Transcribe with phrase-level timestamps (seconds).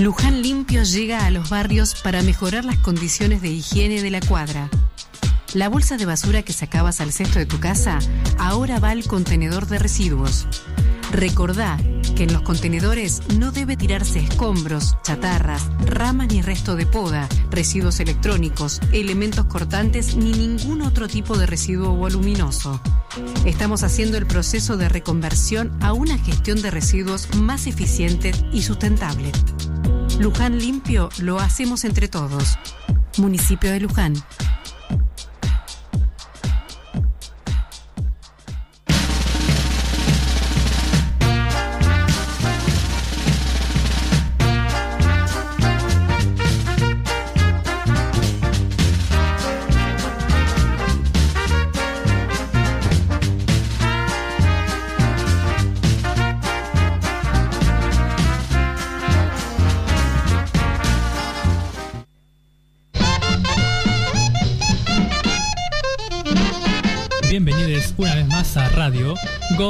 [0.00, 4.70] Luján Limpio llega a los barrios para mejorar las condiciones de higiene de la cuadra.
[5.52, 7.98] La bolsa de basura que sacabas al cesto de tu casa
[8.38, 10.46] ahora va al contenedor de residuos.
[11.12, 11.76] Recordá
[12.16, 18.00] que en los contenedores no debe tirarse escombros, chatarras, ramas ni resto de poda, residuos
[18.00, 22.80] electrónicos, elementos cortantes ni ningún otro tipo de residuo voluminoso.
[23.44, 29.30] Estamos haciendo el proceso de reconversión a una gestión de residuos más eficiente y sustentable.
[30.20, 32.58] Luján Limpio lo hacemos entre todos.
[33.16, 34.12] Municipio de Luján.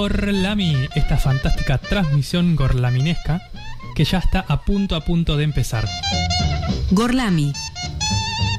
[0.00, 3.42] Gorlami, esta fantástica transmisión gorlaminesca
[3.94, 5.86] que ya está a punto a punto de empezar.
[6.90, 7.52] Gorlami.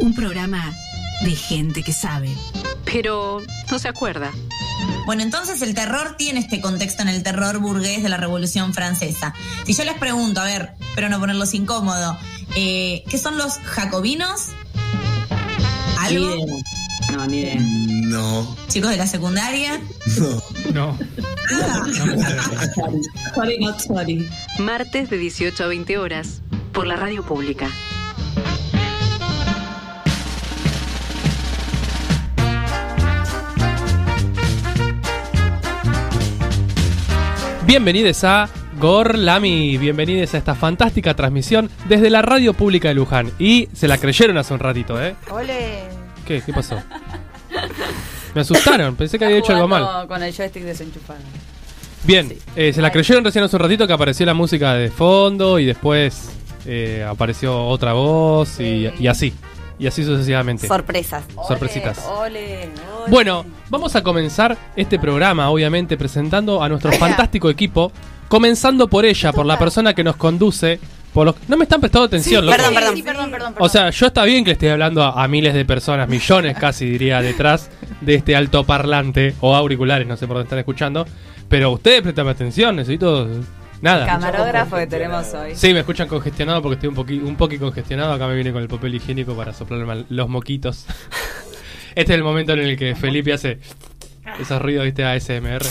[0.02, 0.72] Un programa
[1.24, 2.30] de gente que sabe.
[2.86, 4.32] Pero no se acuerda.
[5.08, 9.34] Bueno, entonces el terror tiene este contexto en el terror burgués de la Revolución Francesa.
[9.66, 12.20] Si yo les pregunto, a ver, pero no ponerlos incómodo,
[12.56, 14.50] eh, ¿qué son los jacobinos?
[15.98, 16.36] ¿Algo?
[17.12, 18.01] No, ni idea.
[18.12, 19.80] No, ¿Chicos de la secundaria?
[20.74, 20.98] no.
[20.98, 20.98] No,
[23.36, 24.30] Sorry, not sorry.
[24.60, 26.42] Martes de 18 a 20 horas.
[26.74, 27.70] Por la radio pública.
[37.66, 43.32] Bienvenidos a Gorlami, bienvenidos a esta fantástica transmisión desde la radio pública de Luján.
[43.40, 45.16] Y se la creyeron hace un ratito, ¿eh?
[45.30, 45.84] Ole.
[46.26, 46.42] ¿Qué?
[46.46, 46.82] ¿Qué pasó?
[48.34, 50.08] Me asustaron, pensé que había hecho algo mal.
[50.08, 51.20] Con el joystick desenchufado.
[52.04, 55.60] Bien, eh, se la creyeron recién hace un ratito que apareció la música de fondo
[55.60, 56.30] y después
[56.66, 59.34] eh, apareció otra voz y, y así.
[59.78, 60.68] Y así sucesivamente.
[60.68, 61.24] Sorpresas.
[61.48, 62.00] Sorpresitas.
[62.08, 63.10] Ole, ole.
[63.10, 67.92] Bueno, vamos a comenzar este programa, obviamente, presentando a nuestro fantástico equipo.
[68.28, 70.80] Comenzando por ella, por la persona que nos conduce.
[71.14, 71.36] Por los...
[71.48, 72.56] No me están prestando atención, loco.
[72.58, 72.96] Perdón, perdón.
[72.96, 75.54] Sí, perdón, perdón, O sea, yo está bien que le esté hablando a, a miles
[75.54, 80.48] de personas, millones casi diría, detrás de este altoparlante o auriculares, no sé por dónde
[80.48, 81.06] están escuchando.
[81.50, 83.28] Pero ustedes prestan atención, necesito
[83.82, 84.06] nada.
[84.06, 85.52] Camarógrafo que tenemos hoy.
[85.54, 88.14] Sí, me escuchan congestionado porque estoy un poqui, un poqui congestionado.
[88.14, 90.86] Acá me viene con el papel higiénico para soplarme los moquitos.
[91.94, 93.60] Este es el momento en el que Felipe hace
[94.40, 95.62] esos ruidos, viste, ASMR.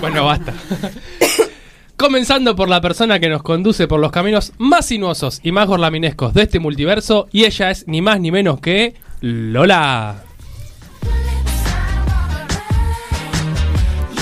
[0.00, 0.54] Bueno, basta.
[2.02, 6.34] Comenzando por la persona que nos conduce por los caminos más sinuosos y más gorlaminescos
[6.34, 10.16] de este multiverso, y ella es ni más ni menos que Lola.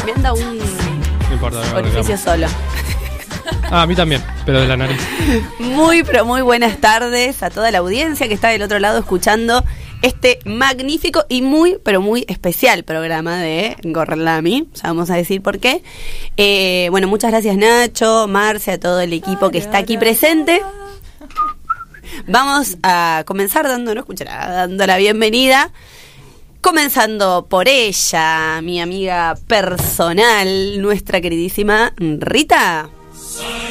[0.05, 2.49] Me anda un No importa, me orificio solo.
[3.71, 5.01] Ah, a mí también, pero de la nariz.
[5.59, 9.65] Muy, pero muy buenas tardes a toda la audiencia que está del otro lado escuchando
[10.03, 14.69] este magnífico y muy, pero muy especial programa de Gorlami.
[14.83, 15.83] Vamos a decir por qué.
[16.37, 20.63] Eh, bueno, muchas gracias Nacho, Marce, a todo el equipo que está aquí presente.
[22.27, 23.67] Vamos a comenzar
[24.01, 25.73] escuchará, dando la bienvenida.
[26.61, 32.91] Comenzando por ella, mi amiga personal, nuestra queridísima Rita.
[33.13, 33.70] Enseguida.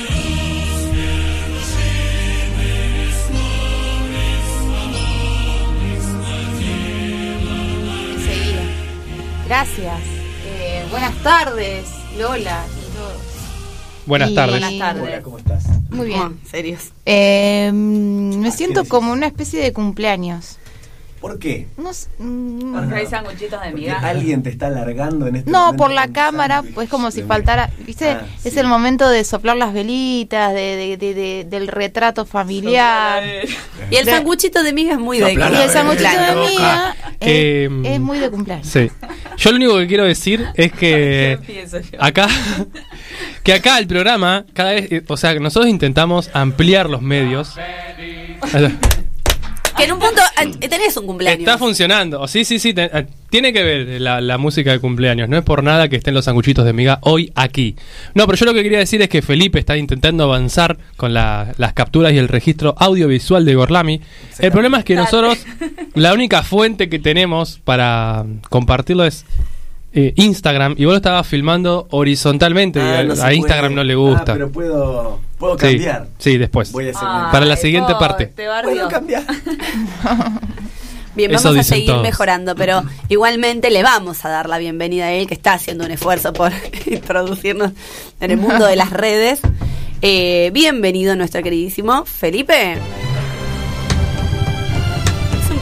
[9.49, 9.99] Gracias.
[10.45, 11.87] Eh, buenas tardes,
[12.19, 12.63] Lola.
[12.67, 13.21] y todos.
[14.05, 14.59] Buenas Y- tardes.
[14.61, 15.23] Buenas tardes.
[15.23, 15.63] ¿Cómo estás?
[15.89, 16.21] Muy bien.
[16.21, 16.89] Oh, serios.
[17.07, 20.59] Eh, mm, me ¿A siento como una especie de cumpleaños.
[21.19, 21.67] ¿Por qué?
[21.77, 24.07] No, sé, mm, Porque hay sanguchitos de migaja.
[24.07, 27.69] alguien te está alargando en este no, momento por la cámara, pues como si faltara,
[27.85, 28.11] ¿viste?
[28.11, 28.59] Ah, es sí.
[28.59, 33.21] el momento de soplar las velitas, de, de- de- de- del retrato familiar.
[33.91, 36.95] Y el sanguchito de miga es muy de Soplar Y el sanguchito de cumpleaños.
[37.19, 38.67] es, mm, es muy de cumpleaños.
[38.67, 38.89] Sí.
[39.37, 41.37] Yo lo único que quiero decir es que
[41.99, 42.27] acá
[43.43, 47.55] que acá el programa cada vez, eh, o sea, nosotros intentamos ampliar los medios.
[49.77, 49.99] Que en un
[50.59, 51.39] tenés un cumpleaños.
[51.39, 52.27] Está funcionando.
[52.27, 52.73] Sí, sí, sí.
[52.73, 55.29] te- eh, tiene que ver la, la música de cumpleaños.
[55.29, 57.75] No es por nada que estén los sanguchitos de miga hoy aquí.
[58.15, 61.53] No, pero yo lo que quería decir es que Felipe está intentando avanzar con la-
[61.57, 64.01] las capturas y el registro audiovisual de Gorlami.
[64.39, 65.37] El problema es que nosotros,
[65.95, 69.25] la única fuente que tenemos para compartirlo es
[69.93, 72.79] eh, Instagram y vos lo estabas filmando horizontalmente.
[72.81, 73.75] Ah, y a, no se a Instagram puede.
[73.75, 74.31] no le gusta.
[74.31, 76.07] Ah, pero puedo, puedo Sí, cambiar.
[76.17, 76.71] Sí, después.
[76.71, 78.27] Voy a hacer Ay, Para la siguiente oh, parte.
[78.27, 78.47] Te.
[78.63, 79.23] Puedo cambiar.
[81.15, 82.03] Bien, Eso vamos a seguir todos.
[82.03, 85.91] mejorando, pero igualmente le vamos a dar la bienvenida a él, que está haciendo un
[85.91, 86.51] esfuerzo por
[86.85, 87.71] introducirnos
[88.21, 89.41] en el mundo de las redes.
[90.01, 92.77] Eh, bienvenido nuestro queridísimo Felipe.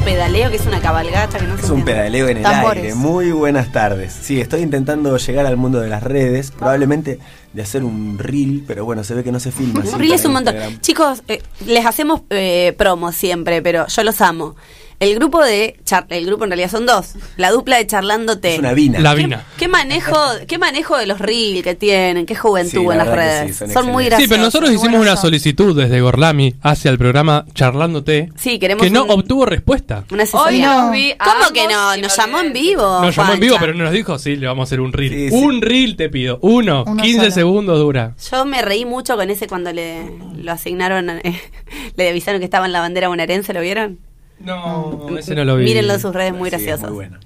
[0.07, 1.91] Es un pedaleo que es una cabalgata que no se Es un entiende.
[2.01, 2.83] pedaleo en el Tambores.
[2.83, 2.95] aire.
[2.95, 4.13] Muy buenas tardes.
[4.21, 6.51] Sí, estoy intentando llegar al mundo de las redes.
[6.51, 7.19] Probablemente
[7.51, 9.81] de hacer un reel, pero bueno, se ve que no se filma.
[9.81, 10.55] Un reel es un montón.
[10.79, 14.55] Chicos, eh, les hacemos eh, promo siempre, pero yo los amo.
[14.99, 17.13] El grupo de char- el grupo en realidad son dos.
[17.37, 18.53] La dupla de charlándote.
[18.53, 18.99] Es una vina.
[18.99, 19.43] La ¿Qué, vina.
[19.57, 20.17] qué manejo,
[20.47, 23.47] qué manejo de los reels que tienen, qué juventud Sí, la en las redes.
[23.49, 24.05] sí, son son muy excelentes.
[24.05, 24.29] Sí, graciosos.
[24.29, 25.21] pero nosotros hicimos una son.
[25.27, 30.03] solicitud desde Gorlami hacia el programa Charlándote Sí, queremos que no un- obtuvo respuesta.
[30.11, 31.95] una Hoy nos vi ¿Cómo que no?
[31.97, 32.99] Nos llamó en vivo.
[33.01, 35.11] Nos llamó en vivo, pero no nos dijo, sí, le vamos a hacer un reel.
[35.13, 35.35] Sí, sí.
[35.35, 37.31] Un reel te pido, uno, Uno 15 solo.
[37.31, 38.15] segundos dura.
[38.31, 40.09] Yo me reí mucho con ese cuando le
[40.41, 41.39] lo asignaron, eh,
[41.95, 43.99] le avisaron que estaba en la bandera bonaerense, ¿lo vieron?
[44.39, 45.65] No, ese no lo vi.
[45.65, 46.89] Mírenlo en sus redes, muy Sí, graciosos.
[46.89, 47.17] muy bueno.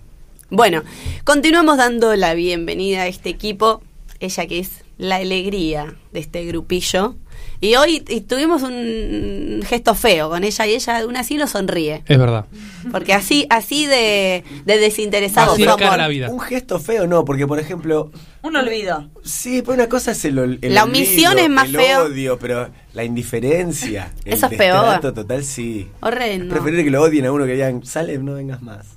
[0.49, 0.83] Bueno,
[1.23, 3.81] continuamos dando la bienvenida a este equipo,
[4.19, 7.15] ella que es la alegría de este grupillo.
[7.63, 12.01] Y hoy y tuvimos un gesto feo con ella y ella aún así lo sonríe.
[12.07, 12.45] Es verdad.
[12.91, 15.79] Porque así, así de, de desinteresado Así amor.
[15.79, 16.29] la vida.
[16.31, 18.11] Un gesto feo no, porque por ejemplo,
[18.41, 19.09] Un olvido.
[19.23, 22.03] sí, pero una cosa es el, el La omisión olvido, es más el feo.
[22.05, 24.99] odio, pero la indiferencia, el Eso es peor.
[24.99, 25.87] total sí.
[25.99, 26.55] Horrendo.
[26.55, 28.87] Preferible que lo odien a uno que digan, sale, no vengas más.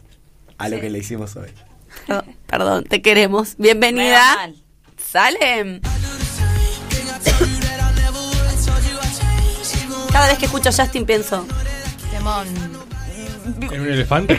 [0.57, 1.51] A lo que le hicimos hoy.
[2.07, 3.57] Perdón, perdón, te queremos.
[3.59, 4.51] Bienvenida.
[4.97, 5.81] Salem.
[10.15, 11.45] Cada vez que escucho a Justin pienso,
[12.13, 12.47] Temón.
[13.61, 14.39] ¿En un elefante?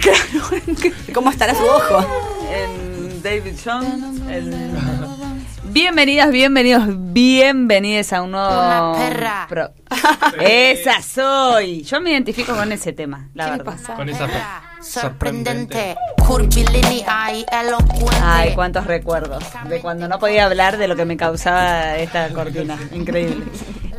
[1.13, 2.05] ¿cómo estará su ojo?
[2.49, 4.21] en David Jones.
[4.29, 4.75] en-
[5.65, 8.47] Bienvenidas, bienvenidos, bienvenidas a un nuevo.
[8.47, 9.45] Una perra.
[9.49, 9.73] pro-
[10.39, 11.83] Esa soy.
[11.83, 13.75] Yo me identifico con ese tema, la verdad.
[13.97, 14.61] Con esa Perra.
[14.81, 15.97] sorprendente.
[18.23, 22.79] Ay, cuántos recuerdos de cuando no podía hablar de lo que me causaba esta cortina.
[22.93, 23.43] Increíble.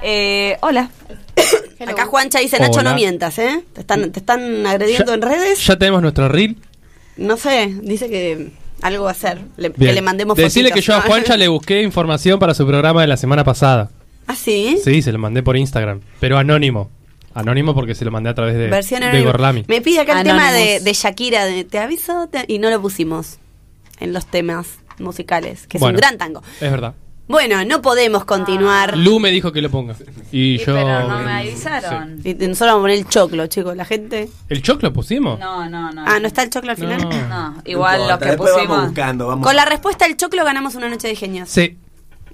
[0.08, 0.90] Eh, hola.
[1.86, 2.90] Acá Juancha dice, Nacho, Hola.
[2.90, 3.64] no mientas, ¿eh?
[3.72, 5.66] ¿Te están, te están agrediendo Ya- en redes?
[5.66, 6.56] Ya tenemos nuestro reel.
[7.16, 8.50] No sé, dice que
[8.82, 9.40] algo va a hacer.
[9.56, 13.00] Le- que le mandemos Decirle que yo a Juancha le busqué información para su programa
[13.02, 13.90] de la semana pasada.
[14.26, 14.78] ¿Ah, sí?
[14.82, 16.90] Sí, se lo mandé por Instagram, pero anónimo.
[17.34, 19.22] Anónimo porque se lo mandé a través de, Versión de.
[19.22, 19.64] Gorlami.
[19.68, 20.84] Me pide acá el tema de, Anonymous.
[20.84, 23.36] de Shakira, de te aviso, te- y no lo pusimos
[24.00, 24.66] en los temas
[24.98, 25.96] musicales, que es Bueno.
[25.96, 26.42] un gran tango.
[26.60, 26.94] Es verdad.
[27.28, 28.96] Bueno, no podemos continuar.
[28.96, 29.94] Lu me dijo que lo ponga.
[30.30, 30.74] Y Sí, yo.
[30.74, 32.20] pero no me avisaron.
[32.22, 33.76] Y nosotros vamos a poner el choclo, chicos.
[33.76, 34.28] La gente.
[34.48, 35.38] ¿El choclo pusimos?
[35.40, 36.04] No, no, no.
[36.06, 37.02] Ah, ¿no está el choclo al final?
[37.02, 37.28] No.
[37.28, 38.68] No, igual No los que después pusimos.
[38.76, 39.44] Vamos buscando, vamos.
[39.46, 41.48] Con la respuesta al choclo ganamos una noche de genios.
[41.48, 41.76] Sí,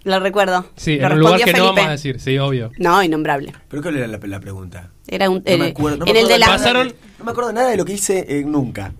[0.04, 0.66] Lo recuerdo.
[0.76, 1.80] sí, Lo en un lugar respondió que no Felipe.
[1.80, 2.70] vamos a decir, sí, obvio.
[2.76, 3.54] No, innombrable.
[3.68, 4.90] ¿Pero cuál era la, la pregunta?
[5.08, 5.42] Era un.
[5.46, 6.46] No me eh, acuerdo, no me en el acuerdo de la.
[6.46, 8.92] nada Pasaron- No me acuerdo nada de lo que hice eh, nunca.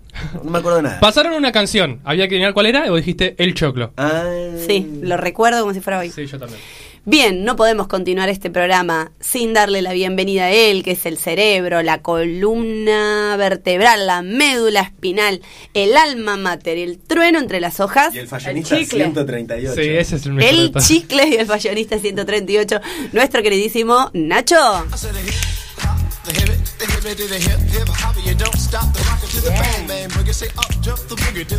[0.45, 1.01] No me acuerdo nada.
[1.01, 3.93] Pasaron una canción, había que adivinar cuál era y vos dijiste el choclo.
[3.97, 4.25] Ah,
[4.67, 6.11] Sí, lo recuerdo como si fuera hoy.
[6.11, 6.61] Sí, yo también.
[7.05, 11.19] Bien, no podemos continuar este programa sin darle la bienvenida a él, que es el
[11.19, 15.41] cerebro, la columna vertebral, la médula espinal,
[15.75, 19.03] el alma mater, el trueno entre las hojas, Y el fashionista El chicle.
[19.05, 19.75] 138.
[19.75, 20.55] Sí, ese es el mejor.
[20.55, 22.81] el chicle y el fashionista 138,
[23.13, 24.55] nuestro queridísimo Nacho.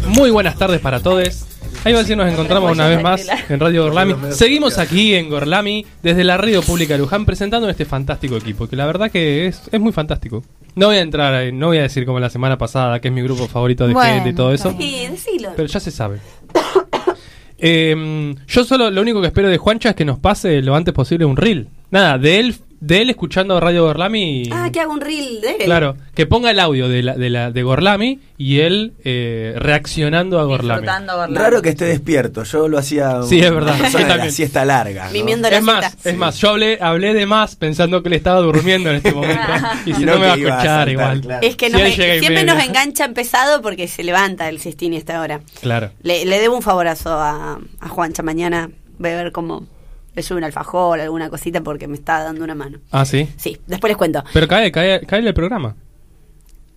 [0.08, 1.46] Muy buenas tardes para todos.
[1.86, 4.16] Ahí va a decir, nos encontramos una vez más en Radio Gorlami.
[4.32, 8.76] Seguimos aquí en Gorlami, desde la Radio Pública de Luján, presentando este fantástico equipo, que
[8.76, 10.44] la verdad que es, es muy fantástico.
[10.76, 13.14] No voy a entrar, ahí, no voy a decir como la semana pasada, que es
[13.14, 15.52] mi grupo favorito de Bueno, gente y todo eso, Sí, decilo.
[15.56, 16.20] pero ya se sabe.
[17.66, 20.94] Eh, yo solo lo único que espero de Juancha es que nos pase lo antes
[20.94, 21.70] posible un reel.
[21.92, 24.42] Nada, de él, de él escuchando Radio Gorlami.
[24.44, 25.64] y- Ah, que hago un reel de él.
[25.66, 30.38] Claro, que ponga el audio de, la, de, la, de Gorlami y él eh, reaccionando
[30.40, 30.82] a Gorlami.
[30.82, 31.38] Disfrutando Gorlami.
[31.38, 32.44] Raro que esté despierto.
[32.44, 33.22] Yo lo hacía.
[33.24, 33.76] Sí, es verdad.
[34.18, 35.06] La siesta larga.
[35.06, 35.12] ¿no?
[35.14, 36.10] Mimiendo la Es más, cita.
[36.10, 39.42] es más, yo hablé, hablé de más pensando que él estaba durmiendo en este momento.
[39.86, 41.22] y si Y no, no me va a a escuchar saltar, igual.
[41.22, 41.48] claro.
[41.48, 42.54] Es que Si nos- siempre media.
[42.54, 45.40] nos engancha empezado porque se levanta el Sistini a esta hora.
[45.62, 45.92] Claro.
[46.04, 48.70] Le, le debo un favorazo a, a Juancha mañana.
[49.00, 49.66] Voy a ver cómo
[50.16, 52.80] le sube un alfajor, alguna cosita, porque me está dando una mano.
[52.92, 53.28] Ah, sí.
[53.38, 54.24] Sí, después les cuento.
[54.34, 55.76] Pero cae, cae, cae el programa.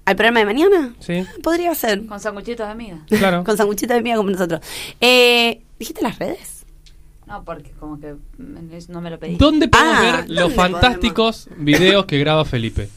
[0.04, 0.94] ¿Al programa de mañana?
[1.00, 2.06] Sí, Podría ser.
[2.06, 2.98] Con sanguchitos de amiga.
[3.08, 3.42] claro.
[3.44, 4.60] Con sanguchita de miga como nosotros.
[5.00, 6.64] Eh, ¿Dijiste las redes?
[7.26, 8.14] No, porque como que
[8.88, 9.34] no me lo pedí.
[9.36, 10.80] ¿Dónde podemos Ah, ver ¿dónde los podemos?
[10.80, 12.88] fantásticos videos que graba Felipe?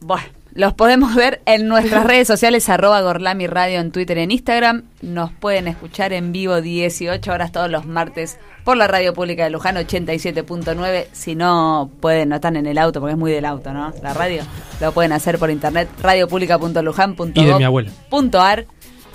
[0.00, 0.26] Bueno,
[0.56, 4.84] Los podemos ver en nuestras redes sociales, arroba Gorlami Radio en Twitter y en Instagram.
[5.02, 9.50] Nos pueden escuchar en vivo 18 horas todos los martes por la radio pública de
[9.50, 11.08] Luján 87.9.
[11.12, 13.92] Si no pueden, no están en el auto, porque es muy del auto, ¿no?
[14.02, 14.44] La radio.
[14.80, 15.90] Lo pueden hacer por internet,
[17.66, 17.90] abuela.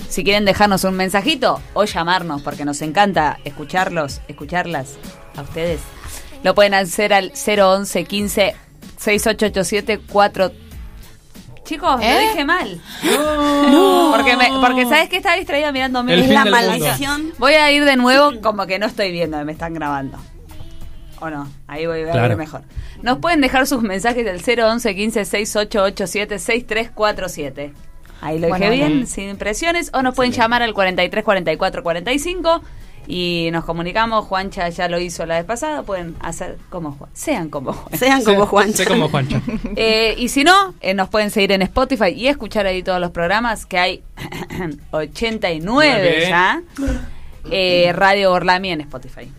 [0.09, 4.97] Si quieren dejarnos un mensajito o llamarnos, porque nos encanta escucharlos, escucharlas
[5.35, 5.81] a ustedes,
[6.43, 8.55] lo pueden hacer al 011 15
[8.97, 10.51] 6887 4
[11.71, 12.13] Chicos, ¿Eh?
[12.13, 12.81] lo dije mal.
[14.11, 17.31] Porque, me- porque sabes que estaba distraída mirando fin la maldición.
[17.37, 20.17] Voy a ir de nuevo como que no estoy viendo, me están grabando.
[21.21, 21.47] ¿O no?
[21.67, 22.35] Ahí voy a ver Claro.
[22.35, 22.63] mejor.
[23.03, 27.73] Nos pueden dejar sus mensajes del 011 15 6887 6347.
[28.21, 29.05] Ahí lo dije Bueno, bien, bueno.
[29.05, 29.91] sin impresiones.
[29.93, 32.61] O nos pueden llamar al 43 44 45
[33.07, 34.25] y nos comunicamos.
[34.25, 35.81] Juancha ya lo hizo la vez pasada.
[35.83, 37.09] Pueden hacer como Juan.
[37.13, 37.97] Sean como Juan.
[37.99, 38.73] Sean como Sé- Juan.
[38.73, 39.41] Sé como Juancha.
[39.75, 43.11] Eh, y si no, eh, nos pueden seguir en Spotify y escuchar ahí todos los
[43.11, 44.03] programas, que hay
[44.91, 46.25] 89 Nueve.
[46.29, 46.61] ya.
[47.49, 49.31] Eh, Radio Orlami en Spotify.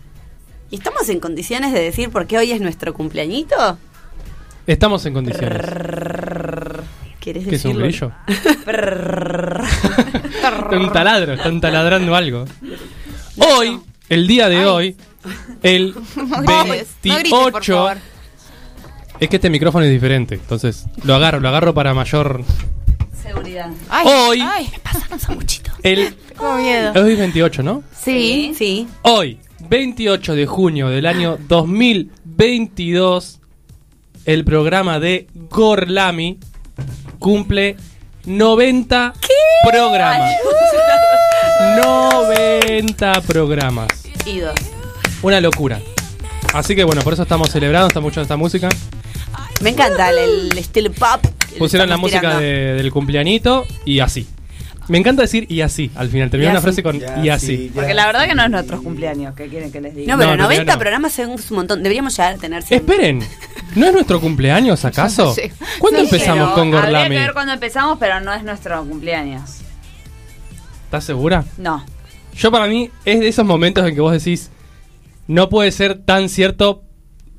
[0.69, 3.77] ¿Y estamos en condiciones de decir por qué hoy es nuestro cumpleañito?
[4.67, 5.61] Estamos en condiciones.
[7.19, 8.11] ¿Quieres ¿Qué es un grillo?
[8.27, 9.61] Está
[10.77, 12.45] un taladro, están taladrando algo.
[13.37, 14.95] Hoy, el día de hoy,
[15.63, 17.73] el No grites, no grites, por 28.
[17.75, 17.97] favor.
[19.19, 22.43] Es que este micrófono es diferente, entonces lo agarro, lo agarro para mayor.
[23.21, 23.69] Seguridad.
[23.89, 24.69] Ay, Hoy- ay,
[25.83, 26.91] El, tengo miedo.
[27.03, 27.83] hoy es 28, ¿no?
[27.97, 28.53] Sí.
[28.57, 28.87] Sí.
[29.03, 33.39] Hoy, 28 de junio del año 2022,
[34.25, 36.37] el programa de Gorlami
[37.19, 37.77] cumple
[38.25, 39.13] 90
[39.69, 40.31] programas.
[41.77, 43.87] 90 programas.
[44.25, 44.53] Y dos.
[45.21, 45.79] Una locura.
[46.53, 48.69] Así que bueno, por eso estamos celebrando, está mucho esta música.
[49.61, 51.25] Me encanta el, el estilo pop.
[51.57, 54.27] Pusieron la música de- del cumpleañito y así.
[54.89, 56.29] Me encanta decir y así, al final.
[56.29, 56.81] Terminar Y una así.
[56.81, 57.47] frase con y así.
[57.57, 60.11] sí, Porque la verdad que no es nuestros cumpleaños, ¿qué quieren que les diga?
[60.13, 60.79] No, pero No, todavía 90 no.
[60.79, 61.81] programas es un montón.
[61.83, 62.79] Deberíamos llegar a tener 100.
[62.81, 63.19] Esperen,
[63.75, 65.33] ¿no es nuestro cumpleaños acaso?
[65.33, 65.43] Sí.
[65.79, 67.15] ¿Cuándo Sí, empezamos Pero con Habría Gorlami?
[67.15, 69.59] que ver cuándo empezamos, pero no es nuestro cumpleaños.
[70.93, 71.43] ¿Estás segura?
[71.57, 71.83] No.
[72.35, 74.51] Yo para mí es de esos momentos en que vos decís,
[75.27, 76.83] no puede ser tan cierto.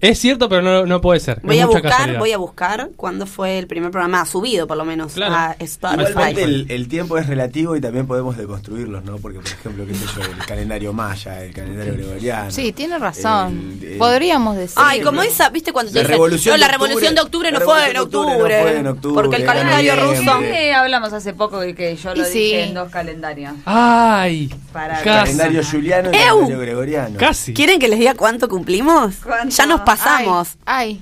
[0.05, 1.41] Es cierto, pero no, no puede ser.
[1.43, 2.19] Voy es a buscar, casualidad.
[2.19, 5.35] voy a buscar cuándo fue el primer programa subido, por lo menos, Claro.
[5.35, 6.11] a Spotify.
[6.11, 9.17] Igualmente el, el tiempo es relativo y también podemos deconstruirlos, ¿no?
[9.17, 12.51] Porque, por ejemplo, qué sé yo, el calendario maya, el calendario gregoriano.
[12.51, 13.79] Sí, tiene razón.
[13.83, 14.77] el- el- Podríamos decir.
[14.77, 17.51] Ay, como esa, ¿viste cuando te La dicen, revolución no, la de revolución de octubre
[17.53, 18.57] no fue en de octubre octubre?
[18.57, 20.39] no fue en octubre, porque el calendario ruso.
[20.41, 22.39] Sí, hablamos hace poco y que yo lo Y sí.
[22.39, 23.53] dije en dos calendarios.
[23.65, 24.55] ¡Ay!
[24.73, 27.19] Para El calendario juliano y el calendario gregoriano.
[27.19, 27.55] Casi.
[27.55, 29.15] ¿Quieren que les diga cuánto cumplimos?
[29.23, 29.55] ¿Cuánto?
[29.55, 30.49] Ya nos pasamos.
[30.65, 31.01] Ay,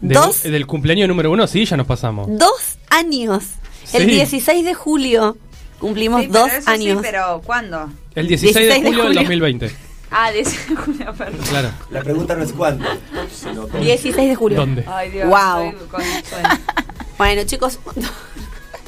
[0.00, 0.42] De- Dos.
[0.44, 2.26] del cumpleaños número uno, sí, ya nos pasamos.
[2.30, 3.44] Dos años.
[3.92, 4.10] El Sí.
[4.12, 5.36] 16 de julio
[5.78, 6.98] cumplimos Sí, pero dos eso sí, años.
[7.02, 7.90] pero ¿cuándo?
[8.14, 9.20] El 16, 16 de de julio del julio.
[9.22, 9.70] 2020.
[10.10, 11.40] Ah, 10 de junio, perdón.
[11.48, 11.70] Claro.
[11.90, 12.84] La pregunta no es cuánto,
[13.32, 13.82] sino cómo.
[13.84, 14.58] 16 de julio.
[14.58, 14.84] ¿Dónde?
[14.88, 15.28] Ay, Dios.
[15.28, 15.72] Wow.
[15.90, 16.02] con.
[17.18, 17.78] Bueno, chicos,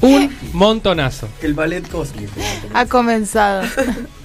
[0.01, 1.29] Un montonazo.
[1.41, 2.31] El ballet cósmico.
[2.73, 3.63] ha comenzado.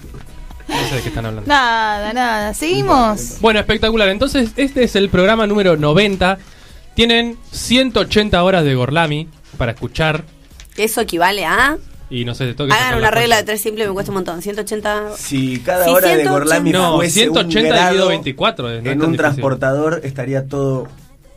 [0.68, 1.48] No sé de qué están hablando.
[1.48, 2.54] nada, nada.
[2.54, 3.38] Seguimos.
[3.40, 4.08] Bueno, espectacular.
[4.08, 6.38] Entonces, este es el programa número 90.
[6.94, 10.24] Tienen 180 horas de Gorlami para escuchar.
[10.76, 11.78] eso equivale a.
[12.10, 12.74] Y no sé, te toca.
[12.74, 14.40] Hagan una regla de tres simple, me cuesta un montón.
[14.42, 15.10] 180.
[15.16, 16.30] Si cada Sí, hora de 180.
[16.32, 18.70] Gorlami No, fuese 180 un grado dividido 24.
[18.70, 19.16] eh, no es en tan un difícil.
[19.18, 20.88] transportador estaría todo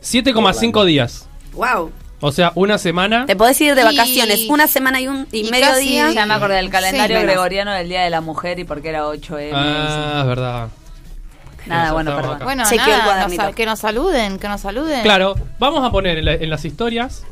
[0.02, 1.26] 7,5 días.
[1.52, 1.90] Wow.
[2.22, 3.26] O sea, una semana.
[3.26, 6.10] Te podés ir de Y- vacaciones una semana y un y, y medio casi- día.
[6.12, 7.24] Ya me acordé del calendario Sí.
[7.24, 9.50] gregoriano del Día de la Mujer y porque era 8M.
[9.54, 10.68] Ah, es verdad.
[11.66, 12.36] Nada, bueno, perdón.
[12.36, 12.44] acá.
[12.44, 15.02] Bueno, Chequeo el nada, nos que nos saluden, que nos saluden.
[15.02, 17.24] Claro, vamos a poner en, la- en las historias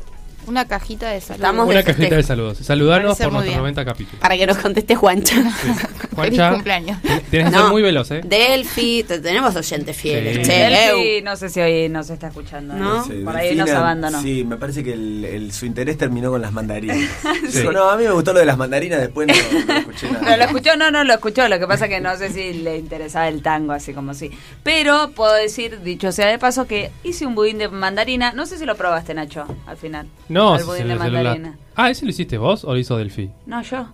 [0.47, 1.35] Una cajita de salud.
[1.41, 2.15] Estamos de una cajita festejo.
[2.17, 2.57] de saludos.
[2.59, 3.57] Saludarnos por nuestros bien.
[3.59, 4.19] 90 capítulos.
[4.21, 5.35] Para que nos conteste Juancha.
[5.51, 6.97] Feliz Juancha, cumpleaños.
[7.29, 7.61] tienes que No.
[7.63, 8.21] ser muy veloz, ¿eh?
[8.23, 10.37] Delphi, te- tenemos oyentes fieles.
[10.37, 10.43] Sí.
[10.43, 11.23] Che, Delphi, eu.
[11.23, 12.73] no sé si hoy nos está escuchando.
[12.73, 13.05] No.
[13.05, 14.21] sé, Por ahí Delfina, nos abandonó.
[14.21, 16.97] Sí, me parece que el, el- su interés terminó con las mandarinas.
[17.51, 17.59] Sí.
[17.59, 20.21] Dijo, no, a mí me gustó lo de las mandarinas, después no, no escuché nada.
[20.23, 21.47] Pero lo escuchó, no, no lo escuchó.
[21.47, 24.31] Lo que pasa que no sé si le interesaba el tango, así como sí.
[24.63, 28.31] Pero puedo decir, dicho sea de paso, que hice un budín de mandarina.
[28.33, 30.07] No sé si lo probaste, Nacho, al final.
[30.31, 31.57] No, si budín de mandarina.
[31.75, 33.31] Ah, ¿ese lo hiciste vos o lo hizo Delphi?
[33.45, 33.93] No, yo.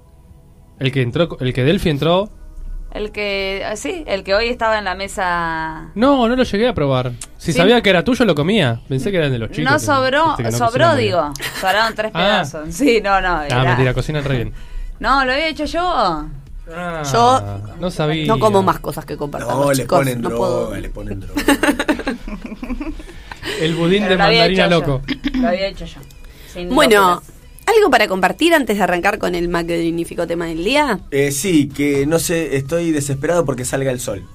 [0.79, 2.29] El que entró, el que Delphi entró.
[2.91, 5.91] El que, ah, sí, el que hoy estaba en la mesa.
[5.96, 7.12] No, no lo llegué a probar.
[7.38, 7.58] Si Sí.
[7.58, 8.82] sabía que era tuyo, lo comía.
[8.88, 9.72] Pensé que eran de los chicos.
[9.72, 11.12] no que- sobró, viste que no sobró, cocinan muy bien.
[11.12, 11.34] digo.
[11.60, 12.17] Sobraron tres Ah.
[12.20, 12.74] pedazos.
[12.74, 13.27] Sí, no, no.
[13.39, 14.53] Ah, era- mentira, cocinan re bien.
[15.00, 15.82] No, lo había hecho yo.
[15.84, 16.27] Ah,
[17.12, 18.25] Yo no sabía.
[18.27, 20.00] No como más cosas que compartamos, No, le chicos.
[20.00, 20.75] ponen no droga, puedo.
[20.75, 21.41] le ponen droga.
[23.62, 25.01] El budín Pero de lo había mandarina hecho loco.
[25.08, 25.41] yo.
[25.41, 26.00] Lo había hecho yo.
[26.58, 27.22] Sin Bueno.
[27.68, 31.00] ¿algo para compartir antes de arrancar con el magnífico tema del día?
[31.12, 34.26] Eh, sí, que no sé, estoy desesperado porque salga el sol.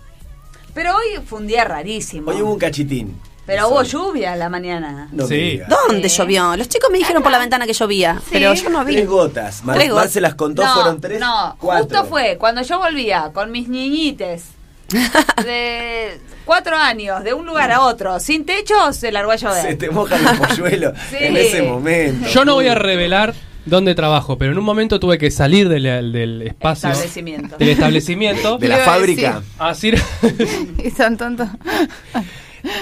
[0.75, 2.31] Pero hoy fue un día rarísimo.
[2.31, 3.19] Hoy hubo un cachitín.
[3.45, 5.09] Pero de hubo lluvia a la mañana.
[5.11, 5.61] No Sí.
[5.69, 6.57] ¿Dónde llovió?
[6.57, 8.95] Los chicos me dijeron por la ventana que llovía, pero yo no vi.
[8.95, 9.64] Tres gotas.
[9.64, 10.05] Mar, Tres gotas.
[10.05, 11.19] Mar se las contó, no, fueron tres.
[11.19, 11.85] no, cuatro.
[11.87, 14.45] justo fue cuando yo volvía con mis niñites
[15.45, 19.63] de cuatro años, de un lugar a otro, sin techo, se largó a llover.
[19.63, 21.17] Se te mojan los polluelos Sí.
[21.21, 22.29] en ese momento.
[22.29, 23.35] Yo no voy a revelar
[23.65, 26.91] dónde trabajo, pero en un momento tuve que salir del, del espacio.
[26.91, 27.57] Establecimiento.
[27.59, 28.59] Del establecimiento.
[28.59, 29.43] De la fábrica.
[29.59, 29.93] Así
[30.85, 31.49] Y son tontos.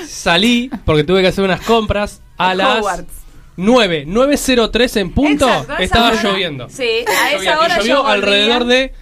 [0.07, 3.13] salí porque tuve que hacer unas compras a las Hogwarts.
[3.57, 5.47] 9, 9.03 en punto.
[5.47, 6.23] Exacto, estaba hora.
[6.23, 6.69] lloviendo.
[6.71, 8.95] Sí, a Llovía, esa hora y llovió alrededor de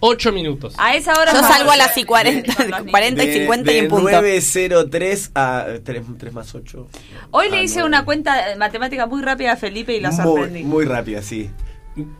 [0.00, 0.74] 8 minutos.
[0.78, 2.90] A esa hora Yo salgo a las y 40, con los niños.
[2.90, 4.10] 40 y 50 y en punto.
[4.10, 6.02] 903 a 3,
[6.32, 6.88] más 8.
[7.30, 10.62] Hoy le hice una cuenta matemática muy rápida a Felipe y lo Muy, sorprendí.
[10.64, 11.50] muy rápida, sí.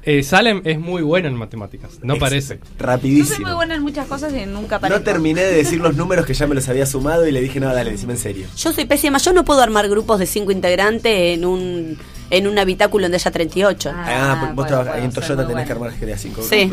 [0.02, 2.54] Eh, Salem es muy bueno en matemáticas, no Es parece.
[2.58, 3.46] Yo soy Rapidísimo.
[3.46, 4.98] muy buena en muchas cosas y nunca aparezco.
[4.98, 7.60] No terminé de decir los números que ya me los había sumado y le dije,
[7.60, 8.46] no, dale, decime en serio.
[8.56, 11.98] Yo soy pésima, yo no puedo armar grupos de cinco integrantes en un
[12.30, 13.92] en un habitáculo donde haya 38.
[13.94, 15.94] Ah, Ah, vos bueno, trabajás ahí en Toyota tenés que buena.
[15.94, 16.42] armar GDA 5.
[16.42, 16.70] Sí.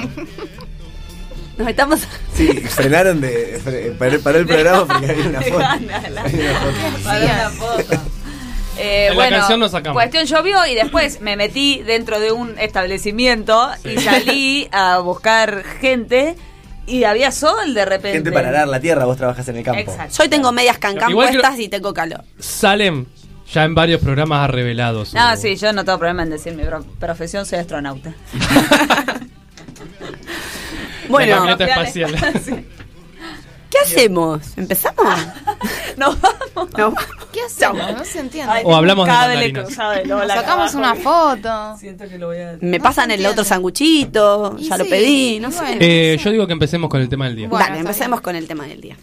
[1.57, 1.99] Nos estamos
[2.33, 3.59] Sí, frenaron de.
[3.63, 5.65] fre- paró, paró el programa porque había una foto.
[5.65, 7.03] Había una foto.
[7.03, 7.93] Para una foto.
[8.79, 9.95] Eh, En la bueno, canción nos sacamos.
[9.99, 16.35] cuestión llovió y después me metí dentro de un establecimiento y salí a buscar gente
[16.85, 18.17] y había sol de repente.
[18.19, 19.79] Gente para arar la tierra, vos trabajás en el campo.
[19.81, 20.13] Exacto.
[20.15, 22.23] Yo hoy tengo medias cancán puestas y tengo calor.
[22.37, 23.05] Salem
[23.51, 25.15] ya en varios programas ha revelado su...
[25.17, 28.13] No, sí, yo no tengo problema en decir mi pro- profesión, soy astronauta.
[31.09, 32.15] Bueno, La camioneta espacial.
[32.43, 32.65] Sí.
[33.69, 34.57] ¿qué hacemos?
[34.57, 35.05] ¿Empezamos?
[35.97, 36.69] Nos vamos.
[36.77, 36.93] No.
[37.33, 37.97] ¿Qué hacemos?
[37.97, 38.51] No se entiende.
[38.51, 39.73] Ay, O hablamos de mandarinas.
[39.73, 41.77] sacamos una foto.
[41.77, 42.57] Siento que lo voy a...
[42.61, 45.57] Me No pasan el otro sanguchito, Y ya lo sí, pedí, no sé.
[45.59, 45.77] bueno.
[45.81, 47.49] Eh, yo digo que empecemos con el tema del día.
[47.49, 48.23] Bueno, Dale, empecemos bien.
[48.23, 48.95] con el tema del día.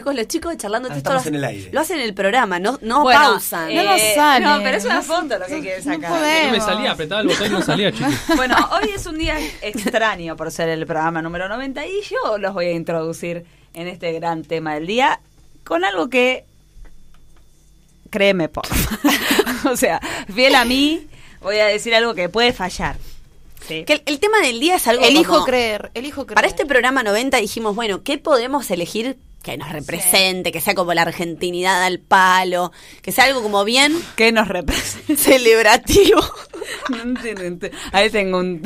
[0.00, 1.70] Chicos, los chicos charlando Ah, esto estamos lo- en el aire.
[1.72, 3.70] Lo hacen en el programa, no, no Bueno, pausan.
[3.70, 4.46] eh, No nos sale.
[4.46, 6.10] No, pero es una foto lo que quieres no sacar.
[6.46, 8.14] No me salía, apretaba el botón y no salía, chicos.
[8.36, 12.54] Bueno, hoy es un día extraño por ser el programa número 90 y yo los
[12.54, 15.20] voy a introducir en este gran tema del día
[15.64, 16.44] con algo que
[18.10, 18.64] créeme por
[19.70, 20.00] o sea,
[20.34, 21.06] fiel a mí
[21.42, 22.96] voy a decir algo que puede fallar.
[23.68, 23.84] ¿sí?
[23.84, 26.34] Que el, el tema del día es algo Elijo como- creer, elijo creer.
[26.34, 30.92] Para este programa 90 dijimos, bueno, ¿qué podemos elegir que nos represente, que sea como
[30.92, 32.72] la argentinidad al palo,
[33.02, 35.16] que sea algo como bien ¿Qué nos representa?
[35.22, 36.20] celebrativo?
[37.92, 38.62] Ahí tengo un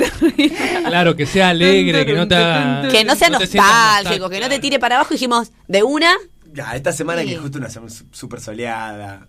[0.85, 2.89] Claro, que sea alegre, que no te haga...
[2.89, 5.13] que no sea nostálgico, que no te tire para abajo.
[5.13, 6.13] Dijimos, de una,
[6.53, 7.29] Ya, esta semana Sí.
[7.29, 9.27] que justo una semana súper soleada,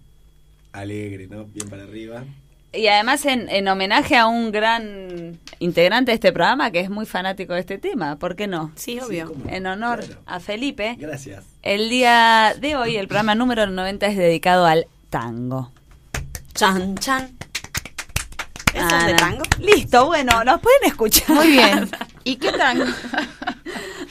[0.72, 1.44] alegre, ¿no?
[1.46, 2.24] Bien para arriba.
[2.76, 7.06] Y además en, en homenaje a un gran integrante de este programa que es muy
[7.06, 8.72] fanático de este tema, ¿por qué no?
[8.76, 9.32] sí, obvio.
[9.48, 10.20] En honor Claro.
[10.26, 11.44] a Felipe, Gracias.
[11.62, 15.72] el día de hoy, el programa número 90 es dedicado al tango.
[16.54, 17.36] Chan, chan.
[18.74, 19.18] ¿Eso Ah, es de no.
[19.18, 19.42] tango?
[19.58, 21.30] Listo, bueno, nos pueden escuchar.
[21.30, 21.88] Muy bien.
[22.24, 22.84] ¿Y qué tango?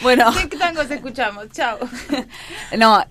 [0.02, 1.48] Bueno, ¿Qué tangos escuchamos?
[1.52, 1.80] Chao.
[2.78, 3.04] no,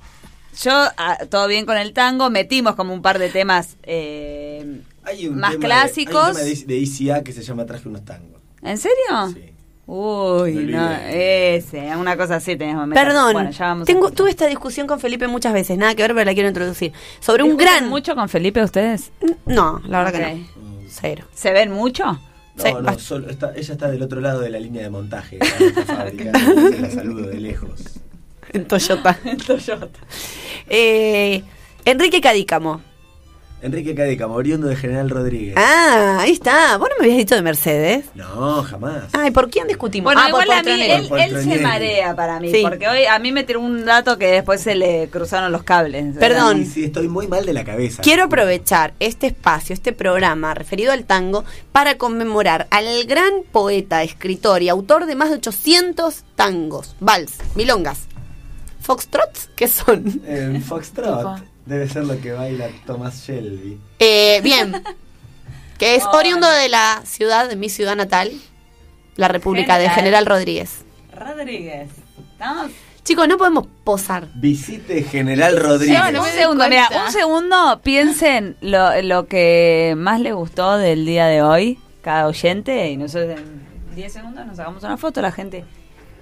[0.62, 5.26] yo, ah, todo bien con el tango, metimos como un par de temas eh, Hay
[5.28, 6.36] un más tema de- clásicos.
[6.36, 8.40] hay un tema de, de ICA que se llama Traje unos tangos.
[8.62, 8.96] ¿En serio?
[9.34, 9.50] Sí.
[9.86, 12.88] Uy, no, ese, una cosa así tenemos.
[12.88, 16.14] Perdón, Bueno, ya vamos tengo, tuve esta discusión con Felipe muchas veces, nada que ver,
[16.14, 16.92] pero la quiero introducir.
[17.20, 17.88] Sobre un ¿Discuten gran...
[17.90, 19.12] mucho con Felipe ustedes?
[19.44, 20.46] No, la verdad que no.
[20.88, 21.26] Cero.
[21.34, 22.04] ¿Se ven mucho?
[22.06, 22.20] No,
[22.56, 25.84] Sí, no, solo está- ella está del otro lado de la línea de montaje de
[25.84, 26.32] fábrica.
[26.80, 28.00] la saludo de lejos.
[28.52, 29.18] En Toyota.
[29.46, 29.98] Toyota.
[30.68, 31.42] Eh,
[31.84, 32.80] Enrique Cadícamo.
[33.64, 35.54] Enrique Cadícamo, oriundo de General Rodríguez.
[35.56, 36.76] Ah, ahí está.
[36.76, 38.04] ¿Vos no me habías dicho de Mercedes?
[38.14, 39.04] No, jamás.
[39.14, 40.12] Ay, ¿por quién discutimos?
[40.12, 42.60] Bueno, ah, por a mí, él, Por él se marea para mí, Sí.
[42.62, 46.14] porque hoy a mí me tiró un dato que después se le cruzaron los cables.
[46.18, 46.58] Perdón.
[46.58, 48.02] Sí, sí, estoy muy mal de la cabeza.
[48.02, 54.60] Quiero aprovechar este espacio, este programa referido al tango, para conmemorar al gran poeta, escritor
[54.62, 58.08] y autor de más de 800 tangos, vals, milongas,
[58.80, 60.20] foxtrots, ¿qué son?
[60.26, 63.80] El Foxtrot debe ser lo que baila Thomas Shelby.
[63.98, 64.82] Eh, bien,
[65.78, 68.32] que es oriundo de la ciudad, de mi ciudad natal,
[69.16, 70.26] la República de General.
[70.26, 70.84] Rodríguez.
[71.16, 71.90] Rodríguez.
[72.32, 72.70] ¿Estamos?
[73.04, 74.28] Chicos, no podemos posar.
[74.34, 76.12] Visite General Rodríguez.
[76.12, 81.26] no un segundo, mira, un segundo, piensen lo, lo que más le gustó del día
[81.26, 85.64] de hoy cada oyente y nosotros en 10 segundos nos sacamos una foto, la gente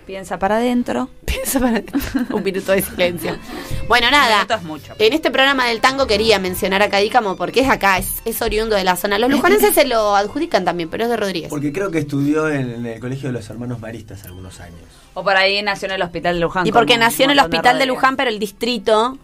[0.07, 1.09] piensa para adentro.
[1.25, 1.83] Piensa para
[2.31, 3.37] un minuto de silencio.
[3.89, 4.47] Bueno, nada.
[4.49, 4.95] es mucho.
[4.99, 8.75] En este programa del tango quería mencionar a Cadícamo porque es acá, es, es oriundo
[8.75, 9.19] de la zona.
[9.19, 11.51] Los lujanenses se lo adjudican también, pero es de Rodríguez.
[11.51, 14.81] Porque creo que estudió en, en el colegio de los hermanos maristas algunos años.
[15.15, 16.67] O por ahí nació en el hospital de Luján.
[16.67, 17.87] Y porque nació en el hospital de.
[17.87, 19.19] Luján, pero el distrito.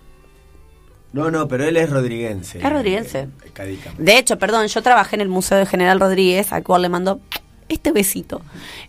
[1.13, 2.59] No, no, pero él es rodriguense.
[2.59, 3.21] Es rodriguense.
[3.21, 3.97] Eh, eh, Cadícamo.
[3.99, 7.21] De hecho, perdón, yo trabajé en el Museo de General Rodríguez, al cual le mando
[7.69, 8.43] este besito.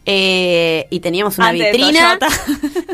[0.06, 2.18] Eh, y teníamos una Antes de vitrina.
[2.20, 2.42] Toyota.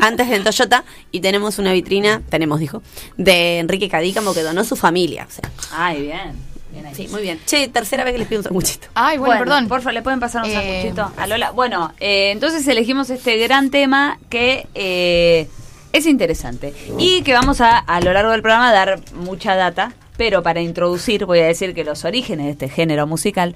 [0.06, 0.84] antes de Toyota.
[1.12, 2.82] Y tenemos una vitrina, tenemos, dijo,
[3.16, 5.26] de Enrique Cadícamo que donó su familia.
[5.28, 6.32] O sea, Ay, bien.
[6.72, 6.94] bien ahí.
[6.94, 7.40] sí, muy bien.
[7.46, 8.88] Che, tercera vez que les pido un sanguchito.
[8.94, 9.68] Ay, bueno, perdón.
[9.68, 11.50] Porfa, ¿le pueden pasar un Eh, sanguchito a Lola?
[11.52, 15.48] Bueno, eh, entonces elegimos este gran tema que eh,
[15.92, 19.92] es interesante y que vamos a, a lo largo del programa, dar mucha data.
[20.16, 23.54] Pero para introducir, voy a decir que los orígenes de este género musical.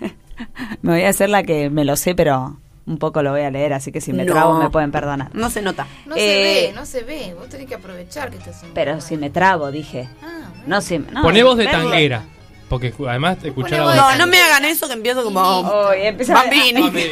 [0.82, 3.50] me voy a hacer la que me lo sé, pero un poco lo voy a
[3.50, 4.32] leer, así que si me No.
[4.32, 5.30] trabo me pueden perdonar.
[5.34, 5.86] No se nota.
[6.06, 7.34] No Eh, se ve, no se ve.
[7.38, 10.08] Vos tenés que aprovechar que estás en Pero si me trabo, dije.
[10.22, 10.62] Ah, bueno.
[10.66, 12.22] No, si, no, Poné voz de tanguera.
[12.68, 15.38] Porque además escuchar de No, no me hagan eso que empiezo como.
[15.40, 15.94] A-
[16.28, 16.90] Bambini.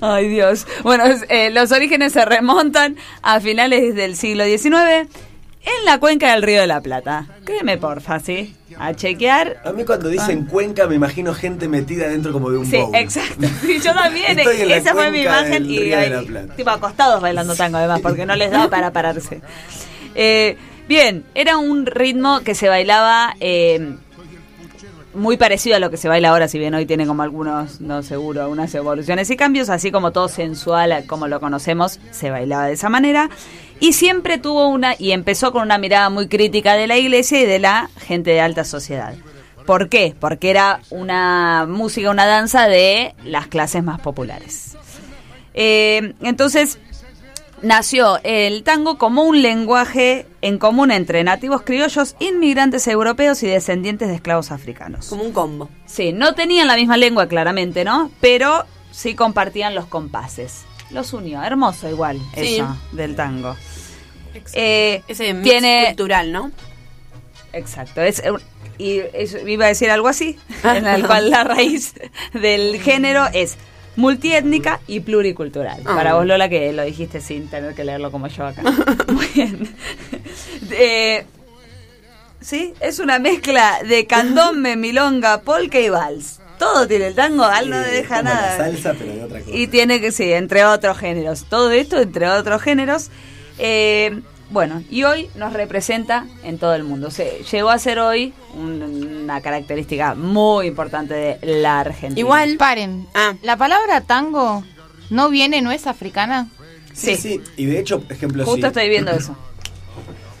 [0.00, 0.66] Ay, Dios.
[0.82, 5.08] Bueno, eh, los orígenes se remontan a finales del siglo XIX
[5.66, 7.26] en la cuenca del Río de la Plata.
[7.44, 8.54] Créeme, porfa, ¿sí?
[8.78, 9.60] A chequear.
[9.64, 12.70] A mí cuando dicen cuenca me imagino gente metida dentro como de un Ah.
[12.70, 12.94] Sí, bowl.
[12.94, 13.46] exacto.
[13.62, 14.38] Sí, yo también.
[14.38, 15.50] Esa fue mi imagen.
[15.52, 16.54] del Y Río de ahí, la Plata.
[16.54, 19.40] tipo acostados bailando tango, además, porque no les daba para pararse.
[20.14, 20.56] Eh,
[20.88, 23.96] bien, era un ritmo que se bailaba eh,
[25.16, 28.02] muy parecido a lo que se baila ahora, si bien hoy tiene como algunos, no
[28.02, 32.74] seguro, algunas evoluciones y cambios, así como todo sensual, como lo conocemos, se bailaba de
[32.74, 33.30] esa manera.
[33.80, 37.46] Y siempre tuvo una, y empezó con una mirada muy crítica de la iglesia y
[37.46, 39.14] de la gente de alta sociedad.
[39.66, 40.14] ¿Por qué?
[40.18, 44.76] Porque era una música, una danza de las clases más populares.
[45.54, 46.78] Eh, entonces,
[47.62, 54.08] nació el tango como un lenguaje en común entre nativos criollos, inmigrantes europeos y descendientes
[54.08, 55.06] de esclavos africanos.
[55.08, 55.68] Como un combo.
[55.86, 58.10] Sí, no tenían la misma lengua, claramente, ¿no?
[58.20, 60.64] Pero sí compartían los compases.
[60.90, 61.42] Los unió.
[61.42, 62.56] Hermoso igual Sí.
[62.56, 63.56] eso del tango.
[64.52, 66.52] Eh, Ese mix tiene cultural, ¿no?
[67.52, 68.02] Exacto.
[68.02, 68.22] Es,
[68.78, 69.00] y
[69.46, 71.94] iba a decir algo así, en el cual la raíz
[72.34, 73.56] del género es
[73.96, 75.80] multiétnica y pluricultural.
[75.84, 75.94] Ah.
[75.96, 78.62] Para vos, Lola, que lo dijiste sin tener que leerlo como yo acá.
[79.08, 79.74] Muy bien.
[80.70, 81.24] Eh,
[82.40, 86.40] sí, es una mezcla de candombe, milonga, polka y vals.
[86.58, 88.56] Todo tiene el tango, Al no deja nada.
[88.56, 89.54] La salsa, pero de otra cosa.
[89.54, 91.44] Y tiene que, sí, entre otros géneros.
[91.50, 93.10] Todo esto entre otros géneros.
[93.58, 97.10] Eh, bueno, y hoy nos representa en todo el mundo.
[97.10, 98.82] Se, llegó a ser hoy un-
[99.24, 102.18] una característica muy importante de la Argentina.
[102.20, 102.56] Igual.
[102.56, 103.06] Paren.
[103.14, 103.34] Ah.
[103.42, 104.64] La palabra tango
[105.10, 106.48] no viene, no es africana.
[106.92, 107.16] Sí, Sí.
[107.16, 107.40] sí.
[107.56, 109.36] Y de hecho, ejemplo, Justo sí, estoy viendo eso.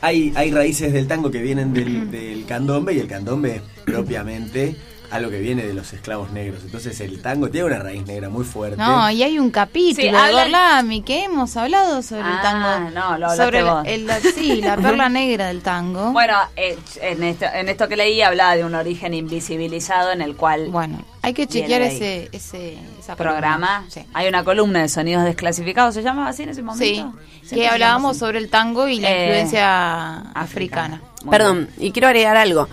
[0.00, 4.76] hay, hay raíces del tango que vienen del, del candombe y el candombe es propiamente
[5.16, 6.62] algo que viene de los esclavos negros.
[6.64, 8.76] Entonces el tango tiene una raíz negra muy fuerte.
[8.76, 12.90] No, y hay un capítulo Sí, de Gorlami que hemos hablado sobre el Ah, tango.
[12.90, 13.82] no, lo sobre vos.
[13.86, 16.12] el- la- sí, la perla negra del tango.
[16.12, 20.36] Bueno, eh, en, esto, en esto que leí hablaba de un origen invisibilizado en el
[20.36, 23.84] cual Bueno, hay que chequear ese, ese esa programa.
[23.88, 24.02] Sí.
[24.14, 27.18] Hay una columna de sonidos desclasificados, ¿se llamaba así en ese Sí, momento?
[27.42, 30.28] que Siempre hablábamos llama sobre el tango y la Eh, influencia así.
[30.34, 31.00] africana.
[31.24, 32.68] Muy Perdón, y quiero agregar algo.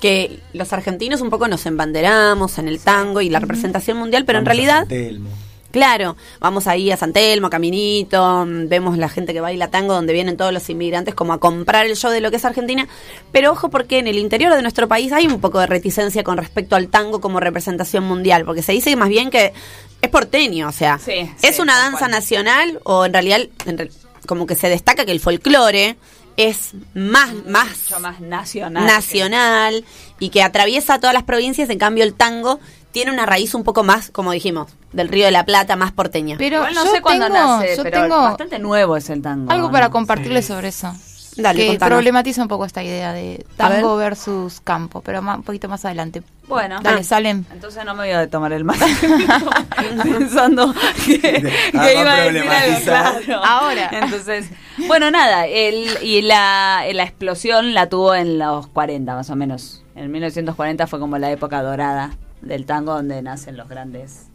[0.00, 4.38] Que los argentinos un poco nos embanderamos en el tango y la representación mundial, pero
[4.38, 5.28] en Vamos realidad, San Telmo.
[5.72, 10.12] claro, vamos ahí a San Telmo, Caminito, mm, vemos la gente que baila tango donde
[10.12, 12.86] vienen todos los inmigrantes como a comprar el show de lo que es Argentina.
[13.32, 16.36] Pero ojo porque en el interior de nuestro país hay un poco de reticencia con
[16.36, 19.52] respecto al tango como representación mundial, porque se dice más bien que
[20.00, 22.10] es porteño, o sea, Sí, es sí, una danza cual.
[22.12, 23.90] nacional o en realidad en re-
[24.26, 25.96] como que se destaca que el folclore
[26.38, 28.86] es más, más Mucho más nacional.
[28.86, 29.84] nacional
[30.20, 32.60] y que atraviesa todas las provincias, en cambio el tango
[32.92, 36.36] tiene una raíz un poco más, como dijimos, del Río de la Plata, más porteña.
[36.38, 39.20] Pero Igual no yo sé cuándo tengo, nace, yo pero tengo bastante nuevo es el
[39.20, 39.50] tango.
[39.50, 39.72] algo ¿no?
[39.72, 40.94] para compartirles sobre eso.
[41.36, 41.94] Dale, que contanos.
[41.96, 46.22] problematiza un poco esta idea de tango versus campo, pero ma- un poquito más adelante.
[46.48, 47.04] Bueno, Dale, Ah.
[47.04, 47.44] salen.
[47.52, 48.80] Entonces no me voy a tomar el mate.
[50.02, 53.44] pensando que, que Ah, iba a decir algo claro.
[53.44, 53.90] Ahora.
[53.92, 54.46] Entonces,
[54.86, 59.82] bueno, nada, el, y la, la explosión la tuvo en los 40 más o menos.
[59.94, 64.26] En 1940 fue como la época dorada del tango donde nacen los grandes.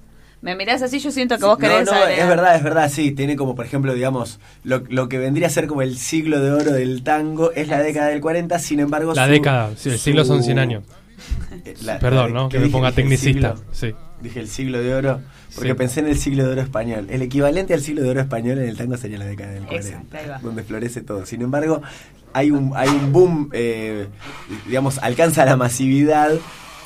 [0.41, 2.89] Me mirás así, yo siento que vos No, querés no, agregar- es verdad, es verdad,
[2.91, 3.12] sí.
[3.13, 6.52] Tiene como, por ejemplo, digamos, lo, lo que vendría a ser como el siglo de
[6.52, 9.13] oro del tango es la década del 40, sin embargo...
[9.13, 10.84] La su- década, sí, el siglo son su- 100 años.
[11.84, 12.50] La- Perdón, ¿no?
[12.50, 13.56] ¿qué Que me ponga tecnicista.
[13.56, 13.63] siglo.
[13.72, 13.93] Sí.
[14.22, 15.19] Dije el siglo de oro,
[15.56, 15.76] porque Sí.
[15.76, 17.08] pensé en el siglo de oro español.
[17.10, 19.88] El equivalente al siglo de oro español en el tango sería la década del 40,
[19.89, 20.39] Exacto, ahí va.
[20.39, 21.26] donde florece todo.
[21.26, 21.82] Sin embargo,
[22.32, 24.08] hay un, hay un boom, eh,
[24.65, 26.32] digamos, alcanza la masividad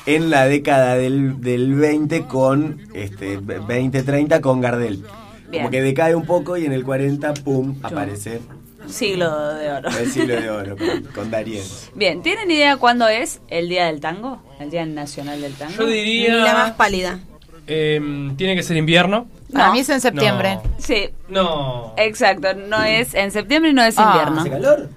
[0.06, 5.04] en la década del, del 20 con, este, 20-30 con Gardel.
[5.50, 5.62] Bien.
[5.62, 8.40] Como que decae un poco y en el 40, pum, aparece
[8.88, 9.88] Siglo de oro.
[9.90, 11.62] el siglo de oro con, con Darien.
[11.94, 14.42] Bien, ¿tienen idea cuándo es el Día del Tango?
[14.60, 15.74] El Día Nacional del Tango.
[15.78, 16.74] Yo Ni la más diría.
[16.76, 17.18] pálida.
[17.66, 19.26] em, tiene que ser invierno.
[19.52, 19.72] Para No.
[19.74, 20.54] mí es en septiembre.
[20.56, 20.62] No.
[20.78, 21.94] Sí, No.
[21.96, 22.54] exacto.
[22.54, 24.10] No es en septiembre y no es Ah.
[24.10, 24.40] invierno.
[24.40, 24.88] ¿Hace calor?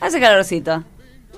[0.00, 0.84] Hace calorcito.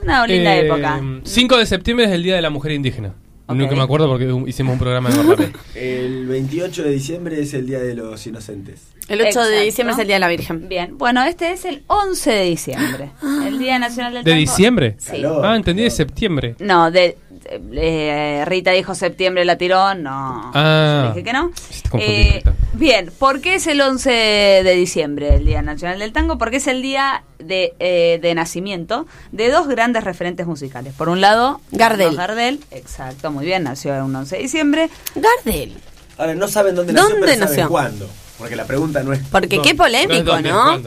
[0.02, 1.00] Una linda Eh, época.
[1.24, 3.14] 5 de septiembre es el Día de la Mujer Indígena.
[3.46, 3.56] Ok.
[3.56, 5.52] Nunca me acuerdo porque hicimos un programa de.
[5.74, 8.91] El 28 de diciembre es el Día de los Inocentes.
[9.08, 9.48] El 8 Exacto.
[9.50, 10.68] de diciembre es el Día de la Virgen.
[10.68, 13.10] Bien, bueno, este es el 11 de diciembre.
[13.46, 14.40] El Día Nacional del ¿De Tango.
[14.40, 14.96] diciembre?
[14.98, 15.12] Sí.
[15.12, 15.44] Calor.
[15.44, 16.54] Ah, entendí de septiembre.
[16.60, 17.18] No, de,
[17.60, 20.50] de- eh, Rita dijo septiembre la tiró, no.
[20.54, 21.10] Ah.
[21.14, 21.50] Dije que no.
[21.98, 22.42] Eh,
[22.74, 26.38] bien, ¿por qué es el 11 de diciembre, el Día Nacional del Tango?
[26.38, 30.94] Porque es el día de, eh, de nacimiento de dos grandes referentes musicales.
[30.94, 32.16] Por un lado, Gardel.
[32.16, 34.88] Gardel, exacto, muy bien, nació un 11 de diciembre.
[35.16, 35.74] Gardel.
[36.18, 37.68] Ahora, no saben dónde nació, ¿Dónde pero saben nació?
[37.68, 38.08] cuándo.
[38.42, 39.20] Porque la pregunta no es...
[39.30, 39.68] Porque dónde.
[39.70, 40.78] qué polémico, No.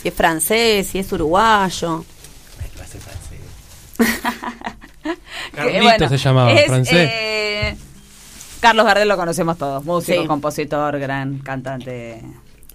[0.00, 2.04] Si es francés, si es uruguayo.
[2.74, 3.02] Francés.
[5.54, 7.10] Carlito se llamaba, es, francés.
[7.12, 7.76] eh,
[8.60, 10.26] Carlos Gardel lo conocemos todos, músico, Sí.
[10.26, 12.22] compositor, gran cantante.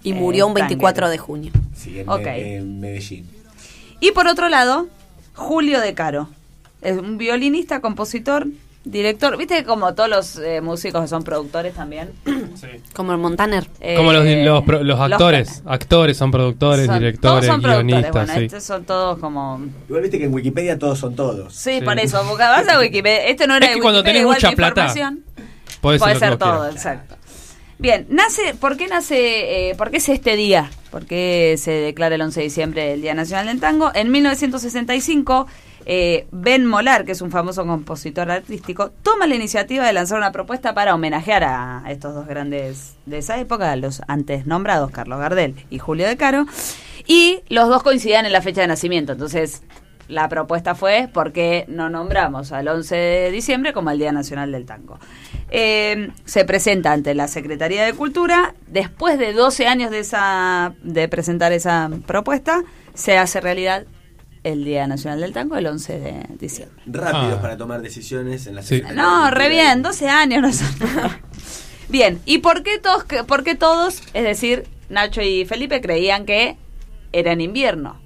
[0.02, 1.10] Y eh, murió un 24 tanguero.
[1.10, 1.52] de junio.
[1.74, 3.28] Sí, en Medellín.
[4.00, 4.86] Y por otro lado,
[5.34, 6.28] Julio De Caro.
[6.80, 8.46] Es un violinista, compositor,
[8.84, 9.36] director.
[9.36, 12.10] ¿Viste que como todos los eh, músicos que son productores también?
[12.94, 13.66] Como el Montaner.
[13.96, 15.62] Como los, Eh, los, pro- los actores.
[15.66, 17.86] actores son productores, son- directores, todos son productores.
[17.86, 18.12] guionistas.
[18.26, 18.44] Bueno, sí.
[18.46, 19.60] estos son todos como...
[19.88, 21.54] Igual viste que en Wikipedia todos son todos.
[21.54, 21.84] Sí, Sí.
[21.84, 22.22] por eso.
[22.28, 23.24] Porque vas a Wikipedia.
[23.26, 25.24] Esto no era Es que de cuando Wikipedia, tenés igual mucha plata, información.
[25.80, 26.74] Puede ser, todo, quieras.
[26.76, 27.16] exacto.
[27.78, 30.70] Bien, nace, ¿por qué nace, eh, por qué es este día?
[30.90, 33.90] ¿Por qué se declara el 11 de diciembre el Día Nacional del Tango?
[33.94, 35.46] En 1965,
[35.86, 40.32] eh, Ben Molar, que es un famoso compositor artístico, toma la iniciativa de lanzar una
[40.32, 45.54] propuesta para homenajear a estos dos grandes de esa época, los antes nombrados, Carlos Gardel
[45.70, 46.46] y Julio De Caro,
[47.06, 49.62] y los dos coincidían en la fecha de nacimiento, entonces...
[50.10, 54.50] La propuesta fue por qué no nombramos al 11 de diciembre como el Día Nacional
[54.50, 54.98] del Tango.
[55.50, 58.56] Eh, se presenta ante la Secretaría de Cultura.
[58.66, 63.84] Después de 12 años de, esa, de presentar esa propuesta, se hace realidad
[64.44, 66.82] el Día Nacional del Tango el 11 de diciembre.
[66.86, 67.42] Rápidos Ah.
[67.42, 68.82] para tomar decisiones en la Sí.
[68.94, 70.40] No, re bien, 12 años.
[70.42, 71.20] No son nada.
[71.88, 76.56] bien, ¿y por qué, todos, por qué todos, es decir, Nacho y Felipe, creían que
[77.12, 78.00] era en invierno?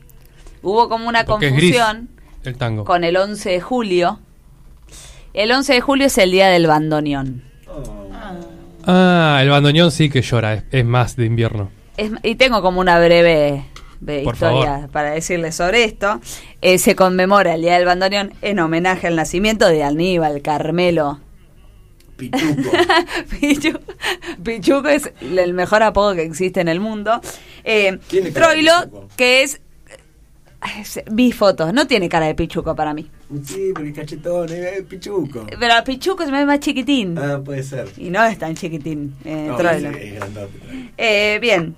[0.62, 2.09] Hubo como una Porque es gris confusión
[2.44, 2.85] el tango.
[2.85, 4.18] con el 11 de julio.
[5.35, 7.42] El 11 de julio es el día del bandoneón.
[8.87, 11.70] Ah, el bandoneón sí que llora, es, es más de invierno.
[11.97, 13.64] Es- y tengo como una breve,
[14.05, 14.88] breve Por favor.
[14.90, 16.21] para decirles sobre esto.
[16.61, 21.21] Eh, se conmemora el Día del Bandoneón en homenaje al nacimiento de Aníbal Carmelo.
[22.17, 22.43] Pituco.
[23.40, 23.81] Pichu-
[24.43, 27.21] Pichuco es el mejor apodo que existe en el mundo.
[27.64, 29.09] Eh, Tiene cara de Troilo, Pichuco.
[29.17, 29.61] que es,
[31.11, 33.11] Vi fotos, no tiene cara de Pichuco para mí.
[33.45, 35.45] sí, porque es cachetón, es pichuco.
[35.59, 37.19] Pero Pichuco es más chiquitín.
[37.19, 37.88] Ah, puede ser.
[37.99, 39.90] Y no es tan chiquitín, eh, No, Troilo.
[39.90, 40.59] es, es grandote.
[40.59, 40.88] Troilo.
[40.97, 41.75] Eh, bien.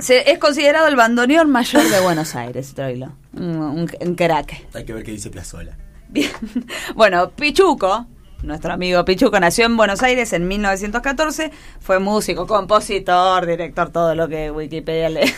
[0.00, 3.12] Se- es considerado el bandoneón mayor de Buenos Aires, Troilo.
[3.34, 4.64] Un, un, un crack.
[4.74, 5.76] Hay que ver qué dice Piazzolla.
[6.08, 6.30] Bien.
[6.94, 8.06] Bueno, Pichuco,
[8.42, 11.50] nuestro amigo Pichuco, nació en Buenos Aires en 1914.
[11.80, 15.32] Fue músico, compositor, director, todo lo que Wikipedia le,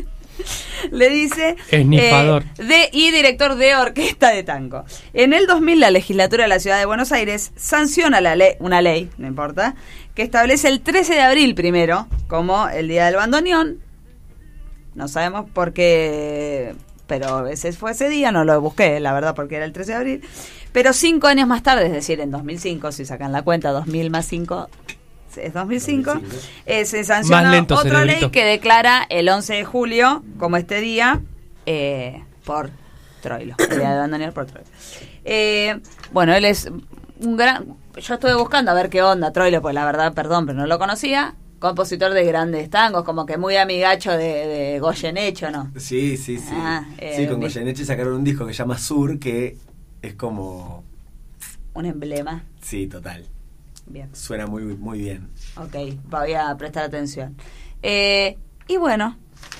[0.90, 1.56] le dice.
[1.70, 4.84] Eh, de, y director de orquesta de tango.
[5.12, 8.80] En el 2000, la legislatura de la ciudad de Buenos Aires sanciona la ley, una
[8.82, 9.74] ley, no importa,
[10.14, 13.78] que establece el 13 de abril primero como el Día del Bandoneón.
[14.94, 16.74] No sabemos por qué,
[17.06, 19.96] pero ese fue ese día, no lo busqué, la verdad, porque era el 13 de
[19.96, 20.24] abril.
[20.72, 24.26] Pero cinco años más tarde, es decir, en 2005, si sacan la cuenta, 2000 más
[24.26, 24.68] 5
[25.36, 26.42] es 2005, 2005.
[26.66, 27.04] eh, se
[27.50, 31.20] lento, otra ley que declara el 11 de julio como este día
[31.66, 32.70] eh, por
[33.22, 34.68] Troilo, el día de abandonar por Troilo.
[35.24, 35.80] Eh,
[36.12, 36.70] bueno, él es
[37.20, 37.76] un gran...
[37.96, 40.78] Yo estuve buscando a ver qué onda Troilo, pues la verdad, perdón, pero no lo
[40.78, 41.34] conocía.
[41.60, 45.70] Compositor de grandes tangos, como que muy amigacho de, de Goyeneche, ¿no?
[45.76, 46.52] Sí, sí, sí.
[46.52, 47.38] Ah, eh, sí, con.
[47.40, 49.56] Goyeneche sacaron un disco que se llama Sur, que
[50.00, 50.82] es como...
[51.74, 52.44] Un emblema.
[52.62, 53.26] Sí, total.
[53.86, 54.08] Bien.
[54.14, 55.28] Suena muy, muy bien.
[55.56, 57.36] Ok, voy a prestar atención.
[57.82, 59.18] Eh, y bueno,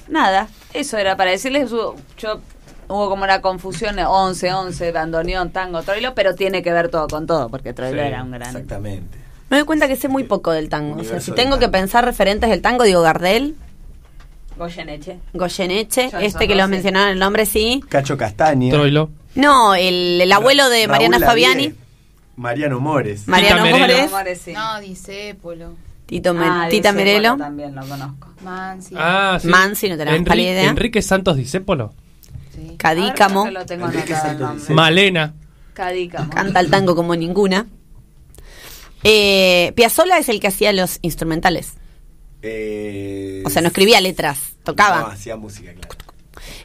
[0.09, 1.71] nada, eso era para decirles.
[1.71, 2.41] Yo
[2.89, 7.09] hubo como una confusión de 11, 11, bandoneón, tango, Troilo, pero tiene que ver todo
[7.09, 8.49] con todo, porque Troilo Sí, era un gran...
[8.49, 9.19] Exactamente.
[9.51, 11.01] Me doy cuenta que sé muy poco del tango.
[11.01, 13.57] O sea, si tengo que pensar referentes del tango, digo Gardel,
[14.57, 15.19] Goyeneche.
[15.33, 16.71] Goyeneche, Johnson este que lo Rossi.
[16.73, 17.83] mencionaron el nombre, sí.
[17.89, 18.71] Cacho Castaña.
[18.73, 19.11] Troilo.
[19.35, 21.73] No, el, el abuelo de Mariana Fabiani,
[22.37, 23.27] Mariano Mores.
[23.27, 24.09] Mariano Merelo.
[24.11, 24.53] Mores, sí.
[24.53, 25.75] No, Disépolo.
[26.07, 27.37] Tito Me- Ah, Tita Merelo.
[27.37, 28.29] también lo conozco.
[28.43, 28.95] Mansi.
[28.99, 29.47] Ah, sí.
[29.49, 30.69] Mansi, no tenemos Enri- pálida idea.
[30.71, 31.93] Enrique Santos Discépolo.
[32.55, 32.75] Sí.
[32.77, 33.47] Cadícamo,
[34.71, 35.35] Malena.
[35.75, 36.31] Cadícamo.
[36.31, 37.67] canta el tango como ninguna.
[39.05, 41.73] Eh, Piazzolla es el que hacía los instrumentales.
[42.43, 45.13] Eh, O sea, no escribía letras, No, tocaba.
[45.13, 45.97] hacía música, claro.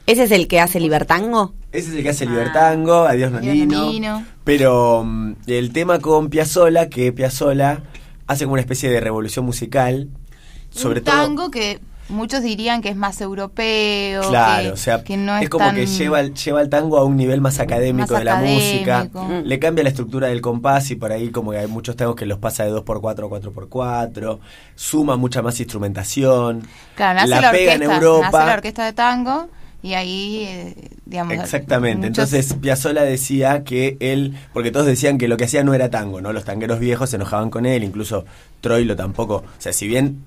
[0.06, 1.54] Ese es el que hace Libertango.
[1.71, 3.78] Ese es el que hace Libertango, Adiós Nonino.
[3.84, 4.26] Nonino.
[4.43, 7.84] Pero mm, el tema con Piazzola, que Piazzola
[8.28, 10.10] hace como una especie de revolución musical.
[10.69, 11.15] Sobre un todo.
[11.15, 14.22] tango que muchos dirían que es más europeo.
[14.30, 16.70] Claro, que, o sea, que no es, es, como tan- que lleva, el- lleva el
[16.70, 19.00] tango a un nivel más académico Más de la música.
[19.02, 19.41] académico.
[19.48, 22.26] Le cambia la estructura del compás y por ahí como que hay muchos tangos que
[22.26, 24.39] los pasa de 2x4 a 4x4.
[24.76, 26.68] Suma mucha más instrumentación.
[26.96, 28.30] Claro, nace la, la, pega en Europa.
[28.32, 29.50] nace la orquesta de tango
[29.82, 31.34] y ahí, eh, digamos...
[31.36, 32.08] Exactamente.
[32.10, 35.89] muchos- Entonces Piazzolla decía que él, porque todos decían que lo que hacía no era
[35.89, 36.34] tango, ¿no?
[36.34, 38.26] Los tangueros viejos se enojaban con él, incluso
[38.62, 39.36] Troilo tampoco.
[39.38, 40.24] O sea, si bien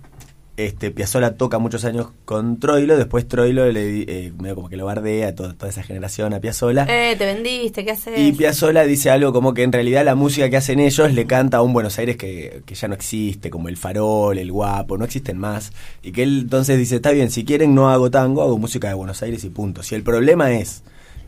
[0.59, 4.87] este Piazzolla toca muchos años con Troilo, después Troilo le eh, medio como que lo
[4.87, 6.85] bardea a toda, toda esa generación a Piazzolla.
[6.89, 8.19] Eh, te vendiste, ¿qué haces?
[8.19, 11.59] Y Piazzolla dice algo como que en realidad la música que hacen ellos le canta
[11.59, 15.05] a un Buenos Aires que, que ya no existe, como el farol, el guapo, no
[15.05, 15.73] existen más.
[16.03, 18.95] Y que él entonces dice, está bien, si quieren no hago tango, hago música de
[18.95, 19.85] Buenos Aires y punto.
[19.85, 20.83] Si el problema es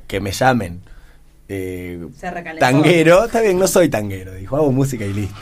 [0.08, 0.80] que me llamen
[1.48, 2.04] eh,
[2.58, 5.40] tanguero, está bien, no soy tanguero, dijo, hago música y listo.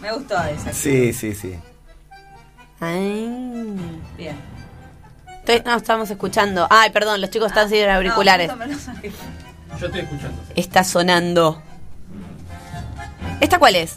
[0.00, 0.72] Me gustó esa.
[0.72, 1.54] Sí, sí, sí.
[2.80, 3.76] Ay.
[4.16, 4.36] Bien.
[5.38, 6.66] Estoy- no, estamos escuchando.
[6.70, 8.48] Ay, perdón, los chicos están sin auriculares.
[8.54, 8.64] No.
[9.78, 10.42] Yo estoy escuchando.
[10.54, 11.62] Está sonando.
[13.40, 13.96] ¿Esta cuál es?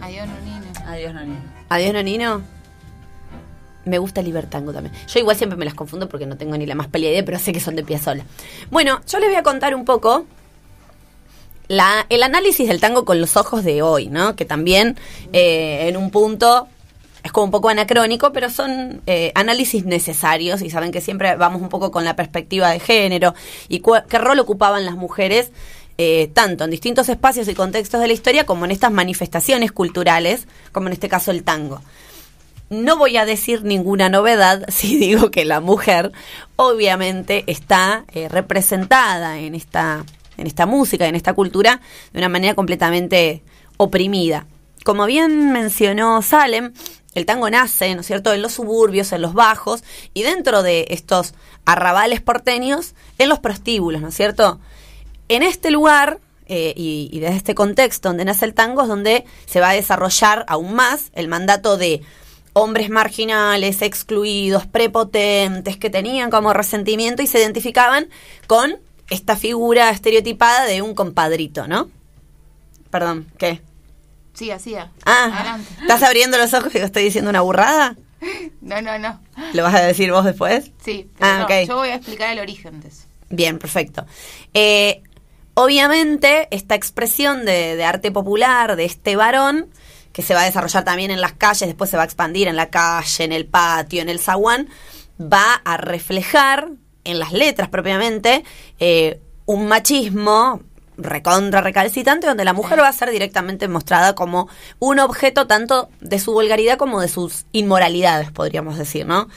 [0.00, 0.66] Adiós, Nonino.
[0.86, 1.40] Adiós, Nonino.
[1.68, 2.42] Adiós, Nonino.
[3.84, 4.94] Me gusta el Libertango también.
[5.06, 7.38] Yo igual siempre me las confundo porque no tengo ni la más pelea idea, pero
[7.38, 8.24] sé que son de Piazzolla.
[8.70, 10.26] Bueno, yo les voy a contar un poco
[11.68, 14.34] la, el análisis del tango con los ojos de hoy, ¿no?
[14.34, 14.96] Que también
[15.32, 16.66] eh, en un punto
[17.22, 21.60] es como un poco anacrónico, pero son eh, análisis necesarios y saben que siempre vamos
[21.60, 23.34] un poco con la perspectiva de género
[23.68, 25.50] y qué rol ocupaban las mujeres
[25.98, 30.46] eh, tanto en distintos espacios y contextos de la historia como en estas manifestaciones culturales,
[30.72, 31.82] como en este caso el tango.
[32.70, 36.12] No voy a decir ninguna novedad si digo que la mujer
[36.56, 40.04] obviamente está representada en esta,
[40.38, 41.80] en esta música, en esta cultura,
[42.12, 43.42] de una manera completamente
[43.76, 44.46] oprimida.
[44.84, 46.72] Como bien mencionó Salem,
[47.14, 50.86] el tango nace, ¿no es cierto?, en los suburbios, en los bajos, y dentro de
[50.90, 51.34] estos
[51.66, 54.60] arrabales porteños, en los prostíbulos, ¿no es cierto?
[55.28, 59.26] En este lugar eh, y, y desde este contexto donde nace el tango es donde
[59.44, 62.00] se va a desarrollar aún más el mandato de
[62.54, 68.08] hombres marginales, excluidos, prepotentes, que tenían como resentimiento y se identificaban
[68.46, 68.78] con
[69.10, 71.88] esta figura estereotipada de un compadrito, ¿no?
[72.90, 73.60] Perdón, ¿qué?
[74.34, 74.90] Sí, hacía.
[75.04, 75.68] Ah, Adelante.
[75.80, 77.96] ¿estás abriendo los ojos y yo estoy diciendo una burrada?
[78.60, 79.20] No, no, no.
[79.54, 80.72] ¿Lo vas a decir vos después?
[80.84, 81.68] Sí, pero Ah, no, ok.
[81.68, 83.04] yo voy a explicar el origen de eso.
[83.30, 84.04] Bien, perfecto.
[84.52, 85.02] Eh,
[85.54, 89.68] obviamente, esta expresión de, de arte popular de este varón,
[90.12, 92.56] que se va a desarrollar también en las calles, después se va a expandir en
[92.56, 94.68] la calle, en el patio, en el zaguán,
[95.20, 96.68] va a reflejar
[97.04, 98.44] en las letras propiamente
[98.78, 100.60] eh, un machismo
[100.98, 104.48] recontra recalcitrante donde la mujer va a ser directamente mostrada como
[104.80, 109.28] un objeto tanto de su vulgaridad como de sus inmoralidades, podríamos decir, ¿no?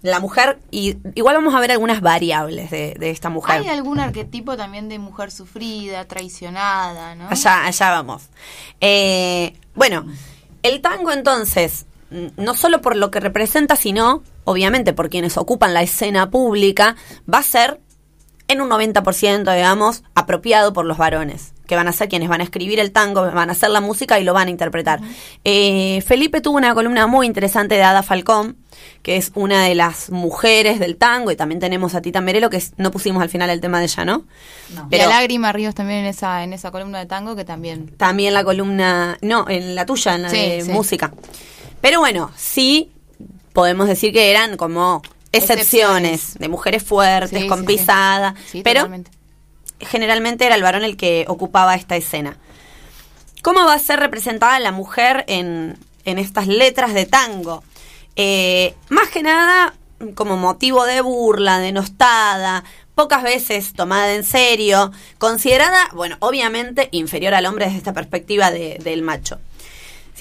[0.00, 3.60] La mujer, y igual vamos a ver algunas variables de, de esta mujer.
[3.60, 7.28] Hay algún arquetipo también de mujer sufrida, traicionada, ¿no?
[7.28, 8.24] Allá, allá vamos.
[8.80, 10.06] Eh, bueno,
[10.64, 15.72] el tango entonces, mm, no solo por lo que representa, sino, obviamente, por quienes ocupan
[15.72, 16.96] la escena pública,
[17.32, 17.80] va a ser
[18.48, 22.44] en un 90%, digamos, apropiado por los varones, que van a ser quienes van a
[22.44, 25.00] escribir el tango, van a hacer la música y lo van a interpretar.
[25.44, 28.56] Eh, Felipe tuvo una columna muy interesante de Ada Falcón,
[29.02, 32.58] que es una de las mujeres del tango, y también tenemos a Tita Merelo, que
[32.58, 34.24] es- no pusimos al final el tema de ella, ¿no?
[34.74, 34.88] No.
[34.90, 37.88] y a Lágrima Ríos también en esa, en esa columna de tango que también...
[37.96, 40.70] También la columna, no, en la tuya, en la Sí, de sí.
[40.70, 41.12] música.
[41.80, 42.90] Pero bueno, sí
[43.52, 45.02] podemos decir que eran como
[45.32, 46.38] excepciones, Excepciones.
[46.38, 49.10] de mujeres fuertes, Sí, con sí, pisada, Sí, pero totalmente.
[49.80, 52.36] generalmente era el varón el que ocupaba esta escena.
[53.42, 57.64] ¿Cómo va a ser representada la mujer en, en estas letras de tango?
[58.14, 59.74] Eh, más que nada
[60.14, 62.62] como motivo de burla, denostada,
[62.94, 68.78] pocas veces tomada en serio, considerada, bueno, obviamente inferior al hombre desde esta perspectiva de-
[68.82, 69.38] del macho.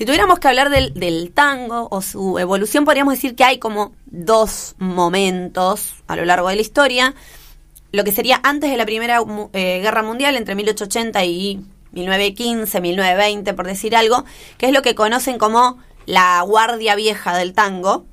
[0.02, 4.74] Si tuviéramos que hablar del, tango o su evolución, podríamos decir que hay como dos
[4.80, 7.14] momentos a lo largo de la historia.
[7.92, 9.20] Lo que sería antes de la Primera
[9.54, 14.26] eh, Guerra Mundial, entre 1880 y 1915, 1920, por decir algo,
[14.58, 15.78] que es lo que conocen como
[16.08, 18.08] la guardia vieja del tango.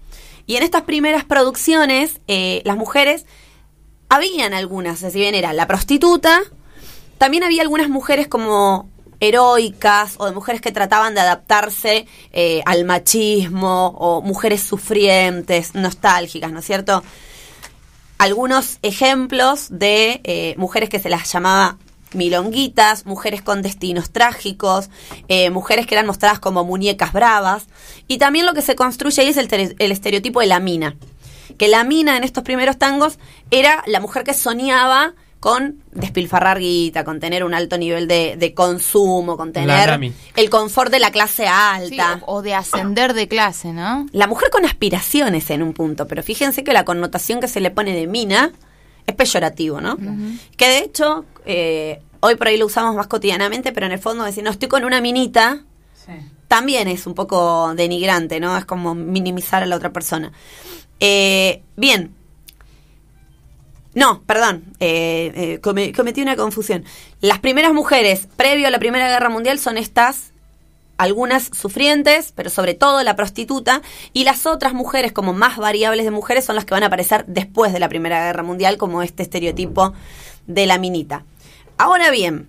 [0.45, 3.25] Y en estas primeras producciones, eh, las mujeres,
[4.11, 6.43] habían algunas, si bien era la prostituta,
[7.17, 8.91] también había algunas mujeres como
[9.21, 16.53] heroicas o de mujeres que trataban de adaptarse eh, al machismo o mujeres sufrientes, nostálgicas,
[16.53, 17.03] ¿no es cierto?
[18.19, 21.79] Algunos ejemplos de eh, mujeres que se las llamaba
[22.15, 24.89] milonguitas, mujeres con destinos trágicos,
[25.29, 27.67] eh, mujeres que eran mostradas como muñecas bravas.
[28.07, 30.97] Y también lo que se construye ahí es el, el estereotipo de la mina.
[31.59, 33.19] Que la mina en estos primeros tangos
[33.51, 38.55] era la mujer que soñaba con despilfarrar guita, con tener un alto nivel de, de
[38.55, 39.89] consumo, con tener
[40.35, 42.21] el confort de la clase Sí, alta.
[42.27, 44.07] o, o de ascender de clase, ¿no?
[44.13, 47.71] La mujer con aspiraciones en un punto, pero fíjense que la connotación que se le
[47.71, 48.53] pone de mina
[49.07, 49.97] es peyorativo, ¿no?
[50.57, 54.25] Que de hecho, eh, hoy por ahí lo usamos más cotidianamente, pero en el fondo
[54.25, 55.63] decir, no, estoy con una minita,
[56.49, 58.57] también es un poco denigrante, ¿no?
[58.57, 60.33] Es como minimizar a la otra persona.
[60.99, 62.15] Eh, bien.
[63.99, 66.85] No, perdón, eh, eh, come- cometí una confusión.
[67.21, 70.31] Las primeras mujeres, previo a la Primera Guerra Mundial, son estas
[70.99, 73.83] algunas sufrientes, pero sobre todo la prostituta,
[74.13, 77.25] y las otras mujeres como más variables de mujeres son las que van a aparecer
[77.27, 79.95] después de la Primera Guerra Mundial, como este estereotipo
[80.47, 81.25] de la minita.
[81.77, 82.49] Ahora bien,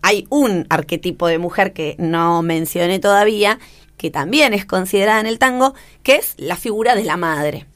[0.00, 3.58] hay un arquetipo de mujer que no mencioné todavía,
[3.98, 7.66] que también es considerada en el tango, que es la figura de la madre.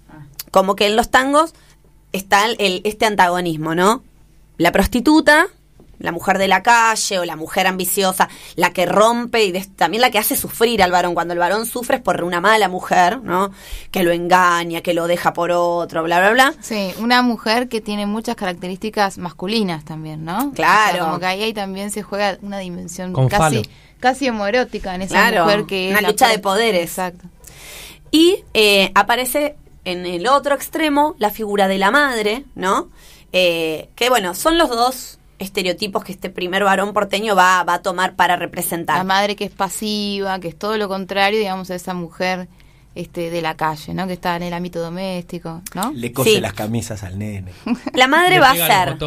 [0.50, 1.52] Como que en los tangos
[2.12, 4.02] está el- este antagonismo, ¿no?
[4.56, 5.46] La prostituta,
[6.00, 10.10] la mujer de la calle o la mujer ambiciosa, la que rompe y también la
[10.12, 11.12] que hace sufrir al varón.
[11.14, 13.50] Cuando el varón sufre es por una mala mujer, ¿no?
[13.90, 16.54] Que lo engaña, que lo deja por otro, bla, bla, bla.
[16.60, 20.52] Sí, una mujer que tiene muchas características masculinas también, ¿no?
[20.52, 20.90] Claro.
[20.90, 23.62] O sea, como que ahí, ahí también se juega una dimensión Con casi, falo.
[23.98, 26.82] casi homoerótica en esa Claro, mujer que es una la lucha de poderes.
[26.90, 27.24] Exacto.
[28.12, 29.56] Y eh, aparece
[29.90, 32.88] en el otro extremo la figura de la madre, ¿no?
[33.32, 37.82] Eh, que bueno, son los dos estereotipos que este primer varón porteño va, va a
[37.82, 38.98] tomar para representar.
[38.98, 42.48] La madre que es pasiva, que es todo lo contrario, digamos, a esa mujer
[42.94, 44.06] este de la calle, ¿no?
[44.06, 45.92] Que está en el ámbito doméstico, ¿no?
[45.94, 46.40] Le cose Sí.
[46.40, 47.52] las camisas al nene.
[47.94, 48.98] La madre va a ser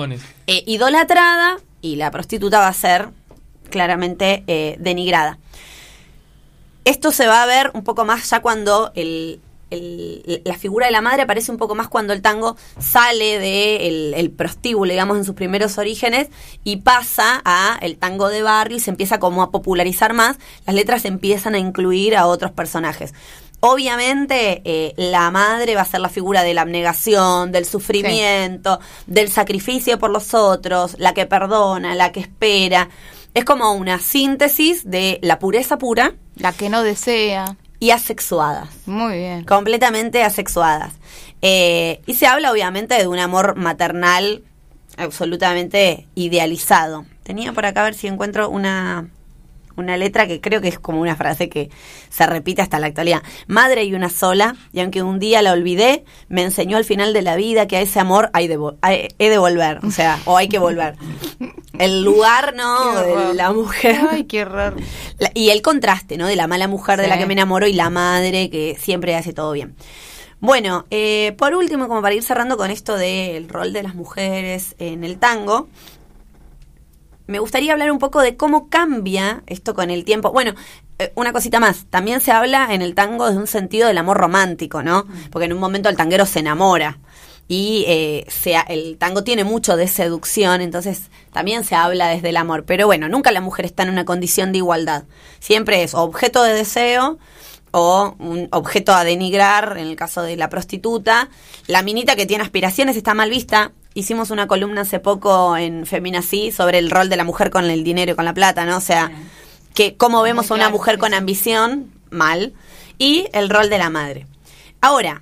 [0.48, 3.10] eh, idolatrada y la prostituta va a ser
[3.70, 5.38] claramente eh, denigrada.
[6.86, 9.40] Esto se va a ver un poco más ya cuando el,
[9.72, 13.88] el- la figura de la madre aparece un poco más cuando el tango sale de
[13.88, 16.28] el, el prostíbulo, digamos, en sus primeros orígenes
[16.64, 20.38] y pasa a el tango de barrio y se empieza como a popularizar más.
[20.66, 23.14] Las letras empiezan a incluir a otros personajes.
[23.64, 29.30] Obviamente eh, la madre va a ser la figura de la abnegación, del sufrimiento, del
[29.30, 32.90] sacrificio por los otros, la que perdona, la que espera.
[33.34, 37.56] Es como una síntesis de la pureza pura La que no desea.
[37.82, 39.44] Y asexuadas Muy bien.
[39.44, 40.94] completamente asexuadas.
[41.42, 44.44] Eh, y se habla obviamente de un amor maternal
[44.98, 47.06] absolutamente idealizado.
[47.24, 49.10] Tenía por acá a ver si encuentro una,
[49.82, 51.70] una letra que creo que es como una frase que
[52.10, 53.22] se repite hasta la actualidad.
[53.48, 57.22] Madre y una sola, y aunque un día la olvidé, me enseñó al final de
[57.22, 60.38] la vida que a ese amor hay de hay- he de volver, o sea, o
[60.38, 60.96] hay que volver.
[61.78, 63.02] El lugar, ¿no?
[63.02, 64.00] De la mujer.
[64.12, 64.78] Ay, qué raro.
[65.18, 66.28] La- y el contraste, ¿no?
[66.28, 69.34] De la mala mujer de la que me enamoro y la madre que siempre hace
[69.34, 69.76] todo bien.
[70.40, 74.76] Bueno, eh, por último, como para ir cerrando con esto del rol de las mujeres
[74.80, 75.68] en el tango,
[77.28, 80.32] me gustaría hablar un poco de cómo cambia esto con el tiempo.
[80.32, 80.54] Bueno,
[81.00, 84.18] eh, una cosita más, también se habla en el tango de un sentido del amor
[84.18, 85.06] romántico, ¿no?
[85.32, 87.00] Porque en un momento el tanguero se enamora
[87.48, 92.38] y eh, sea, el tango tiene mucho de seducción, entonces también se habla desde el
[92.38, 92.64] amor.
[92.66, 95.04] Pero bueno, nunca la mujer está en una condición de igualdad.
[95.40, 97.20] Siempre es objeto de deseo
[97.72, 101.30] o un objeto a denigrar, en el caso de la prostituta.
[101.68, 103.74] La minita que tiene aspiraciones está mal vista.
[103.94, 107.84] Hicimos una columna hace poco en Feminací sobre el rol de la mujer con el
[107.84, 108.78] dinero y con la plata, ¿no?
[108.78, 109.12] O sea,
[109.74, 112.54] que cómo vemos a una claro, mujer con ambición, mal,
[112.98, 114.28] y el rol de la madre.
[114.80, 115.22] Ahora,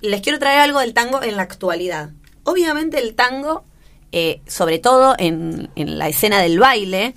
[0.00, 2.10] les quiero traer algo del tango en la actualidad.
[2.44, 3.64] Obviamente el tango,
[4.12, 7.14] eh, sobre todo en, en la escena del baile,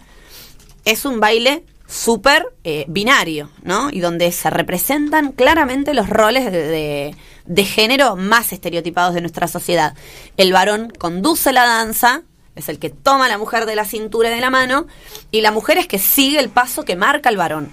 [0.85, 3.89] es un baile súper eh, binario, ¿no?
[3.91, 7.15] Y donde se representan claramente los roles de, de-
[7.45, 9.95] de género más estereotipados de nuestra sociedad.
[10.37, 12.23] El varón conduce la danza,
[12.55, 14.87] es el que toma a la mujer de la cintura y de la mano,
[15.31, 17.71] y la mujer es que sigue el paso que marca el varón.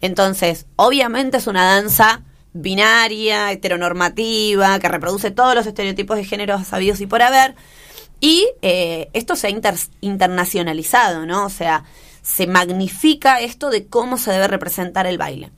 [0.00, 7.00] Entonces, obviamente es una danza binaria, heteronormativa, que reproduce todos los estereotipos de género sabidos
[7.00, 7.54] y por haber.
[8.20, 11.44] Y eh, esto se ha inter- internacionalizado, ¿no?
[11.44, 11.84] O sea,
[12.22, 15.52] se magnifica esto de cómo se debe representar el baile.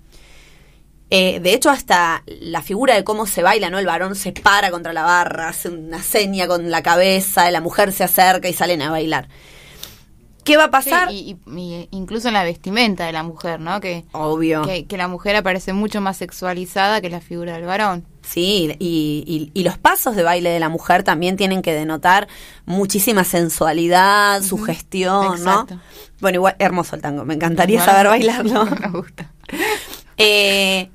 [1.11, 3.79] Eh, de hecho, hasta la figura de cómo se baila, ¿no?
[3.79, 7.93] El varón se para contra la barra, hace una seña con la cabeza, la mujer
[7.93, 9.29] se acerca y salen a bailar.
[10.45, 11.11] ¿Qué va a pasar?
[11.11, 13.79] Sí, y, y- y incluso en la vestimenta de la mujer, ¿no?
[13.81, 14.63] Que, Obvio.
[14.63, 18.07] que, que la mujer aparece mucho más sexualizada que la figura del varón.
[18.23, 22.27] Sí, y, y- y los pasos de baile de la mujer también tienen que denotar
[22.65, 25.75] muchísima sensualidad, sugestión, Exacto.
[25.75, 25.81] ¿no?
[26.21, 28.65] Bueno, igual, hermoso el tango, me encantaría Bueno, saber bailarlo.
[28.65, 29.31] Me gusta.
[30.23, 30.91] Eh,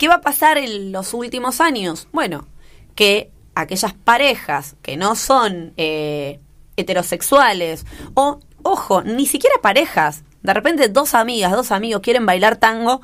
[0.00, 2.08] ¿Qué va a pasar en los últimos años?
[2.10, 2.46] Bueno,
[2.94, 6.40] que aquellas parejas que no son eh,
[6.78, 7.84] heterosexuales
[8.14, 13.02] o, ojo, ni siquiera parejas, de repente dos amigas, dos amigos quieren bailar tango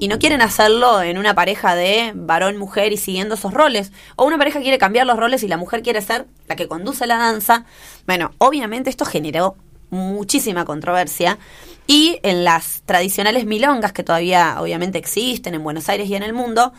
[0.00, 4.38] y no quieren hacerlo en una pareja de varón-mujer y siguiendo esos roles, o una
[4.38, 7.64] pareja quiere cambiar los roles y la mujer quiere ser la que conduce la danza,
[8.08, 9.54] bueno, obviamente esto generó
[9.90, 11.38] muchísima controversia
[11.88, 16.34] y en las tradicionales milongas que todavía obviamente existen en Buenos Aires y en el
[16.34, 16.74] mundo,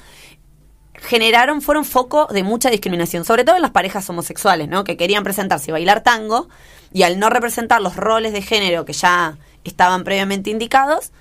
[0.94, 4.84] generaron, fueron foco de mucha discriminación, sobre todo en las parejas homosexuales, ¿no?
[4.84, 6.48] Que querían presentarse y bailar tango,
[6.94, 11.12] y al no representar los roles de género que ya estaban previamente indicados,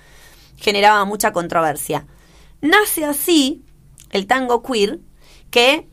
[0.57, 2.05] generaba mucha controversia.
[2.61, 3.63] Nace así
[4.11, 4.99] el tango queer,
[5.49, 5.87] que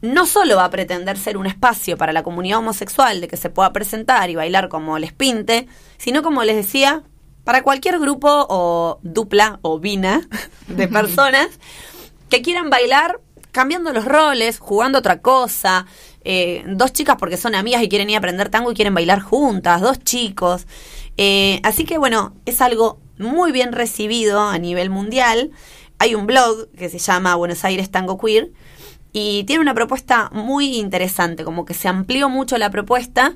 [0.00, 3.50] no solo va a pretender ser un espacio para la comunidad homosexual de que se
[3.50, 7.02] pueda presentar y bailar como les pinte, sino como les decía,
[7.44, 10.28] para cualquier grupo o dupla o bina
[10.68, 11.48] de personas
[12.28, 13.20] que quieran bailar
[13.50, 15.86] cambiando los roles, jugando otra cosa,
[16.24, 19.20] eh, dos chicas porque son amigas y quieren ir a aprender tango y quieren bailar
[19.20, 20.66] juntas, dos chicos.
[21.18, 25.50] Eh, así que bueno, es algo muy bien recibido a nivel mundial.
[25.98, 28.50] Hay un blog que se llama Buenos Aires Tango Queer
[29.12, 33.34] y tiene una propuesta muy interesante, como que se amplió mucho la propuesta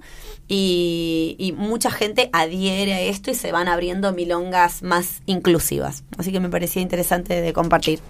[0.48, 6.04] y, y mucha gente adhiere a esto y se van abriendo milongas más inclusivas.
[6.16, 8.00] Así que me parecía interesante de compartir.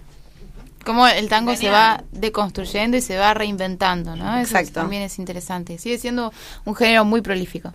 [0.85, 4.37] Cómo el tango se va deconstruyendo y se va reinventando, ¿no?
[4.37, 4.81] Eso Exacto.
[4.81, 5.79] también es interesante.
[5.79, 6.33] Sigue siendo
[6.65, 7.73] un género muy prolífico.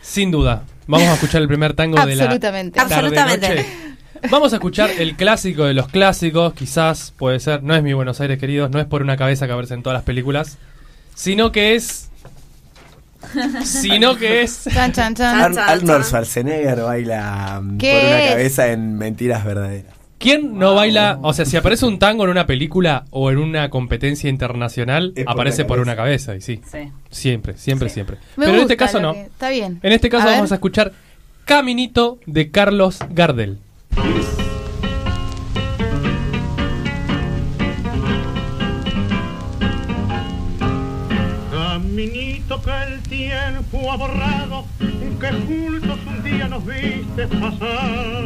[0.00, 0.62] Sin duda.
[0.86, 2.78] Vamos a escuchar el primer tango de la Absolutamente.
[2.78, 3.48] tarde Absolutamente.
[3.48, 3.66] noche.
[4.30, 8.20] Vamos a escuchar el clásico de los clásicos, quizás puede ser, no es mi Buenos
[8.20, 10.58] Aires queridos, no es por una cabeza que aparece en todas las películas,
[11.14, 12.10] sino que es
[13.64, 15.40] sino que es Chan, chan, chan.
[15.40, 18.30] Ar- Arnold Schwarzenegger baila mm, por ¿Qué una es?
[18.30, 19.92] cabeza en Mentiras Verdaderas.
[20.18, 21.18] ¿Quién no baila?
[21.22, 25.30] O sea, si aparece un tango en una película o en una competencia internacional, por
[25.30, 26.60] aparece por una cabeza, y sí.
[26.68, 26.90] Sí.
[27.10, 28.16] Siempre, siempre, siempre.
[28.36, 29.12] Me Pero en este caso no.
[29.14, 29.78] que- Está bien.
[29.80, 30.34] En este caso A ver.
[30.38, 30.92] vamos a escuchar
[31.44, 33.58] Caminito de Carlos Gardel.
[41.50, 48.24] Caminito que el tiempo ha borrado, que juntos un día nos viste pasar.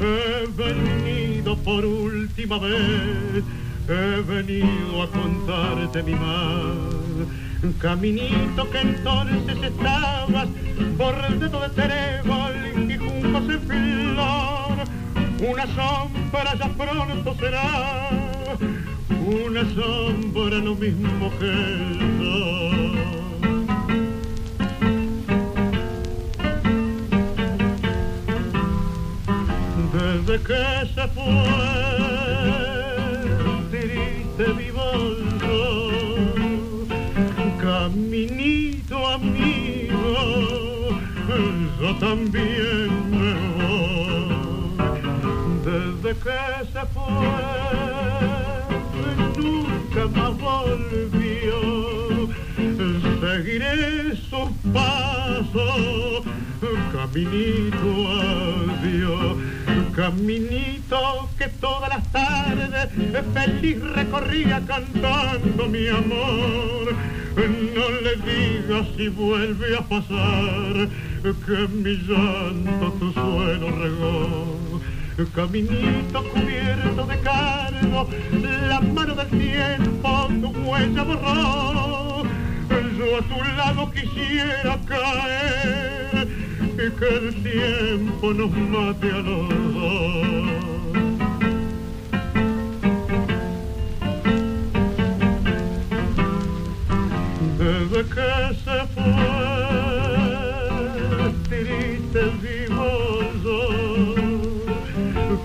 [0.00, 3.44] He venido por última vez,
[3.88, 6.92] he venido a contarte mi mal.
[7.78, 10.48] Caminito que entonces estabas
[10.98, 12.98] bordado de trébol y
[15.42, 18.10] Una sombra ya pronto será,
[19.26, 22.92] una sombra lo mismo que el.
[29.92, 30.64] Desde que
[30.94, 31.44] se fue,
[33.70, 35.90] triste mi bolso,
[37.60, 40.10] caminito amigo,
[41.80, 43.01] yo también
[46.14, 47.02] que se fue,
[49.38, 51.58] nunca más volvió.
[53.20, 56.24] Seguiré sus pasos,
[56.92, 57.90] caminito
[58.70, 59.36] adiós.
[59.94, 62.88] Caminito que todas las tardes
[63.34, 66.94] feliz recorría cantando mi amor.
[67.36, 70.88] No le digas si vuelve a pasar
[71.22, 74.61] que mi llanto tu suelo regó
[75.24, 78.08] tu caminito cubierto de cardo,
[78.68, 82.24] la mano del tiempo tu huella borró.
[82.98, 86.28] Yo a tu lado quisiera caer
[86.74, 90.42] y que el tiempo nos mate a los dos.
[97.58, 99.51] Desde que se fue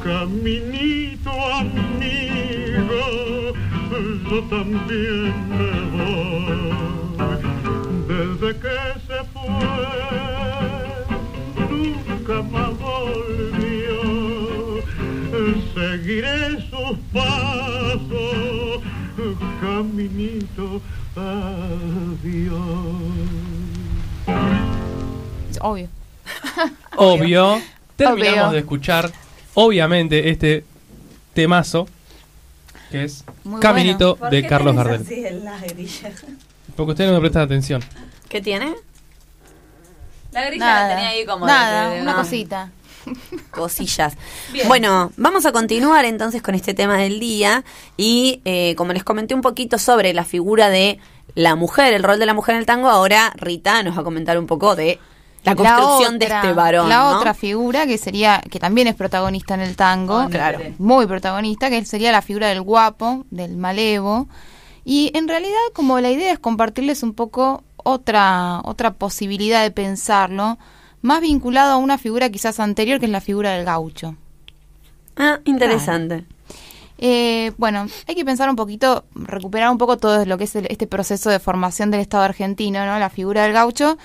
[0.08, 3.04] caminito amigo,
[4.30, 7.42] yo también me voy,
[8.08, 9.68] desde que se fue,
[11.70, 14.00] nunca más volvió,
[15.76, 16.38] seguiré
[16.70, 18.80] sus pasos,
[19.60, 20.68] caminito
[21.18, 22.48] adiós.
[25.60, 25.90] Obvio.
[26.96, 27.62] Obvio.
[27.98, 28.52] Terminamos Obvio.
[28.52, 29.12] de escuchar,
[29.60, 30.64] obviamente, este
[31.34, 31.88] temazo,
[32.92, 35.04] que es Muy Caminito ¿Por de Carlos Gardel.
[36.76, 37.82] Porque ustedes no me prestan atención.
[38.30, 38.76] ¿Qué tiene?
[40.32, 40.88] La grilla Nada.
[40.90, 42.18] la tenía ahí como de- Nada, de- de- una no.
[42.20, 42.72] cosita.
[43.52, 44.14] Cosillas.
[44.52, 44.68] Bien.
[44.68, 47.64] Bueno, vamos a continuar entonces con este tema del día
[47.96, 51.00] y eh, como les comenté un poquito sobre la figura de
[51.34, 54.04] la mujer, el rol de la mujer en el tango, ahora Rita nos va a
[54.04, 55.00] comentar un poco de
[55.52, 56.90] la construcción de otra- este varón.
[56.90, 57.18] La ¿no?
[57.18, 60.60] otra figura que sería, que también es protagonista en el tango, Ah, claro.
[60.78, 64.28] muy protagonista, que sería la figura del guapo, del malevo.
[64.86, 70.58] Y en realidad, como la idea es compartirles un poco otra, otra posibilidad de pensarlo,
[71.02, 74.16] más vinculado a una figura quizás anterior, que es la figura del gaucho.
[75.18, 76.26] Ah, interesante.
[77.00, 80.66] Eh, bueno, hay que pensar un poquito, recuperar un poco todo lo que es el-
[80.70, 82.98] este proceso de formación del Estado argentino, ¿no?
[82.98, 83.98] La figura del gaucho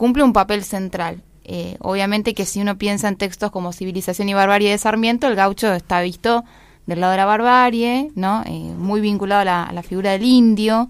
[0.00, 1.22] cumple un papel central.
[1.44, 5.36] Eh, obviamente que si uno piensa en textos como Civilización y Barbarie de Sarmiento, el
[5.36, 6.42] gaucho está visto
[6.86, 8.42] del lado de la barbarie, ¿no?
[8.46, 10.88] Eh, muy vinculado a la, figura del indio,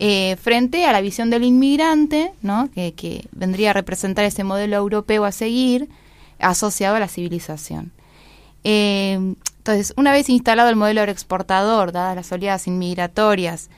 [0.00, 2.68] eh, frente a la visión del inmigrante, ¿no?
[2.74, 5.88] Que, vendría a representar ese modelo europeo a seguir,
[6.40, 7.92] asociado a la civilización.
[8.64, 13.70] Entonces, una vez instalado el modelo agroexportador, dadas las oleadas inmigratorias,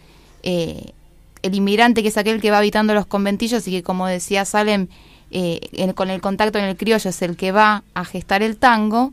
[1.45, 4.89] el inmigrante que es aquel que va habitando los conventillos y que, como decía Salem,
[5.31, 9.13] eh, con el contacto en el criollo es el que va a gestar el tango,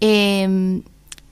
[0.00, 0.82] eh,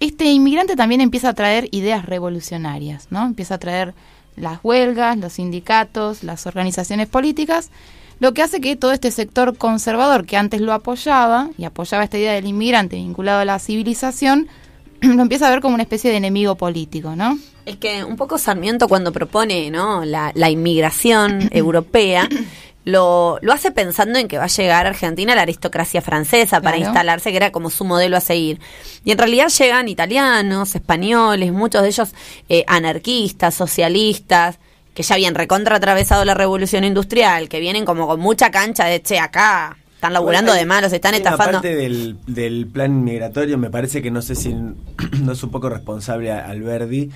[0.00, 3.24] este inmigrante también empieza a traer ideas revolucionarias, ¿no?
[3.24, 3.94] Empieza a traer
[4.34, 7.70] las huelgas, los sindicatos, las organizaciones políticas,
[8.18, 12.18] lo que hace que todo este sector conservador que antes lo apoyaba y apoyaba esta
[12.18, 14.48] idea del inmigrante vinculado a la civilización,
[15.16, 17.38] lo empieza a ver como una especie de enemigo político, ¿no?
[17.66, 20.04] Es que un poco Sarmiento cuando propone ¿no?
[20.04, 22.28] la, la inmigración europea,
[22.84, 26.76] lo, lo hace pensando en que va a llegar a Argentina la aristocracia francesa para
[26.76, 26.90] Claro.
[26.90, 28.58] instalarse, que era como su modelo a seguir.
[29.04, 32.08] Y en realidad llegan italianos, españoles, muchos de ellos
[32.48, 34.58] eh, anarquistas, socialistas,
[34.94, 39.00] que ya habían recontra atravesado la revolución industrial, que vienen como con mucha cancha de,
[39.00, 41.52] che, acá están laburando Bueno, hay- de malos, están estafando.
[41.52, 44.52] parte del, del plan migratorio, me parece que no sé si
[45.22, 47.10] no es un poco responsable a Alberdi,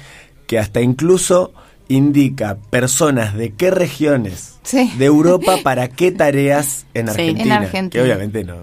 [0.46, 1.52] que hasta incluso
[1.88, 4.92] indica personas de qué regiones Sí.
[4.98, 7.56] de Europa para qué tareas en Sí, Argentina.
[7.56, 7.90] en Argentina.
[8.04, 8.54] Que obviamente no,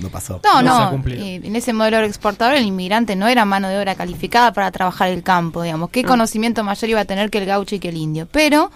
[0.00, 0.40] no pasó.
[0.44, 4.70] No, No en ese modelo exportador el inmigrante no era mano de obra calificada para
[4.70, 5.90] trabajar el campo, digamos.
[5.90, 8.28] ¿Qué conocimiento mayor iba a tener que el gaucho y que el indio?
[8.30, 8.70] Pero,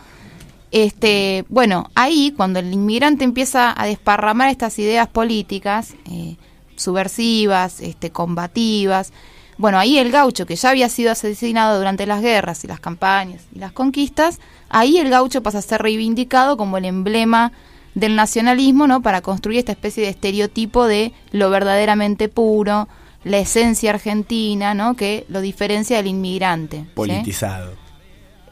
[0.72, 6.36] este, bueno, ahí cuando el inmigrante empieza a desparramar estas ideas políticas eh,
[6.76, 9.12] subversivas, este, combativas,
[9.58, 13.42] bueno, ahí el gaucho que ya había sido asesinado durante las guerras y las campañas
[13.54, 17.52] y las conquistas, ahí el gaucho pasa a ser reivindicado como el emblema
[17.94, 19.02] del nacionalismo, ¿no?
[19.02, 22.88] Para construir esta especie de estereotipo de lo verdaderamente puro,
[23.24, 24.94] la esencia argentina, ¿no?
[24.94, 26.78] Que lo diferencia del inmigrante.
[26.78, 26.90] ¿sí?
[26.94, 27.74] Politizado.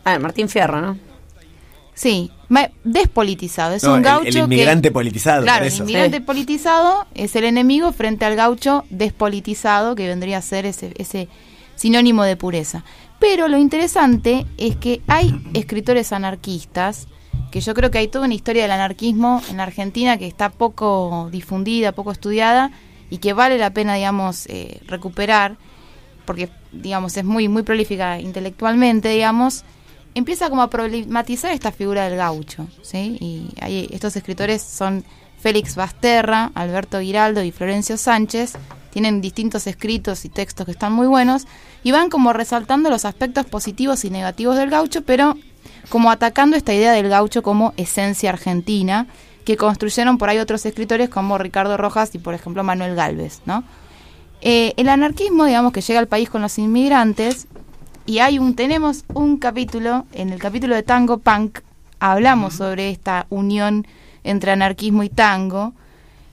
[0.05, 1.10] A ver, Martín Fierro, ¿no?
[2.01, 2.31] Sí,
[2.83, 3.75] despolitizado.
[3.75, 5.43] Es No, un el- gaucho el, que- inmigrante politizado.
[5.43, 5.83] Claro, por el eso.
[5.83, 6.23] inmigrante Sí.
[6.23, 11.29] politizado es el enemigo frente al gaucho despolitizado, que vendría a ser ese, ese
[11.77, 12.85] sinónimo de pureza.
[13.19, 17.07] Pero lo interesante es que hay escritores anarquistas,
[17.51, 20.49] que yo creo que hay toda una historia del anarquismo en la Argentina que está
[20.49, 22.71] poco difundida, poco estudiada,
[23.11, 25.57] y que vale la pena, digamos, eh, recuperar,
[26.25, 29.65] porque, digamos, es muy, muy prolífica intelectualmente, digamos,
[30.15, 33.17] empieza como a problematizar esta figura del gaucho, ¿sí?
[33.21, 35.05] Y ahí estos escritores son
[35.39, 38.55] Félix Basterra, Alberto Giraldo y Florencio Sánchez,
[38.91, 41.47] tienen distintos escritos y textos que están muy buenos
[41.83, 45.37] y van como resaltando los aspectos positivos y negativos del gaucho, pero
[45.89, 49.07] como atacando esta idea del gaucho como esencia argentina
[49.45, 53.65] que construyeron por ahí otros escritores como Ricardo Rojas y por ejemplo Manuel Galvez, ¿no?
[54.43, 57.47] Eh, el anarquismo, digamos, que llega al país con los inmigrantes,
[58.11, 61.61] y hay un, tenemos un capítulo, en el capítulo de Tango Punk,
[62.01, 63.87] hablamos sobre esta unión
[64.25, 65.75] entre anarquismo y tango.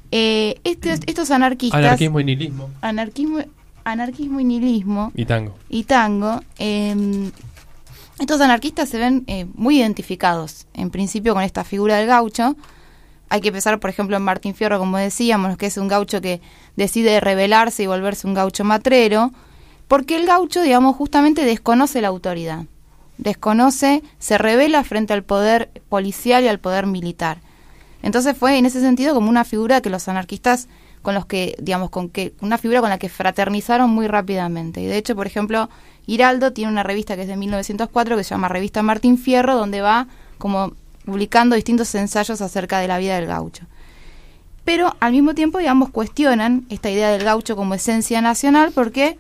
[0.10, 2.70] Eh, estos, estos anarquistas, Anarquismo y nihilismo.
[2.82, 3.40] anarquismo,
[3.84, 5.54] anarquismo y nihilismo, Y tango.
[5.70, 7.30] y tango, eh,
[8.18, 12.56] estos anarquistas se ven eh, muy identificados, en principio, con esta figura del gaucho.
[13.30, 16.42] Hay que pensar, por ejemplo, en Martín Fierro, como decíamos, que es un gaucho que
[16.76, 19.32] decide rebelarse y volverse un gaucho matrero,
[19.88, 22.66] porque el gaucho, digamos, justamente desconoce la autoridad.
[23.18, 27.40] Desconoce, se revela frente al poder policial y al poder militar.
[28.04, 30.68] Entonces fue en ese sentido como una figura que los anarquistas
[31.02, 34.82] con los que, digamos, con que una figura con la que fraternizaron muy rápidamente.
[34.82, 35.70] Y de hecho, por ejemplo,
[36.06, 39.82] Hiraldo tiene una revista que es de 1904 que se llama Revista Martín Fierro, donde
[39.82, 40.08] va
[40.38, 40.74] como
[41.06, 43.66] publicando distintos ensayos acerca de la vida del gaucho.
[44.66, 49.18] Pero al mismo tiempo, digamos, cuestionan esta idea del gaucho como esencia nacional porque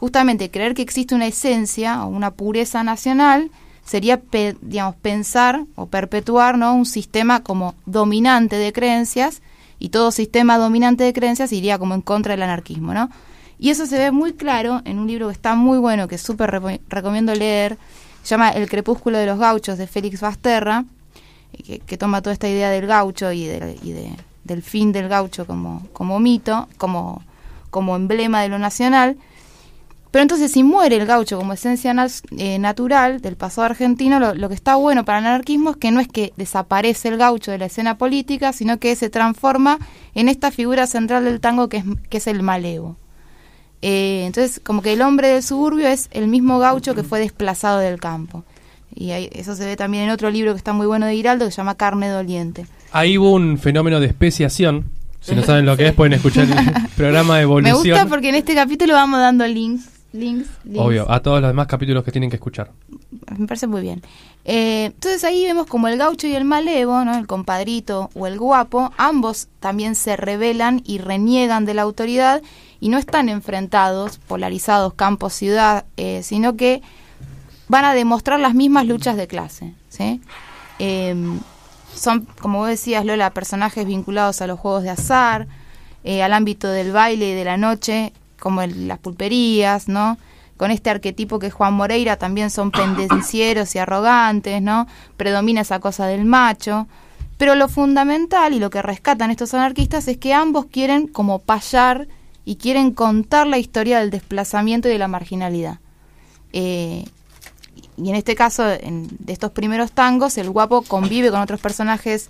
[0.00, 3.50] justamente creer que existe una esencia o una pureza nacional
[3.84, 6.74] sería, pe- digamos, pensar o perpetuar ¿no?
[6.74, 9.42] un sistema como dominante de creencias
[9.78, 13.10] y todo sistema dominante de creencias iría como en contra del anarquismo, ¿no?
[13.58, 16.50] Y eso se ve muy claro en un libro que está muy bueno, que súper
[16.50, 17.76] repo- recomiendo leer,
[18.22, 20.84] se llama El crepúsculo de los gauchos de Félix Basterra,
[21.52, 24.92] eh, que, que toma toda esta idea del gaucho y, de- y de- del fin
[24.92, 27.22] del gaucho como, como mito, como,
[27.70, 29.16] como emblema de lo nacional.
[30.10, 31.94] Pero entonces si muere el gaucho como esencia
[32.36, 35.90] eh, natural del pasado argentino, lo, lo que está bueno para el anarquismo es que
[35.92, 39.78] no es que desaparece el gaucho de la escena política, sino que se transforma
[40.14, 42.96] en esta figura central del tango que es, que es el malevo.
[43.82, 47.78] Eh, entonces, como que el hombre del suburbio es el mismo gaucho que fue desplazado
[47.78, 48.44] del campo.
[48.94, 51.44] Y ahí- eso se ve también en otro libro que está muy bueno de Giraldo
[51.46, 52.66] que se llama Carne Doliente.
[52.92, 54.86] Ahí hubo un fenómeno de especiación.
[55.20, 57.78] Si no saben lo que es, pueden escuchar el programa de Me evolución.
[57.78, 60.80] gusta porque en este capítulo vamos dando links, links, links.
[60.80, 62.70] Obvio, a todos los demás capítulos que tienen que escuchar.
[63.36, 64.02] me parece muy bien.
[64.44, 67.16] Eh, entonces ahí vemos como el gaucho y el malevo, ¿no?
[67.16, 72.42] el compadrito o el guapo, ambos también se rebelan y reniegan de la autoridad
[72.80, 76.82] y no están enfrentados, polarizados, campo-ciudad, eh, sino que
[77.68, 79.74] van a demostrar las mismas luchas de clase.
[79.88, 80.20] ¿sí?
[80.78, 81.14] Eh,
[81.94, 85.46] son, como vos decías, Lola, personajes vinculados a los juegos de azar,
[86.02, 90.18] eh, al ámbito del baile y de la noche, como el- las pulperías, ¿no?
[90.56, 94.86] Con este arquetipo que es Juan Moreira también son pendencieros y arrogantes, ¿no?
[95.16, 96.88] Predomina esa cosa del macho.
[97.38, 102.06] Pero lo fundamental y lo que rescatan estos anarquistas es que ambos quieren como payar
[102.44, 105.78] y quieren contar la historia del desplazamiento y de la marginalidad.
[106.52, 107.04] Eh,
[107.96, 112.28] y en este caso, en- de estos primeros tangos, el guapo convive con otros personajes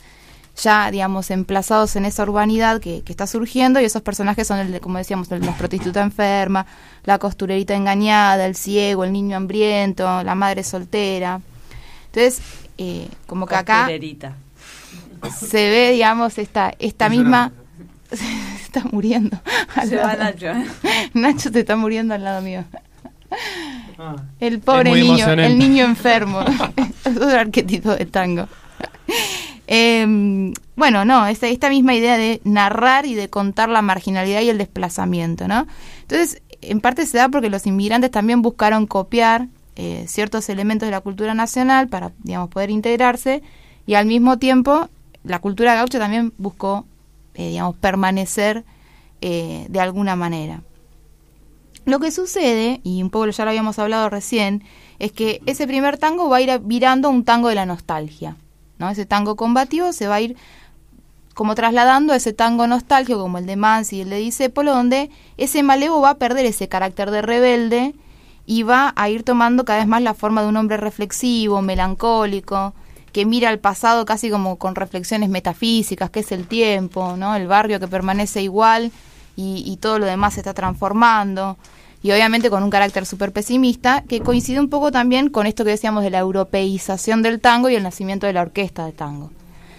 [0.56, 4.72] ya, digamos, emplazados en esa urbanidad que, que está surgiendo y esos personajes son, el
[4.72, 6.66] de, como decíamos, el de la prostituta enferma,
[7.04, 11.40] la costurerita engañada, el ciego, el niño hambriento, la madre soltera.
[12.06, 12.42] Entonces,
[12.78, 14.36] eh, como que acá Costurerita.
[15.38, 17.52] se ve, digamos, esta, esta misma...
[18.12, 19.40] se está muriendo.
[19.86, 20.16] Se va.
[20.16, 20.66] Nacho, ¿eh?
[21.14, 22.64] Nacho se está muriendo al lado mío.
[23.98, 24.16] Ah.
[24.40, 25.46] El pobre niño, emocionante.
[25.46, 26.40] el niño enfermo.
[27.04, 28.48] es otro arquetipo de tango.
[29.72, 34.48] Em, bueno, no, esta, esta misma idea de narrar y de contar la marginalidad y
[34.48, 35.68] el desplazamiento, ¿no?
[36.02, 39.46] Entonces, en parte se da porque los inmigrantes también buscaron copiar
[39.76, 43.44] eh, ciertos elementos de la cultura nacional para, digamos, poder integrarse
[43.86, 44.88] y al mismo tiempo
[45.22, 46.84] la cultura gaucha también buscó,
[47.34, 48.64] eh, digamos, permanecer
[49.20, 50.62] eh, de alguna manera.
[51.84, 54.64] Lo que sucede, y un poco ya lo habíamos hablado recién,
[54.98, 58.36] es que ese primer tango va a ir virando un tango de la nostalgia.
[58.80, 58.88] ¿No?
[58.90, 60.36] Ese tango combativo se va a ir
[61.34, 65.10] como trasladando a ese tango nostálgico como el de Mansi y el de Disépolo, donde
[65.36, 67.94] ese malevo va a perder ese carácter de rebelde
[68.46, 72.74] y va a ir tomando cada vez más la forma de un hombre reflexivo, melancólico,
[73.12, 77.36] que mira al pasado casi como con reflexiones metafísicas, que es el tiempo, ¿no?
[77.36, 78.92] el barrio que permanece igual
[79.36, 81.58] y, y todo lo demás se está transformando.
[82.02, 85.70] Y obviamente con un carácter súper pesimista, que coincide un poco también con esto que
[85.70, 89.30] decíamos de la europeización del tango y el nacimiento de la orquesta de tango.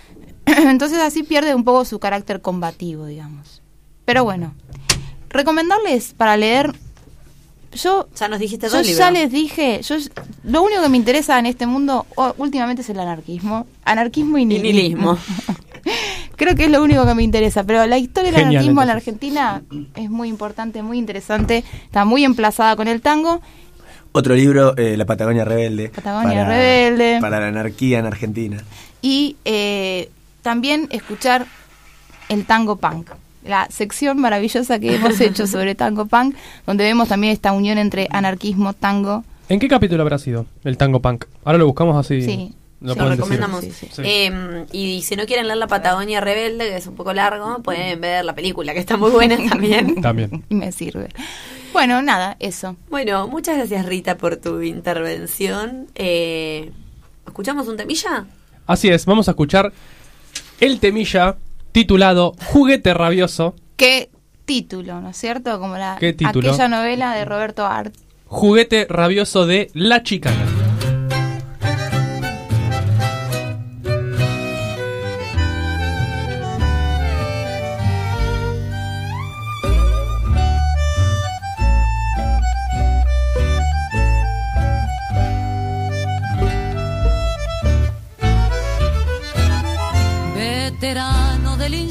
[0.46, 3.62] Entonces así pierde un poco su carácter combativo, digamos.
[4.06, 4.54] Pero bueno,
[5.30, 6.74] recomendarles para leer.
[7.74, 9.96] Yo Ya nos dijiste yo dos ya les dije, yo
[10.44, 12.06] lo único que me interesa en este mundo
[12.38, 15.18] últimamente es el anarquismo, anarquismo y Y nihilismo.
[16.42, 18.94] Creo que es lo único que me interesa, pero la historia del anarquismo en la.
[18.94, 19.62] Argentina
[19.94, 23.42] es muy importante, muy interesante, está muy emplazada con el tango.
[24.12, 25.90] Otro libro, eh, La Patagonia Rebelde.
[25.90, 27.20] Patagonia Rebelde.
[27.22, 28.58] Para la anarquía en Argentina.
[29.04, 30.10] y eh,
[30.42, 31.46] también escuchar
[32.28, 33.12] el tango punk,
[33.46, 36.36] la sección maravillosa que hemos hecho sobre tango punk,
[36.66, 39.24] donde vemos también esta unión entre anarquismo, tango.
[39.48, 41.26] ¿En qué capítulo habrá sido el tango punk?
[41.44, 42.24] Ahora lo buscamos así.
[42.24, 42.56] Sí.
[42.82, 43.62] Lo Lo recomendamos.
[43.64, 43.88] Sí, sí.
[43.92, 44.02] Sí.
[44.04, 48.02] Eh, y si no quieren leer La Patagonia Rebelde, que es un poco largo, pueden
[48.02, 50.02] ver la película, que está muy buena también.
[50.02, 50.44] También.
[50.50, 51.10] Y me sirve.
[51.74, 52.76] Bueno, nada, eso.
[52.90, 55.88] Bueno, muchas gracias Rita por tu intervención.
[55.96, 56.72] Eh,
[57.28, 58.26] ¿Escuchamos un temilla?
[58.66, 59.72] Así es, vamos a escuchar
[60.60, 61.38] el temilla
[61.72, 63.56] titulado Juguete Rabioso.
[63.78, 64.10] ¿Qué
[64.46, 65.60] título, no es cierto?
[65.60, 66.50] Como la ¿Qué título?
[66.50, 67.94] aquella novela de Roberto Art.
[68.26, 70.51] Juguete Rabioso de La Chicana.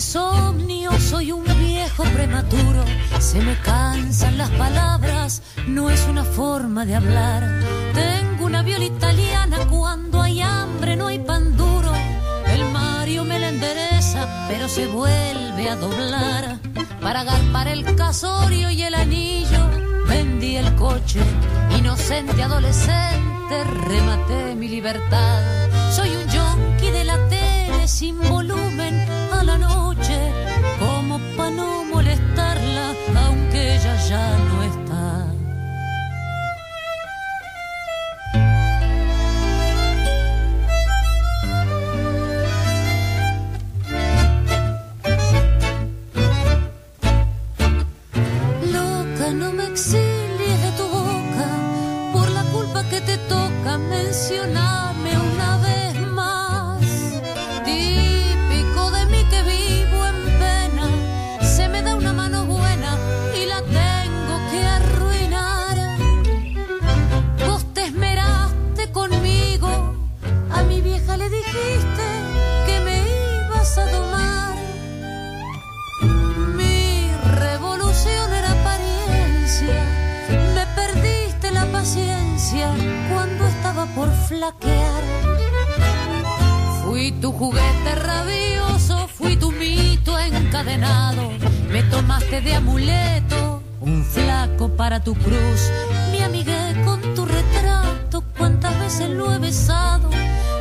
[0.01, 2.83] Insomnio, soy un viejo prematuro.
[3.19, 7.43] Se me cansan las palabras, no es una forma de hablar.
[7.93, 11.93] Tengo una viola italiana, cuando hay hambre no hay pan duro.
[12.47, 16.59] El Mario me la endereza, pero se vuelve a doblar.
[17.03, 19.69] Para agarpar el casorio y el anillo,
[20.09, 21.21] vendí el coche.
[21.79, 25.43] Inocente adolescente, rematé mi libertad.
[25.93, 30.19] Soy un yonki de la tele sin volumen la noche,
[30.79, 35.27] como pa' no molestarla, aunque ella ya no está.
[48.73, 51.47] Loca, no me exilies de tu boca
[52.13, 53.79] por la culpa que te toca.
[53.79, 54.60] Mencioname
[83.95, 85.03] por flaquear.
[86.85, 91.31] Fui tu juguete rabioso, fui tu mito encadenado.
[91.71, 95.71] Me tomaste de amuleto, un flaco para tu cruz.
[96.11, 100.11] Me amigué con tu retrato, cuántas veces lo he besado.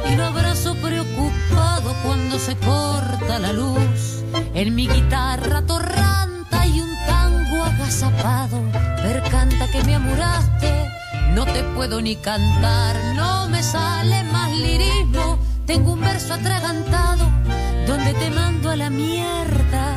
[0.09, 4.23] Y lo abrazo preocupado cuando se corta la luz.
[4.53, 8.61] En mi guitarra torranta y un tango agazapado.
[9.01, 10.89] Percanta que me amuraste,
[11.33, 15.39] no te puedo ni cantar, no me sale más lirismo.
[15.65, 17.25] Tengo un verso atragantado
[17.87, 19.95] donde te mando a la mierda,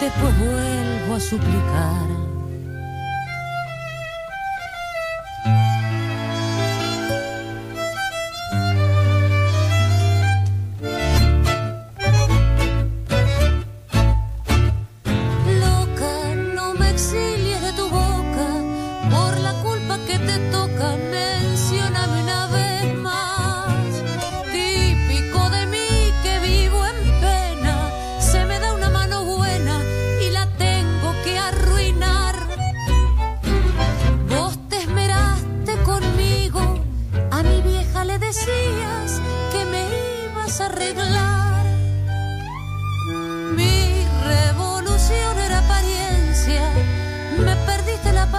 [0.00, 2.29] después vuelvo a suplicar.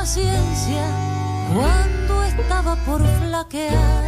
[0.02, 0.84] Paciencia
[1.54, 4.04] cuando estaba por flaquear.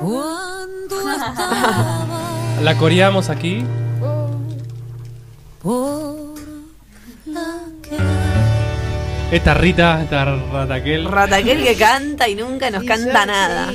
[0.00, 2.04] Cuando estaba
[2.62, 3.64] La coreamos aquí.
[5.62, 6.34] por
[9.30, 11.04] Esta Rita, esta Rataquel.
[11.04, 13.72] Rataquel que canta y nunca nos canta nada.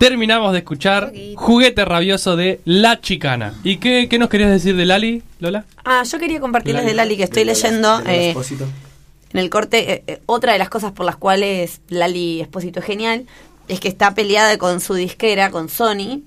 [0.00, 3.52] Terminamos de escuchar Juguete Rabioso de La Chicana.
[3.62, 5.66] ¿Y qué, qué nos querías decir de Lali, Lola?
[5.84, 6.88] Ah, yo quería compartirles Lali.
[6.90, 8.34] de Lali que estoy leyendo eh,
[9.34, 9.92] en el corte.
[9.92, 13.26] eh, eh, otra de las cosas por las cuales Lali Espósito es genial
[13.68, 16.22] es que está peleada con su disquera, con Sony,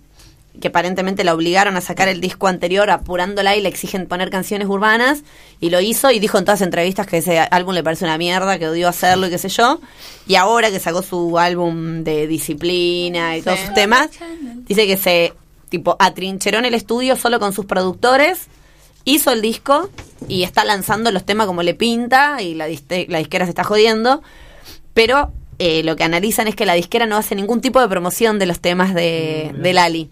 [0.60, 4.68] que aparentemente la obligaron a sacar el disco anterior apurándola y le exigen poner canciones
[4.68, 5.24] urbanas.
[5.60, 8.18] Y lo hizo y dijo en todas las entrevistas que ese álbum le parece una
[8.18, 9.80] mierda, que odió hacerlo y qué sé yo.
[10.28, 14.10] Y ahora que sacó su álbum de disciplina y todos sus temas,
[14.68, 15.34] dice que se
[15.70, 18.48] tipo atrincheró en el estudio solo con sus productores
[19.06, 19.90] hizo el disco
[20.28, 24.22] y está lanzando los temas como le pinta y la, disquera se está jodiendo,
[24.94, 28.40] pero eh, lo que analizan es que la disquera no hace ningún tipo de promoción
[28.40, 30.10] de los temas de, de Lali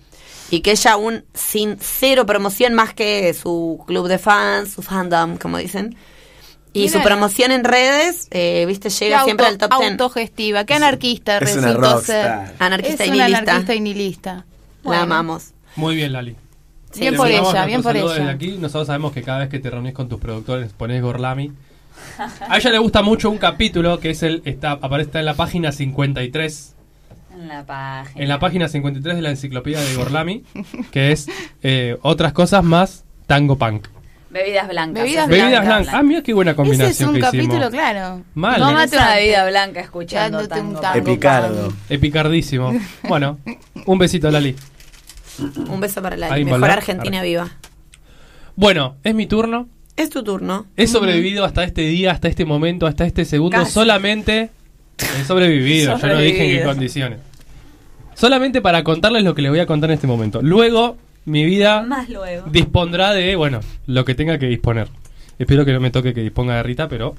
[0.52, 5.38] y que ella aún sin cero promoción más que su club de fans, su fandom,
[5.38, 5.96] como dicen,
[6.74, 9.92] Y su promoción en redes, eh, viste, llega siempre al top 10.
[9.92, 12.48] Autogestiva, qué anarquista es una rockstar.
[12.48, 12.56] ser.
[12.60, 13.52] Anarquista es y una nihilista.
[13.52, 14.46] anarquista y nihilista.
[14.84, 15.52] La amamos.
[15.78, 16.36] Muy bien, Lali.
[16.96, 18.14] Bien por ella, bien por ella.
[18.14, 21.52] Desde aquí, nosotros sabemos que cada vez que te reunís con tus productores pones Gorlami.
[22.48, 25.36] A ella le gusta mucho un capítulo que es el está aparece está en la
[25.36, 26.76] página 53
[27.34, 28.22] En la página.
[28.24, 30.44] en la página 53 de la enciclopedia de Gorlami,
[30.92, 31.28] que es
[31.64, 33.88] eh, otras cosas más tango punk.
[34.30, 35.04] Bebidas blancas.
[35.04, 35.66] Bebidas es Bebidas blanca.
[35.68, 35.94] blancas.
[35.94, 37.70] Ah, mira qué buena combinación Ese es un que capítulo, hicimos.
[37.72, 38.22] claro.
[38.34, 38.60] Mal.
[38.60, 40.80] Tómate una bebida blanca escuchando Dándote un tango.
[40.82, 40.98] tango.
[41.12, 41.74] Epicardo.
[41.90, 42.74] Epicardísimo.
[43.10, 43.40] Bueno,
[43.86, 44.56] un besito, Lali.
[45.68, 46.70] Un beso para la Ahí, mejor.
[46.70, 47.28] Argentina Arre.
[47.28, 47.50] viva.
[48.56, 49.68] Bueno, es mi turno.
[49.98, 50.66] Es tu turno.
[50.78, 53.58] He sobrevivido hasta este día, hasta este momento, hasta este segundo.
[53.58, 53.72] Casi.
[53.72, 54.50] Solamente
[54.98, 55.98] he sobrevivido.
[55.98, 57.20] Yo no dije en qué condiciones.
[58.14, 60.42] Solamente para contarles lo que les voy a contar en este momento.
[60.42, 62.48] Luego, mi vida Más luego.
[62.50, 64.90] dispondrá de, bueno, lo que tenga que disponer.
[65.40, 67.16] Espero que no me toque que disponga de Rita, pero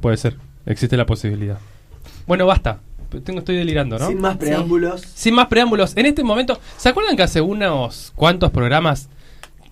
[0.00, 0.36] puede ser.
[0.66, 1.58] Existe la posibilidad.
[2.26, 2.80] Bueno, basta.
[3.24, 4.08] Tengo, estoy delirando, ¿no?
[4.08, 5.00] Sin más preámbulos.
[5.00, 9.08] Sin más preámbulos, en este momento, ¿se acuerdan que hace unos cuantos programas,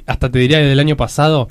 [0.07, 1.49] hasta te diría del año pasado,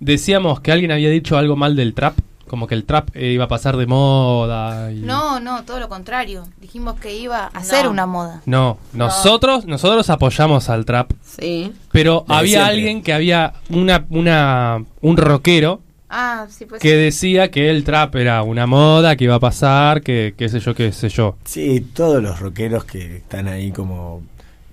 [0.00, 2.16] decíamos que alguien había dicho algo mal del trap?
[2.48, 4.92] Como que el trap eh, iba a pasar de moda.
[4.92, 5.00] Y...
[5.00, 6.44] No, no, todo lo contrario.
[6.60, 7.90] Dijimos que iba a ser No.
[7.90, 8.42] una moda.
[8.46, 11.72] No, nosotros, nosotros apoyamos al trap, Sí.
[11.92, 12.70] pero Desde había siempre.
[12.74, 16.80] alguien que había una, una, un rockero Ah, sí, pues.
[16.80, 20.60] que decía que el trap era una moda, que iba a pasar, que qué sé
[20.60, 21.36] yo, qué sé yo.
[21.44, 24.22] Sí, todos los rockeros que están ahí como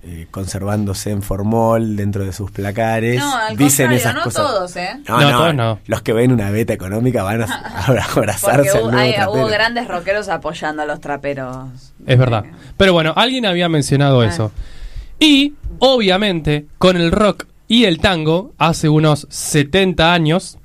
[0.06, 4.42] eh, conservándose en formol dentro de sus placares No, al dicen esas no cosas.
[4.46, 4.90] todos, ¿eh?
[5.08, 5.78] No, No, no, todos no.
[5.86, 9.14] Los que ven una beta económica van a, a abrazarse Porque al hubo, nuevo hay-
[9.14, 9.32] trapero.
[9.32, 11.92] hubo grandes rockeros apoyando a los traperos.
[12.06, 12.44] Es verdad.
[12.76, 14.26] Pero bueno, alguien había mencionado Ah.
[14.26, 14.52] eso.
[15.18, 20.58] Y, obviamente, con el rock y el tango, hace unos 70 años,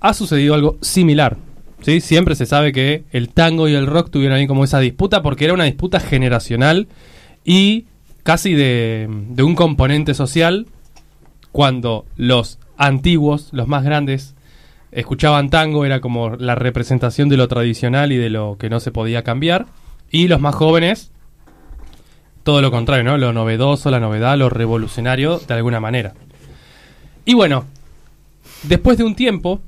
[0.00, 1.36] ha sucedido algo similar.
[1.82, 2.00] ¿sí?
[2.00, 5.44] Siempre se sabe que el tango y el rock tuvieron ahí como esa disputa porque
[5.44, 6.88] era una disputa generacional
[7.44, 7.86] y
[8.22, 10.66] casi de, de un componente social
[11.52, 14.34] cuando los antiguos, los más grandes,
[14.92, 18.92] escuchaban tango, era como la representación de lo tradicional y de lo que no se
[18.92, 19.66] podía cambiar.
[20.10, 21.10] Y los más jóvenes,
[22.42, 23.18] todo lo contrario, ¿no?
[23.18, 26.14] Lo novedoso, la novedad, lo revolucionario, de alguna manera.
[27.24, 27.64] Y bueno,
[28.64, 29.60] después de un tiempo,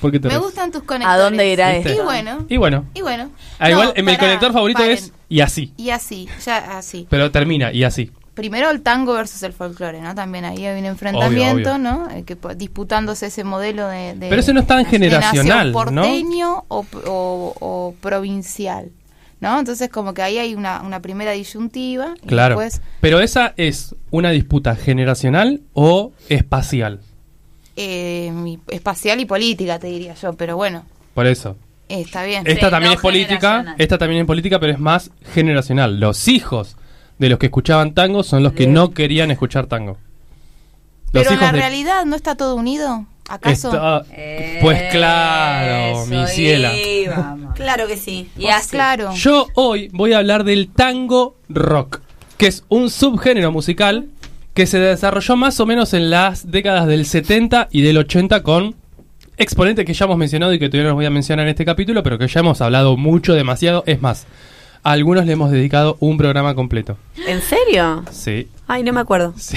[0.00, 1.14] ¿por qué te Me res- gustan tus conectores.
[1.20, 1.90] ¿A dónde irá ¿Viste?
[1.90, 2.04] Y esto?
[2.04, 2.46] bueno.
[2.48, 3.30] Y bueno, Y bueno.
[3.58, 4.94] ah, No, igual, mi pará, conector favorito paren.
[4.96, 7.06] es y así, Y así, ya así.
[7.10, 8.10] pero termina y así.
[8.34, 10.14] Primero el tango versus el folclore, ¿no?
[10.14, 11.78] También ahí hay un enfrentamiento, obvio.
[11.78, 12.08] ¿no?
[12.10, 15.72] Eh, que, disputándose ese modelo de, de- Pero ese no es tan generacional, ¿no?
[15.72, 18.90] porteño o, o- o provincial,
[19.40, 19.58] ¿no?
[19.58, 22.58] Entonces como que ahí hay una, una primera disyuntiva y Claro.
[22.58, 27.00] después Pero esa es una disputa generacional o espacial.
[27.82, 31.56] Eh, espacial y política, te diría yo, pero bueno, Por eso.
[31.88, 32.46] eh, está bien.
[32.46, 35.98] Esta Sí, también no es política, esta también es política, pero es más generacional.
[35.98, 36.76] Los hijos
[37.18, 39.96] de los que escuchaban tango son los que no querían escuchar tango.
[41.12, 43.68] Los Pero en la de- realidad no está todo unido, ¿acaso?
[43.68, 44.04] Está-
[44.62, 46.72] Pues claro, Eso mi ciela.
[47.56, 48.30] Claro que sí.
[48.38, 48.70] Y así.
[48.70, 49.12] Claro.
[49.14, 52.00] Yo hoy voy a hablar del tango rock,
[52.38, 54.08] que es un subgénero musical
[54.54, 58.74] que se desarrolló más o menos en las décadas del 70 y del 80 con
[59.36, 61.64] exponentes que ya hemos mencionado y que todavía no los voy a mencionar en este
[61.64, 63.84] capítulo, pero que ya hemos hablado mucho, demasiado.
[63.86, 64.26] Es más,
[64.82, 66.98] a algunos le hemos dedicado un programa completo.
[67.26, 68.04] ¿En serio?
[68.10, 68.48] Sí.
[68.66, 69.32] Ay, no me acuerdo.
[69.36, 69.56] sí.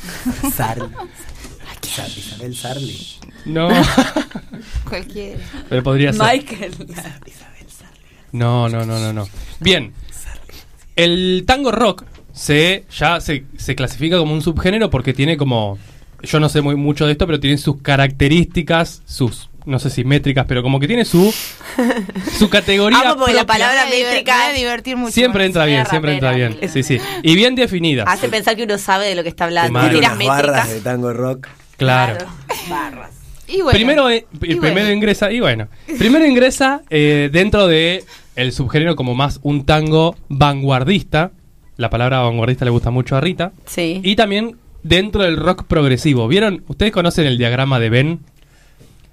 [0.54, 0.84] Sarli.
[1.82, 2.98] Sa- Isabel Sarli.
[3.46, 3.68] No,
[4.88, 5.38] Cualquiera.
[5.68, 6.22] pero podría ser.
[6.22, 6.72] Michael.
[8.32, 9.28] No, no, no, no, no.
[9.60, 9.92] Bien.
[10.96, 12.04] El tango rock
[12.34, 15.78] se ya se, se clasifica como un subgénero porque tiene como
[16.22, 20.04] yo no sé muy mucho de esto, pero tiene sus características, sus no sé si
[20.04, 21.32] métricas, pero como que tiene su
[22.38, 25.12] su categoría Amo porque la palabra métrica a divertir mucho.
[25.12, 26.58] siempre entra bien, siempre entra bien.
[26.68, 26.98] Sí, sí.
[27.22, 28.06] Y bien definidas.
[28.08, 29.80] Hace pensar que uno sabe de lo que está hablando.
[29.80, 30.70] Tiras unas barras métricas.
[30.70, 31.48] de tango rock.
[31.76, 32.26] Claro.
[32.68, 33.10] Barras.
[33.46, 34.90] Y bueno, primero, eh, y primero bueno.
[34.90, 35.68] ingresa, y bueno,
[35.98, 38.04] primero ingresa eh, dentro de
[38.36, 41.30] el subgénero como más un tango vanguardista.
[41.76, 43.52] La palabra vanguardista le gusta mucho a Rita.
[43.66, 44.00] Sí.
[44.04, 46.28] Y también dentro del rock progresivo.
[46.28, 46.62] ¿Vieron?
[46.68, 48.20] ¿Ustedes conocen el diagrama de Venn?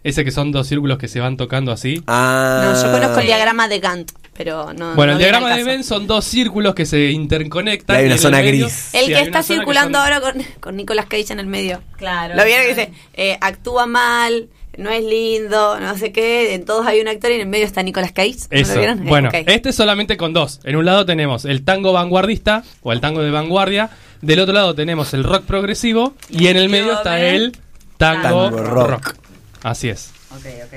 [0.04, 2.02] Ese que son dos círculos que se van tocando así.
[2.08, 4.96] Ah, No, yo conozco el diagrama de Gantt, pero no.
[4.96, 5.64] Bueno, no el diagrama de.
[5.64, 7.98] Venn son dos círculos que se interconectan.
[7.98, 8.96] Y hay una y en el zona medio- gris.
[8.96, 11.82] El Sí, que está circulando son- ahora con, con Nicolas Cage en el medio.
[11.98, 12.34] Claro.
[12.36, 16.54] Lo vieron que dice, eh, actúa mal, no es lindo, no sé qué.
[16.54, 18.38] En todos hay un actor y en el medio está Nicolas Cage.
[18.52, 18.74] ¿No Eso.
[18.74, 19.06] lo vieron?
[19.06, 20.60] Bueno, este es solamente con dos.
[20.64, 23.90] En un lado tenemos el tango vanguardista o el tango de vanguardia.
[24.22, 26.14] Del otro lado tenemos el rock progresivo.
[26.30, 27.58] Y en el medio está el
[27.98, 28.90] tango, Tango rock.
[28.90, 29.16] rock.
[29.64, 30.12] Así es.
[30.32, 30.74] Ok, ok.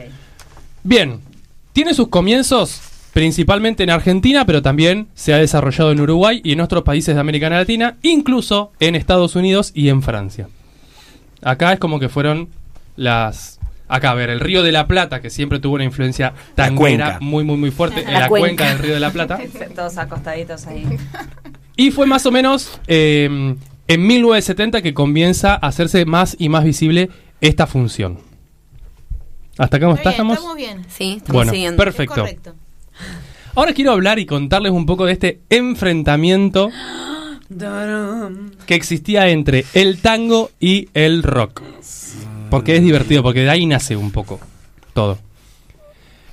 [0.83, 1.21] Bien,
[1.73, 2.81] tiene sus comienzos
[3.13, 7.21] principalmente en Argentina, pero también se ha desarrollado en Uruguay y en otros países de
[7.21, 10.49] América Latina, incluso en Estados Unidos y en Francia.
[11.41, 12.49] Acá es como que fueron
[12.97, 13.54] las...
[13.95, 17.19] Acá, a ver, el Río de la Plata, que siempre tuvo una influencia tanguera cuenca.
[17.21, 18.47] muy, muy, muy fuerte, en La la cuenca.
[18.49, 18.69] cuenca.
[18.71, 19.39] del Río de la Plata.
[19.77, 20.85] Todos acostaditos ahí.
[21.77, 23.57] Y fue más o menos eh,
[23.89, 28.21] en 1970 que comienza a hacerse más y más visible esta función.
[29.59, 30.11] ¿Hasta acá cómo está?
[30.11, 30.37] ¿Estamos?
[30.39, 30.85] Estamos bien.
[30.89, 31.77] Sí, estamos Bueno, siguiendo.
[31.83, 32.15] perfecto.
[32.15, 32.55] Es correcto.
[33.57, 36.71] Ahora quiero hablar y contarles un poco de este enfrentamiento
[38.67, 41.63] que existía entre el tango y el rock.
[42.55, 44.41] Porque es divertido, porque de ahí nace un poco
[44.93, 45.19] todo.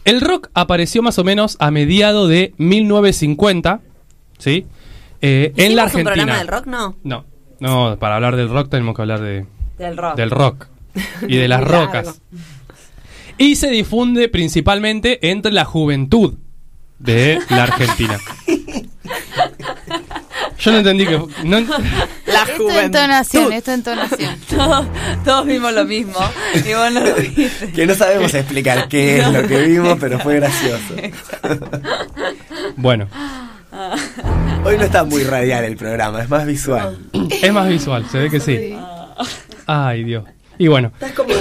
[0.05, 3.81] El rock apareció más o menos a mediado de 1950,
[4.37, 4.65] ¿sí?
[5.21, 6.13] Eh, en la ¿Hicimos un Argentina.
[6.13, 6.65] programa del rock?
[6.67, 6.95] No.
[7.03, 7.25] No,
[7.59, 9.45] no, para hablar del rock tenemos que hablar de,
[9.77, 10.15] Del rock.
[10.15, 10.67] del rock
[11.27, 12.21] y de las rocas.
[13.37, 16.35] Y se difunde principalmente entre la juventud
[16.99, 18.17] de la Argentina.
[20.61, 21.17] Yo no entendí que...
[21.17, 21.67] no ent-
[22.27, 24.39] La Esto es entonación, esto es entonación.
[24.49, 24.85] todos,
[25.25, 26.17] todos vimos lo mismo.
[26.55, 27.71] Y vos no lo viste.
[27.73, 30.95] Que no sabemos explicar qué es lo que vimos, pero fue gracioso.
[32.75, 33.07] Bueno,
[34.63, 36.97] Hoy no está muy radial el programa, es más visual.
[37.41, 38.75] es más visual, se ve que sí.
[39.65, 40.25] Ay, Dios.
[40.57, 41.33] Y bueno, Estás como,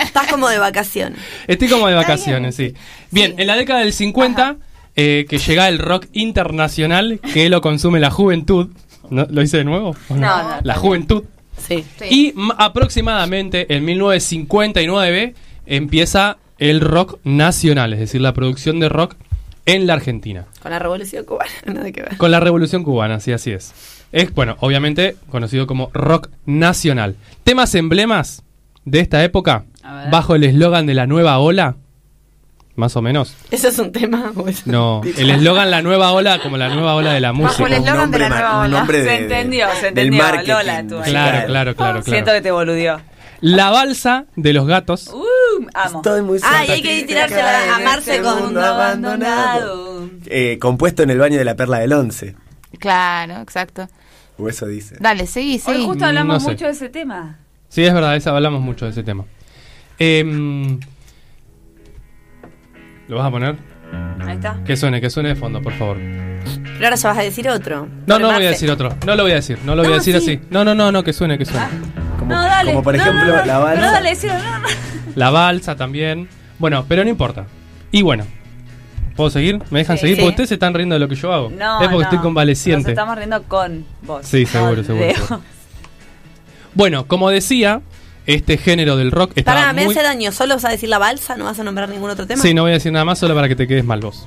[0.00, 1.18] estás como de vacaciones.
[1.48, 2.74] estoy como de vacaciones, sí.
[3.10, 4.56] Bien, en la década del 50,
[5.00, 8.68] eh, que llega el rock internacional, que lo consume la juventud.
[9.10, 9.26] ¿No?
[9.30, 9.94] ¿Lo hice de nuevo?
[10.08, 11.22] ¿O No, no, La juventud.
[11.56, 11.84] Sí.
[12.10, 15.34] Y aproximadamente en 1959
[15.66, 19.14] empieza el rock nacional, es decir, la producción de rock
[19.66, 20.46] en la Argentina.
[20.60, 22.16] Con la revolución cubana, nada que ver.
[22.16, 23.72] Con la Revolución Cubana, sí, así es.
[24.12, 27.16] Es, bueno, obviamente conocido como rock nacional.
[27.44, 28.42] Temas emblemas
[28.84, 30.10] de esta época, A ver.
[30.10, 31.76] bajo el eslogan de la nueva ola,
[32.78, 33.34] más o menos.
[33.50, 34.32] ¿Eso es un tema?
[34.36, 37.66] o es- No, el eslogan la nueva ola como la nueva ola de la música.
[37.66, 38.78] el eslogan de la nueva un ola.
[38.78, 40.22] nombre de- Se entendió, se del entendió.
[40.22, 41.10] marketing Lola, tú ahí.
[41.10, 42.38] Claro, claro, claro, Siento claro.
[42.38, 43.00] que te boludió.
[43.40, 45.08] La balsa de los gatos.
[45.12, 45.98] Uh, amo.
[45.98, 50.10] Estoy muy Ah, y hay que tirarse a en amarse este con mundo un abandonado.
[50.26, 52.34] Eh, compuesto en el baño de la perla del once.
[52.80, 53.88] Claro, exacto.
[54.38, 54.96] O eso dice.
[55.00, 55.84] Dale, seguí, Hoy seguí.
[55.84, 56.50] justo hablamos No sé.
[56.50, 57.38] mucho de ese tema.
[57.68, 59.24] Sí, es verdad, esa, hablamos mucho de ese tema.
[59.98, 60.78] Em,
[63.08, 63.56] ¿Lo vas a poner?
[64.26, 64.58] Ahí está.
[64.64, 65.96] Que suene, que suene de fondo, por favor.
[65.96, 67.88] Pero ahora ya vas a decir otro.
[68.06, 68.94] No, no voy a decir otro.
[69.06, 69.58] No lo voy a decir.
[69.64, 70.32] No lo voy a decir sí.
[70.34, 70.40] así.
[70.50, 71.66] No, no, no, no, que suene, que suene.
[72.18, 72.70] Como, No, dale.
[72.72, 73.80] como por No, ejemplo no, no, la balsa.
[73.80, 74.16] Pero dale,
[74.62, 74.68] no.
[75.16, 76.28] La balsa también.
[76.58, 77.46] Bueno, pero no importa.
[77.90, 78.24] Y bueno.
[79.16, 79.58] ¿Puedo seguir?
[79.70, 80.02] ¿Me dejan Sí.
[80.02, 80.16] seguir?
[80.16, 80.20] Sí.
[80.22, 81.50] Porque ustedes se están riendo de lo que yo hago.
[81.50, 82.02] No, es porque no.
[82.02, 82.82] estoy convaleciente.
[82.82, 84.24] Nos estamos riendo con vos.
[84.26, 85.40] Sí, seguro, seguro.
[86.74, 87.80] Bueno, como decía,
[88.28, 89.94] este género del rock estaba Para, me muy...
[89.94, 90.32] hace daño.
[90.32, 91.36] ¿Solo vas a decir la balsa?
[91.36, 92.42] ¿No vas a nombrar ningún otro tema?
[92.42, 94.26] Sí, no voy a decir nada más solo para que te quedes mal vos.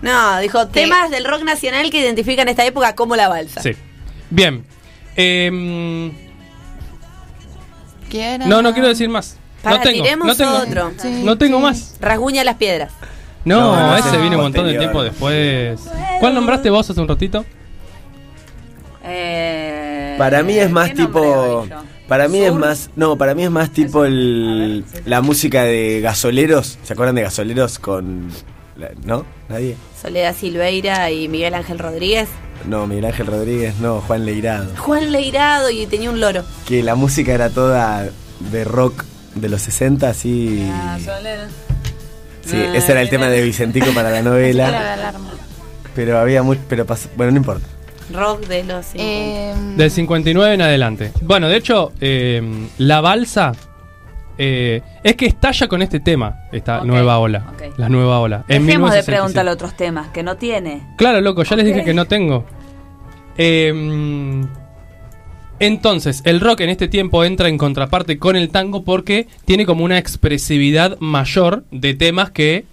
[0.00, 3.60] No, dijo temas del rock nacional que identifican esta época como la balsa.
[3.60, 3.72] Sí.
[4.30, 4.64] Bien.
[8.08, 8.46] ¿Quiera?
[8.46, 9.36] no, no quiero decir más.
[9.62, 10.92] Para, no tengo, tiremos no tengo, otro.
[10.96, 11.62] Sí, no tengo sí.
[11.62, 11.94] más.
[12.00, 12.92] Rasguña las piedras.
[13.44, 15.78] No, No, ese viene un montón de tiempo después.
[16.20, 17.44] ¿Cuál nombraste vos hace un ratito?
[19.04, 21.66] Eh, Para mí es más ¿qué nombre tipo.
[22.08, 22.90] Para mí es más.
[22.96, 26.78] No, para mí es más tipo el, la música de gasoleros.
[26.82, 28.28] ¿Se acuerdan de gasoleros con.
[28.76, 29.24] la- ¿No?
[29.48, 29.76] ¿Nadie?
[30.00, 32.28] Soledad Silveira y Miguel Ángel Rodríguez.
[32.68, 34.74] No, Miguel Ángel Rodríguez, no, Juan Leirado.
[34.78, 36.42] Juan Leirado y tenía un loro.
[36.66, 38.08] Que la música era toda
[38.50, 39.04] de rock
[39.34, 40.66] de los 60, así.
[40.72, 41.42] Ah, Solero.
[42.44, 44.92] Sí, ese era el tema de Vicentico para la Era la novela.
[44.94, 45.30] alarma.
[45.94, 46.60] Pero había mucho.
[46.68, 47.66] Pero pasó- bueno, no importa.
[48.12, 48.96] Rock de los 50.
[49.02, 51.12] Eh, Del 59 en adelante.
[51.22, 53.52] Bueno, de hecho, eh, la balsa
[54.38, 57.52] eh, es que estalla con este tema, esta nueva ola.
[57.54, 57.78] ok.
[57.78, 58.44] La nueva ola.
[58.48, 58.72] Dejemos de
[59.02, 59.12] 1967.
[59.12, 60.82] preguntarle otros temas que no tiene.
[60.96, 62.44] Claro, loco, ya les dije que no tengo.
[63.38, 64.44] Eh,
[65.58, 69.84] entonces, el rock en este tiempo entra en contraparte con el tango porque tiene como
[69.84, 72.66] una expresividad mayor de temas que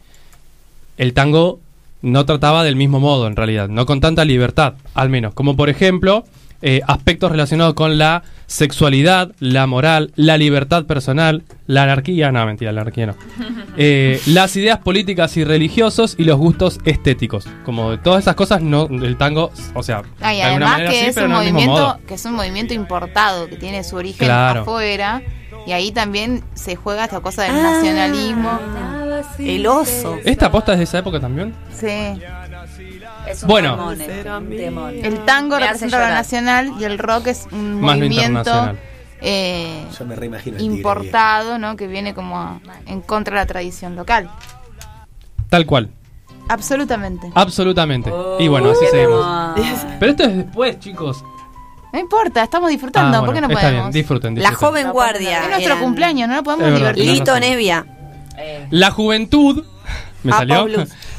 [0.97, 1.60] el tango
[2.03, 5.34] no trataba del mismo modo, en realidad, no con tanta libertad, al menos.
[5.34, 6.23] Como por ejemplo,
[6.61, 12.71] eh, aspectos relacionados con la sexualidad, la moral, la libertad personal, la anarquía, no, mentira,
[12.71, 13.15] la anarquía no.
[13.75, 17.47] Eh, las ideas políticas y religiosos y los gustos estéticos.
[17.65, 20.89] Como de todas esas cosas, no, el tango, o sea, y de alguna además manera
[20.91, 21.99] que sí, es pero un no movimiento modo.
[22.07, 24.61] que es un movimiento importado que tiene su origen Claro.
[24.61, 25.23] afuera
[25.65, 27.63] y ahí también se juega esta cosa del Ah.
[27.73, 28.59] nacionalismo.
[29.40, 30.18] El oso.
[30.24, 31.54] ¿Esta aposta es de esa época también?
[31.74, 32.22] Sí.
[33.28, 33.76] Es un Bueno.
[33.95, 34.94] temón, un temón.
[35.02, 36.18] El tango Me hace representa lo llorar.
[36.18, 38.80] nacional y el rock es un Más lo movimiento internacional.
[39.22, 41.76] eh, Yo me reimagino el tigre importado, ¿no?
[41.78, 44.30] Que viene como a- en contra de la tradición local.
[45.50, 45.90] Tal cual.
[46.50, 47.32] Absolutamente.
[47.36, 48.12] Absolutamente.
[48.40, 49.26] y bueno, así qué seguimos.
[50.00, 51.24] Pero esto es después, chicos.
[51.94, 53.20] No importa, estamos disfrutando.
[53.20, 53.84] Ah, ¿Por qué no está podemos?
[53.86, 54.68] bien, disfruten, La disfruten.
[54.68, 55.44] joven guardia.
[55.44, 56.94] Es nuestro eran cumpleaños, no lo podemos Es verdad.
[56.95, 57.20] divertir.
[57.20, 57.86] Lito Nevia.
[58.70, 59.64] La juventud,
[60.24, 60.68] me Ah, salió.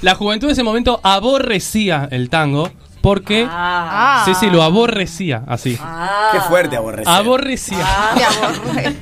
[0.03, 2.71] La juventud en ese momento aborrecía el tango
[3.01, 4.23] porque Ah.
[4.25, 5.79] sí, sí, lo aborrecía así.
[6.33, 7.09] Qué fuerte aborrecer.
[7.13, 7.85] Aborrecía.
[8.17, 8.95] Aborre.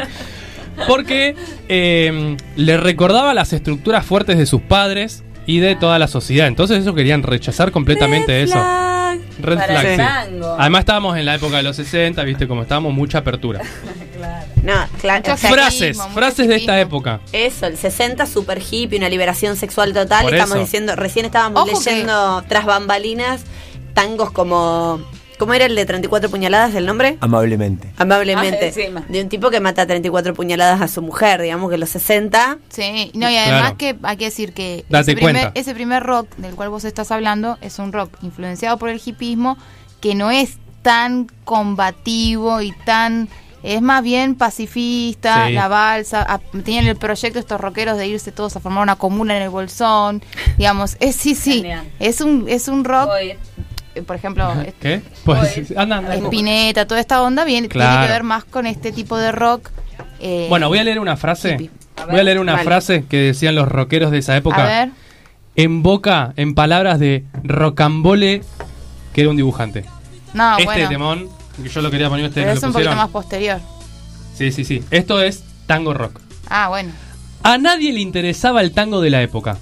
[0.88, 1.36] Porque
[1.68, 6.46] eh, le recordaba las estructuras fuertes de sus padres y de toda la sociedad.
[6.46, 8.58] Entonces ellos querían rechazar completamente eso.
[9.40, 9.96] Red Para flag, el sí.
[9.96, 10.56] tango.
[10.58, 13.60] Además estábamos en la época de los 60, viste, como estábamos mucha apertura.
[14.62, 15.22] No, claro.
[15.22, 17.18] Mucho o sea, Frases, frases de esta época.
[17.32, 20.22] Eso, el 60 super hippie, una liberación sexual total.
[20.22, 20.64] Por Estamos eso.
[20.64, 23.42] diciendo, recién estábamos Ojo que- leyendo tras bambalinas
[23.94, 25.00] tangos como.
[25.42, 27.16] ¿Cómo era el de 34 puñaladas el nombre?
[27.18, 27.92] Amablemente.
[27.96, 28.72] Amablemente.
[28.96, 32.58] Ah, de un tipo que mata 34 puñaladas a su mujer, digamos que los 60.
[32.68, 33.76] Sí, no, y además Claro.
[33.78, 35.50] que hay que decir que ese primer, cuenta.
[35.58, 39.58] ese primer rock del cual vos estás hablando es un rock influenciado por el hipismo
[40.00, 43.28] que no es tan combativo y tan
[43.64, 45.52] es más bien pacifista, Sí.
[45.52, 49.36] la balsa, a- tenían el proyecto estos rockeros de irse todos a formar una comuna
[49.36, 50.20] en el Bolsón,
[50.58, 51.84] digamos, es sí, sí, Genial.
[52.00, 53.34] es un es un rock, Voy.
[54.06, 55.02] Por ejemplo, es- ¿Qué?
[55.24, 56.14] Pues, anda, anda.
[56.16, 58.06] Spinetta, toda esta onda viene tiene Claro.
[58.06, 59.70] que ver más con este tipo de rock.
[60.20, 61.54] eh, Bueno, voy a leer una frase.
[61.54, 61.70] hippie.
[62.10, 62.64] Voy a leer una Vale.
[62.64, 64.64] frase que decían los rockeros de esa a época.
[64.64, 64.90] ver,
[65.54, 68.42] En boca, en palabras de Rocambole,
[69.12, 69.84] que era un dibujante.
[70.32, 71.28] no, este bueno, temón,
[71.62, 73.60] que yo lo quería poner ustedes pero no es lo un poquito más posterior.
[74.34, 74.82] Sí, sí, sí.
[74.90, 76.20] Esto es tango rock.
[76.48, 76.90] Ah, bueno.
[77.42, 79.58] A nadie le interesaba el tango de la época.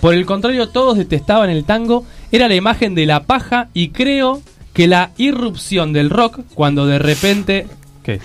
[0.00, 2.04] Por el contrario, todos detestaban el tango.
[2.34, 4.42] Era la imagen de la paja y creo
[4.72, 7.68] que la irrupción del rock, cuando de repente...
[8.02, 8.18] ¿Qué?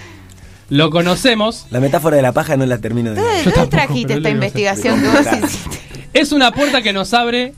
[0.70, 3.22] Lo conocemos, La metáfora de la paja no la termino de...
[3.22, 5.80] ¿Dónde, dónde trajiste esta investigación que vos hiciste?
[6.14, 7.54] es una puerta que nos abre,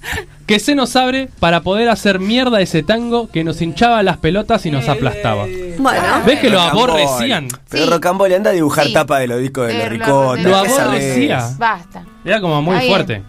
[0.46, 4.66] que se nos abre para poder hacer mierda ese tango que nos hinchaba las pelotas
[4.66, 5.46] y nos aplastaba.
[5.78, 7.48] Bueno, ¿Ves que lo aborrecían?
[7.70, 7.90] Pero.
[7.92, 8.94] Rocambole anda a dibujar Sí.
[8.94, 9.90] tapa de los discos de Eh, los lo-
[10.36, 10.44] ricotas.
[10.44, 11.50] Lo ¿qué aborrecía.
[11.58, 12.04] Basta.
[12.26, 13.24] Era como muy fuerte.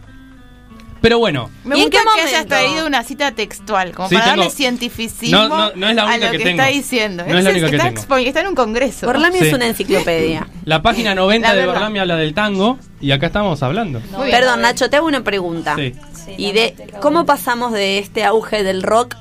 [1.03, 2.49] Pero bueno, Me ¿Y en gusta qué que hayas momento?
[2.49, 6.03] traído una cita textual, como Sí, para tengo- darle cientificismo No, no, no es la
[6.05, 6.62] a lo que que, tengo.
[6.62, 7.24] está diciendo.
[7.29, 8.01] No es la única que está, tengo.
[8.01, 9.07] expo- está en un congreso.
[9.07, 9.49] Gorlami Sí.
[9.49, 10.47] es una enciclopedia.
[10.65, 11.66] la página 90 La de.
[11.66, 14.01] Gorlami habla del tango y acá estamos hablando.
[14.31, 15.74] Perdón, Nacho, te hago una pregunta.
[15.77, 15.93] Sí.
[16.39, 19.16] Y de cómo pasamos de este auge del rock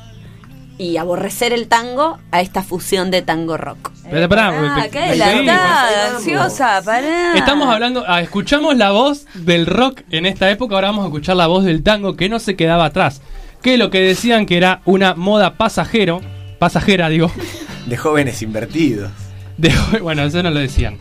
[0.78, 3.92] y aborrecer el tango a esta fusión de tango rock.
[4.10, 7.34] Pero pará, Ah, pe- qué adelantada, ansiosa, pará.
[7.36, 11.36] Estamos hablando, ah, escuchamos la voz del rock en esta época, ahora vamos a escuchar
[11.36, 13.22] la voz del tango que no se quedaba atrás.
[13.62, 16.22] Que lo que decían que era una moda pasajero,
[16.58, 17.32] pasajera digo,
[17.86, 19.12] De jóvenes invertidos.
[19.58, 19.72] de,
[20.02, 20.98] bueno, eso no lo decían.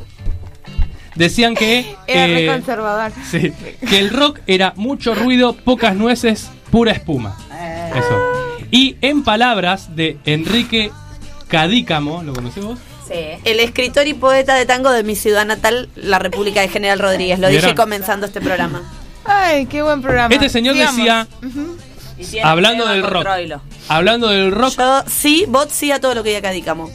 [1.15, 3.13] Decían que, Era eh, conservador.
[3.31, 3.53] sí,
[3.89, 7.37] que el rock era mucho ruido, pocas nueces, pura espuma.
[7.95, 8.19] Eso.
[8.71, 10.91] Y en palabras de Enrique
[11.49, 12.79] Cadícamo, ¿lo conocés vos?
[13.09, 13.15] Sí.
[13.45, 17.39] El escritor y poeta de tango de mi ciudad natal, la República de General Rodríguez.
[17.41, 18.83] Lo dije comenzando este programa.
[19.25, 20.33] Ay, qué buen programa.
[20.35, 21.27] Este señor decía,
[22.43, 23.61] hablando del rock, Troilo.
[23.89, 26.91] hablando del rock, Yo sí, vos sí a todo lo que diga Cadícamo.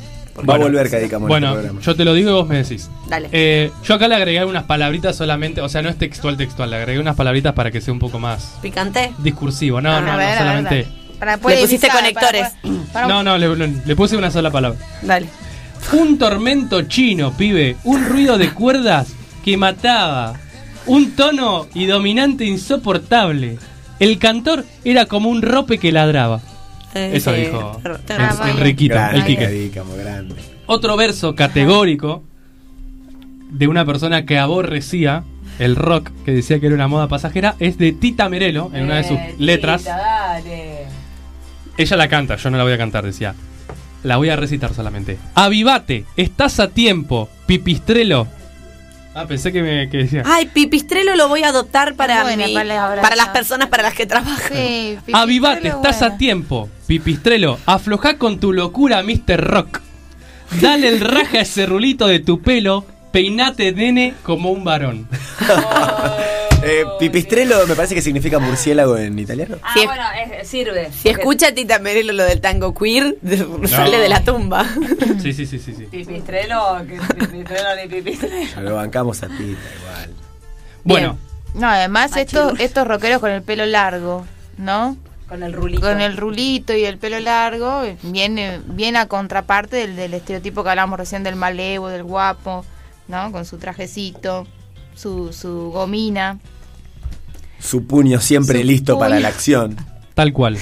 [0.49, 2.89] Va a volver Cadícamo en Bueno, este yo te lo digo y vos me decís.
[3.07, 3.29] Dale.
[3.31, 6.77] Eh, yo acá le agregué unas palabritas solamente, o sea, no es textual textual, le
[6.77, 9.13] agregué unas palabritas para que sea un poco más ¿Picante?
[9.19, 9.79] discursivo.
[9.81, 10.87] No, no, ver, no a ver, solamente.
[11.19, 12.49] Para Le pusiste conectores.
[12.61, 14.77] para- para- No, no, le, le- le puse una sola palabra.
[15.01, 15.27] Dale.
[15.93, 17.75] Un tormento chino, pibe.
[17.83, 19.13] Un ruido de cuerdas
[19.43, 20.33] que mataba.
[20.87, 23.57] Un tono y dominante insoportable.
[23.99, 26.41] El cantor era como un rope que ladraba.
[26.93, 27.41] Eh, Eso sí.
[27.41, 28.49] dijo Ten en- razón.
[28.49, 29.71] Enriquito, Grande, el
[30.03, 30.35] grande.
[30.67, 32.23] Otro verso categórico
[33.51, 35.23] de una persona que aborrecía
[35.59, 38.95] el rock, que decía que era una moda pasajera, es de Tita Merelo, en una
[38.97, 39.81] de sus Eh, letras.
[39.83, 40.84] Tita, dale.
[41.77, 43.35] Ella la canta, yo no la voy a cantar, decía.
[44.03, 45.17] La voy a recitar solamente.
[45.33, 48.27] Avivate, estás a tiempo, pipistrelo.
[49.15, 50.23] Ah, pensé que me que decía.
[50.25, 52.45] Ay, pipistrelo lo voy a adoptar para Buena
[53.01, 54.41] para las personas para las que trabajo.
[54.53, 56.15] Sí, Avivate, estás bueno.
[56.15, 57.57] a tiempo, pipistrelo.
[57.65, 59.41] Afloja con tu locura, Mr.
[59.41, 59.81] Rock.
[60.61, 62.85] Dale el raja a ese rulito de tu pelo.
[63.11, 65.07] Peinate, nene, como un varón.
[66.65, 69.57] Eh, pipistrelo me parece que significa murciélago en italiano.
[69.61, 70.03] Ah, Si es- bueno,
[70.41, 70.91] es- sirve.
[70.91, 73.17] Si escucha a Tita Merelo lo del tango queer,
[73.67, 74.65] sale de la tumba.
[75.21, 75.73] Sí, sí, sí, sí.
[75.75, 75.85] sí.
[75.91, 78.45] Pipistrelo, que pipistrelo ni pipistrelo.
[78.55, 80.09] Ya Lo bancamos a Tita igual.
[80.83, 81.17] Bueno,
[81.53, 84.25] No, además estos, estos rockeros con el pelo largo,
[84.57, 84.97] ¿no?
[85.29, 85.81] Con el rulito.
[85.81, 90.69] con el rulito y el pelo largo, viene bien a contraparte del, del estereotipo que
[90.69, 92.63] hablamos recién del malevo, del guapo,
[93.07, 93.31] ¿no?
[93.31, 94.45] Con su trajecito,
[94.95, 96.37] su, su gomina.
[97.65, 99.75] Su puño siempre Su listo para la acción.
[100.13, 100.57] Tal cual.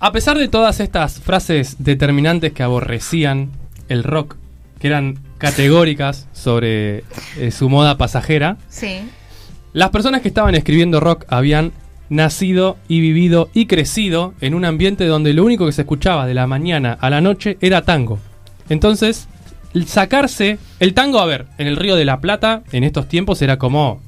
[0.00, 3.50] A pesar de todas estas frases determinantes que aborrecían
[3.88, 4.36] el rock,
[4.80, 7.04] que eran categóricas sobre
[7.38, 9.00] eh, su moda pasajera, Sí.
[9.72, 11.72] las personas que estaban escribiendo rock habían
[12.10, 16.34] nacido y vivido y crecido en un ambiente donde lo único que se escuchaba de
[16.34, 18.18] la mañana a la noche era tango.
[18.68, 19.26] Entonces,
[19.86, 23.58] sacarse el tango, a ver, en el Río de la Plata, en estos tiempos era
[23.58, 24.00] como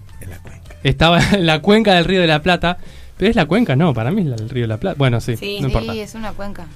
[0.89, 2.79] estaba en la cuenca del Río de la Plata,
[3.17, 4.97] pero es la cuenca, no, para mí es la- el Río de la Plata.
[4.99, 5.95] Bueno, sí, Sí, no importa.
[5.95, 6.67] es una cuenca.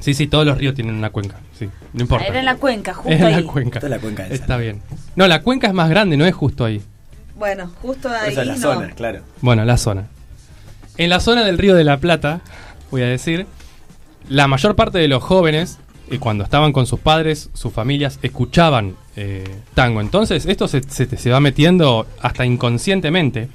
[0.00, 2.26] Sí, sí, todos los ríos tienen una cuenca, sí, no importa.
[2.26, 3.78] Era en la cuenca, justo Es en la cuenca.
[3.80, 4.80] Esta es la cuenca del Está bien.
[5.14, 6.80] No, la cuenca es más grande, no es justo ahí.
[7.36, 8.32] Bueno, justo ahí.
[8.32, 8.60] Esa es la no.
[8.60, 9.20] zona, claro.
[9.42, 10.06] Bueno, la zona.
[10.96, 12.40] En la zona del Río de la Plata,
[12.90, 13.46] voy a decir,
[14.28, 15.78] la mayor parte de los jóvenes,
[16.10, 20.00] eh, cuando estaban con sus padres, sus familias, escuchaban eh, tango.
[20.00, 23.48] Entonces, esto se, se- se va metiendo hasta inconscientemente.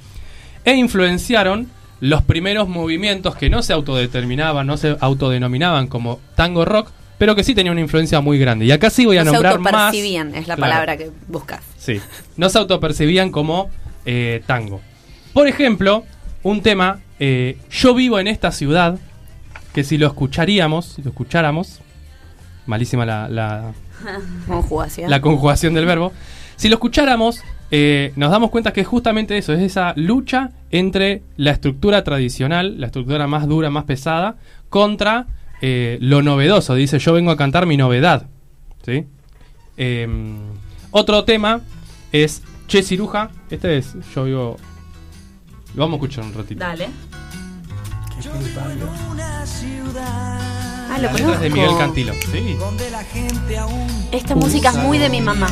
[0.64, 1.68] E influenciaron
[2.00, 7.44] los primeros movimientos que no se autodeterminaban, no se autodenominaban como tango rock, pero que
[7.44, 8.66] sí tenían una influencia muy grande.
[8.66, 9.72] Y acá sí voy a No se nombrar más.
[9.74, 10.60] autopercibían, es la Claro.
[10.72, 11.60] palabra que buscas.
[11.78, 12.00] Sí,
[12.36, 13.70] no se autopercibían como
[14.04, 14.80] eh, tango.
[15.32, 16.04] Por ejemplo,
[16.42, 18.98] un tema, eh, Yo vivo en esta ciudad,
[19.72, 21.80] que si lo escucharíamos, si lo escucháramos,
[22.66, 23.72] malísima la, la,
[24.46, 25.10] Conjugación.
[25.10, 26.12] la conjugación del verbo,
[26.56, 31.22] si lo escucháramos, eh, nos damos cuenta que es justamente eso, es esa lucha entre
[31.36, 34.36] la estructura tradicional, la estructura más dura, más pesada,
[34.68, 35.26] contra
[35.60, 36.74] eh, lo novedoso.
[36.74, 38.26] Dice, yo vengo a cantar mi novedad.
[38.84, 39.06] ¿sí?
[39.76, 40.36] Em,
[40.90, 41.60] otro tema
[42.12, 43.30] es Che Ciruja.
[43.50, 44.56] Este es, yo vivo...
[45.74, 46.60] Lo vamos a escuchar un ratito.
[46.60, 46.88] Dale.
[50.88, 51.78] Ah, lo es de Miguel conozco.
[51.78, 52.14] Cantilo.
[52.32, 52.56] Sí.
[54.12, 55.48] Esta música es muy de mi mamá.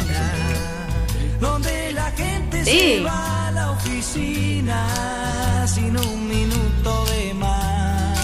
[1.40, 2.70] Donde la gente Sí.
[2.96, 4.86] se va a la oficina
[5.66, 8.18] sin un minuto de más.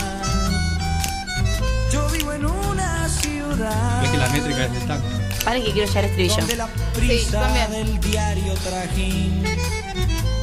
[1.92, 5.08] Yo vivo en una ciudad Es que la métrica es del tango.
[5.44, 6.36] Paren que quiero llegar al estribillo.
[6.36, 9.42] donde la prisa del diario trajín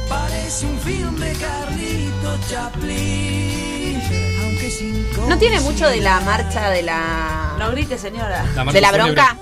[0.08, 3.77] parece un film de Carlito Chaplin.
[5.28, 7.56] ¿No tiene mucho de la marcha de la.
[7.58, 8.44] No grite, señora.
[8.54, 9.36] La de la bronca?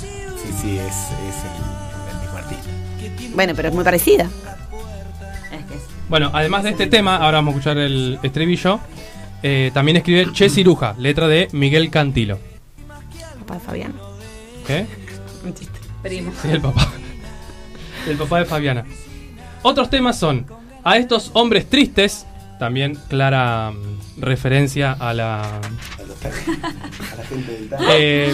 [0.00, 2.70] Sí, sí, es, es el, el mismo artista.
[3.34, 4.28] Bueno, pero es muy parecida.
[6.08, 8.80] Bueno, además de este tema, ahora vamos a escuchar el estribillo.
[9.42, 12.38] eh, también escribe Che Ciruja, letra de Miguel Cantilo.
[13.40, 13.94] Papá de Fabián.
[14.66, 14.86] ¿Qué?
[16.02, 16.32] Primo.
[16.42, 16.92] Sí, el papá.
[18.06, 18.84] El papá de Fabiana.
[19.62, 20.44] Otros temas son
[20.84, 22.26] A estos hombres tristes,
[22.62, 25.60] también clara mm, referencia a la.
[27.90, 28.32] Eh,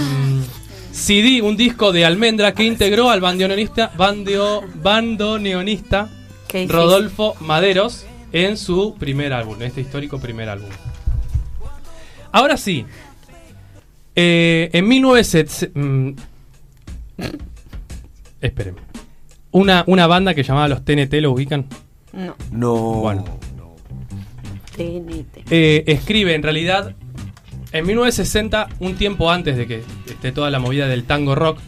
[0.92, 6.10] CD, un disco de Almendra que integró al bandoneonista, bandio, bandoneonista.
[6.68, 10.68] Rodolfo Maderos en su primer álbum, en este histórico primer álbum.
[12.30, 12.84] Ahora sí,
[14.14, 15.80] eh, en 1970...
[15.80, 16.14] mm,
[18.42, 18.80] espérenme.
[19.52, 21.66] Una, una banda que llamaba los TNT, ¿lo ubican?
[22.12, 22.34] No.
[22.50, 22.74] No.
[23.00, 23.47] Bueno.
[24.78, 25.50] TNT.
[25.50, 26.94] Eh, escribe en realidad
[27.72, 31.58] en 1960, un tiempo antes de que esté toda la movida del tango rock,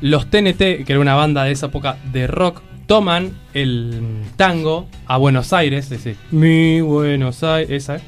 [0.00, 4.00] los TNT, que era una banda de esa época de rock, toman el
[4.36, 8.00] tango a Buenos Aires, es decir, mi Buenos Aires, esa, ¿eh?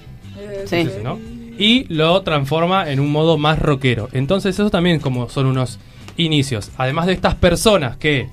[0.65, 0.77] Sí.
[0.77, 1.19] Es ese, ¿no?
[1.59, 4.09] Y lo transforma en un modo más rockero.
[4.13, 5.79] Entonces, eso también como son unos
[6.17, 6.71] inicios.
[6.79, 8.29] Además de estas personas que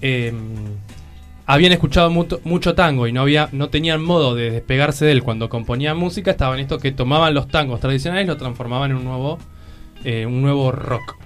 [0.00, 0.32] eh,
[1.50, 5.24] habían escuchado mucho, mucho tango y no había no tenían modo de despegarse de él
[5.24, 9.04] cuando componían música, estaban estos que tomaban los tangos tradicionales y lo transformaban en un
[9.04, 9.38] nuevo
[10.04, 11.16] eh, un nuevo rock.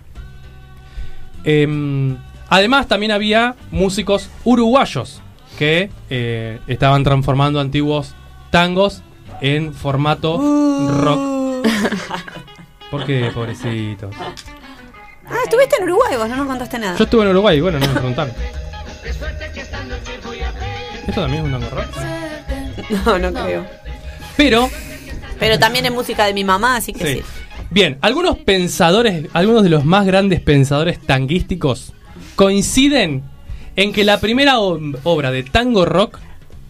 [1.44, 2.16] Em,
[2.48, 5.20] además también había músicos uruguayos
[5.58, 8.14] que eh, estaban transformando antiguos
[8.50, 9.02] tangos
[9.42, 10.38] en formato
[11.02, 11.68] rock.
[12.90, 14.08] ¿Por qué, pobrecito?
[15.26, 16.96] Ah, estuviste en Uruguay, vos no nos contaste nada.
[16.96, 18.32] Yo estuve en Uruguay, bueno, no me preguntaron.
[21.06, 21.86] ¿Esto también es un tango rock?
[23.06, 23.66] No, no creo.
[24.36, 24.68] Pero
[25.38, 27.14] Pero también es música de mi mamá, así que sí.
[27.20, 27.22] Sí.
[27.70, 31.92] Bien, algunos pensadores, algunos de los más grandes pensadores tanguísticos
[32.36, 33.22] coinciden
[33.76, 36.18] en que la primera ob- obra de tango rock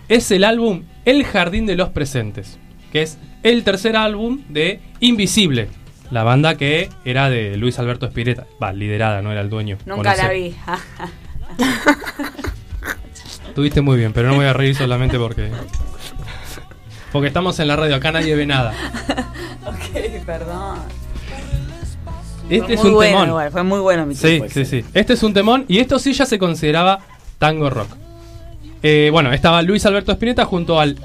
[0.08, 2.58] es el álbum El Jardín de los Presentes,
[2.92, 5.68] que es el tercer álbum de Invisible,
[6.10, 9.76] la banda que era de Luis Alberto Spiretta, va, liderada, no era el dueño.
[9.84, 10.54] Nunca la vi.
[13.54, 15.50] Tuviste muy bien, pero no me voy a reír solamente porque
[17.12, 18.74] Porque estamos en la radio, acá nadie ve nada.
[19.66, 20.78] ok, perdón.
[22.50, 23.28] Este Fue es muy un bueno, temón.
[23.28, 24.84] igual, fue muy bueno mi Sí, sí, sí.
[24.92, 27.00] Este es un temón y esto sí ya se consideraba
[27.38, 27.88] tango rock.
[28.82, 30.98] Eh, bueno, estaba Luis Alberto Spinetta junto al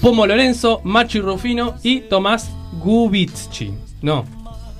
[0.00, 2.50] Pomo Lorenzo, Machi Rufino y Tomás
[2.82, 3.74] Gubitschi.
[4.00, 4.24] No,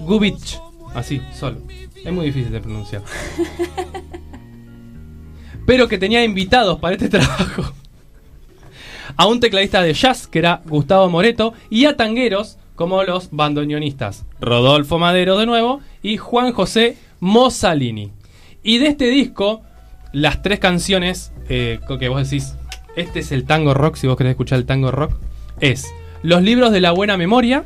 [0.01, 0.57] Gubitsch.
[0.94, 1.59] Así, solo.
[2.03, 3.03] Es muy difícil de pronunciar.
[5.67, 7.73] Pero que tenía invitados para este trabajo.
[9.17, 14.27] A un tecladista de jazz, que era Gustavo Moreto, y a tangueros como los bandoneonistas
[14.41, 18.13] Rodolfo Madero de nuevo y Juan José Mosalini.
[18.63, 19.63] Y de este disco,
[20.13, 22.55] las tres canciones eh, que vos decís,
[22.97, 25.13] este es el tango rock, si vos querés escuchar el tango rock,
[25.61, 25.87] es
[26.23, 27.65] Los libros de la buena memoria,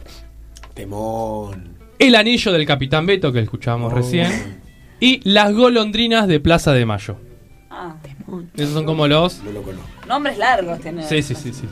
[0.74, 1.76] Temón.
[1.98, 3.96] El anillo del Capitán Beto, que escuchábamos Oh.
[3.96, 4.60] recién,
[5.00, 7.16] y Las golondrinas de Plaza de Mayo.
[8.56, 9.42] Esos son como los...
[9.42, 9.88] No lo conozco.
[10.08, 11.06] nombres largos tiene.
[11.08, 11.64] Sí, sí, sí, sí.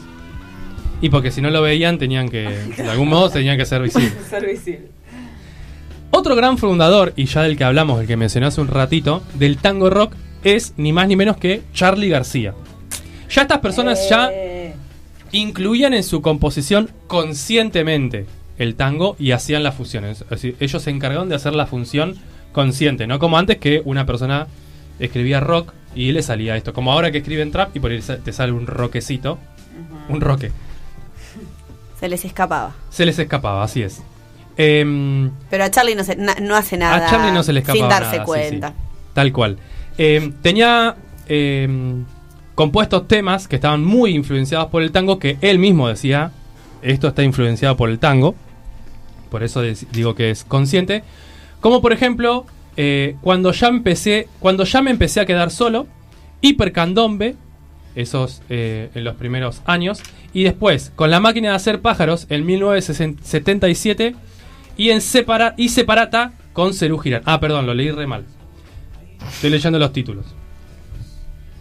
[1.00, 2.42] Y porque si no lo veían, tenían que,
[2.76, 4.14] de algún modo, tenían que ser visibles.
[4.30, 4.88] Ser visible.
[6.10, 9.58] Otro gran fundador, y ya del que hablamos, el que mencioné hace un ratito, del
[9.58, 12.54] tango rock, es ni más ni menos que Charlie García.
[13.30, 14.74] Ya estas personas ya Eh,
[15.32, 18.26] incluían en su composición conscientemente
[18.58, 20.22] el tango y hacían las fusiones.
[20.22, 22.16] Es decir, ellos se encargaron de hacer la función
[22.52, 24.46] consciente, no como antes que una persona
[24.98, 26.72] escribía rock y le salía esto.
[26.72, 29.38] Como ahora que escriben trap y por ahí te sale un roquecito,
[30.08, 30.52] un roque.
[31.98, 32.74] Se les escapaba.
[32.90, 34.00] Se les escapaba, así es.
[34.56, 37.06] Em, Pero a Charlie no, se- na- no hace nada.
[37.06, 38.68] a Charlie no se le escapaba Sin darse nada, cuenta.
[38.70, 38.74] sí.
[39.14, 39.58] Tal cual.
[39.98, 40.94] Eh, tenía
[41.28, 41.68] eh,
[42.54, 46.30] compuestos temas que estaban muy influenciados por el tango, que él mismo decía,
[46.82, 48.34] esto está influenciado por el tango,
[49.30, 49.62] por eso
[49.92, 51.02] digo que es consciente.
[51.60, 52.46] Como por ejemplo,
[52.80, 55.88] eh, cuando ya empecé, cuando ya me empecé a quedar solo,
[56.40, 57.34] hipercandombe,
[57.96, 60.00] esos eh, en los primeros años,
[60.32, 64.14] y después con la máquina de hacer pájaros en 1977
[64.76, 67.22] y en separa y separata con Cerú Girán.
[67.24, 68.24] Ah, perdón, lo leí re mal.
[69.28, 70.26] Estoy leyendo los títulos.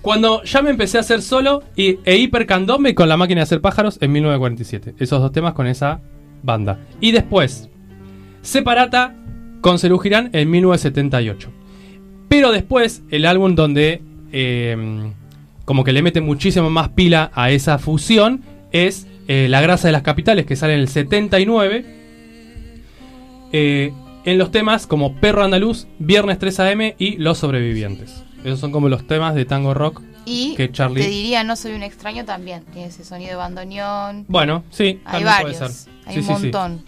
[0.04, 3.60] Cuando ya me empecé a hacer solo y, e hipercandombe con la máquina de hacer
[3.60, 4.94] pájaros en 1947.
[5.00, 6.00] Esos dos temas con esa
[6.44, 6.80] banda.
[7.02, 7.70] Y después,
[8.44, 9.16] Separata
[9.68, 11.50] con Cerú Girán en 1978.
[12.30, 15.12] Pero después, el álbum donde eh,
[15.66, 19.92] como que le mete muchísimo más pila a esa fusión es eh, La grasa de
[19.92, 21.86] las capitales, que sale en el 79.
[23.52, 23.92] Eh,
[24.24, 28.24] en los temas como Perro Andaluz, Viernes 3 AM y Los Sobrevivientes.
[28.46, 31.02] Esos son como los temas de tango rock Y que Charlie...
[31.02, 32.64] te diría, no soy un extraño también.
[32.72, 34.24] Tiene ese sonido de bandoneón.
[34.30, 35.58] Bueno, sí, Hay varios.
[35.58, 35.92] puede ser.
[36.06, 36.42] Hay Sí, un sí, sí.
[36.44, 36.82] montón.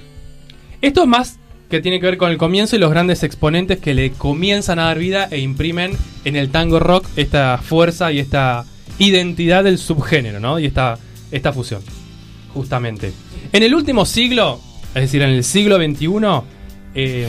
[0.81, 1.39] Esto es más
[1.69, 4.85] que tiene que ver con el comienzo y los grandes exponentes que le comienzan a
[4.85, 5.91] dar vida e imprimen
[6.25, 8.65] en el tango rock esta fuerza y esta
[8.97, 10.59] identidad del subgénero, ¿no?
[10.59, 10.97] Y esta,
[11.31, 11.81] esta fusión,
[12.53, 13.13] justamente.
[13.53, 14.59] En el último siglo,
[14.95, 16.07] es decir, en el siglo XXI,
[16.95, 17.27] eh,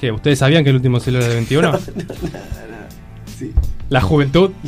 [0.00, 0.12] ¿qué?
[0.12, 1.56] ¿Ustedes sabían que el último siglo era el XXI?
[3.38, 3.52] Sí.
[3.88, 4.50] La juventud.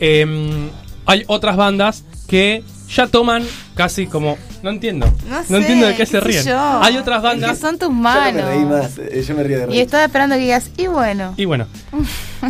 [0.00, 0.68] Em,
[1.06, 2.62] hay otras bandas que
[2.94, 3.44] ya toman
[3.74, 4.38] casi como.
[4.62, 5.06] No entiendo.
[5.28, 6.44] No, No, entiendo de qué, se ríen.
[6.44, 6.58] yo.
[6.82, 7.50] Hay otras Es bandas.
[7.50, 8.34] que son tus Yo no manos.
[8.34, 8.98] me reí más.
[8.98, 11.34] eh, Yo me río de Y estaba esperando que digas, y bueno.
[11.36, 11.66] Y bueno,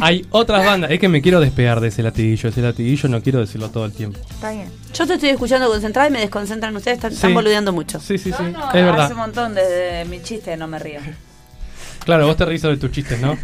[0.01, 0.91] hay otras bandas.
[0.91, 2.49] Es que me quiero despegar de ese latiguillo.
[2.49, 4.19] Ese latiguillo no quiero decirlo todo el tiempo.
[4.31, 4.71] Está bien.
[4.95, 6.97] Yo te estoy escuchando concentrada y me desconcentran ustedes.
[6.99, 7.35] Están, están Sí.
[7.35, 8.01] boludeando mucho.
[8.01, 8.43] Sí, sí, sí.
[8.53, 9.01] no, es verdad.
[9.07, 11.01] Hace un montón desde mi chiste no me río.
[12.05, 13.37] Claro, vos te reís de tus chistes, ¿no?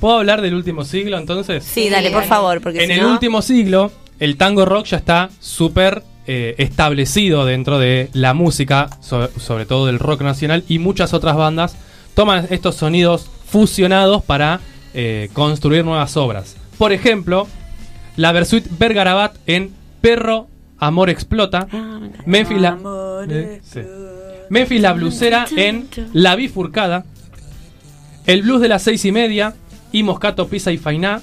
[0.00, 1.64] ¿Puedo hablar del último siglo entonces?
[1.64, 4.96] Sí, dale, por favor, porque en si el no- último siglo, el tango rock ya
[4.96, 10.78] está súper eh, establecido dentro de la música, so- sobre todo del rock nacional, y
[10.78, 11.76] muchas otras bandas
[12.14, 14.60] toman estos sonidos fusionados para
[14.94, 16.56] eh, construir nuevas obras.
[16.78, 17.46] Por ejemplo,
[18.16, 20.48] la Versuit Bergarabat en Perro
[20.78, 21.66] Amor Explota,
[22.26, 22.78] Memphis la,
[23.28, 23.80] eh, sí.
[24.50, 27.04] Memphis la Blusera en La Bifurcada,
[28.26, 29.54] El Blues de las seis y media
[29.92, 31.22] y Moscato Pisa y Fainá.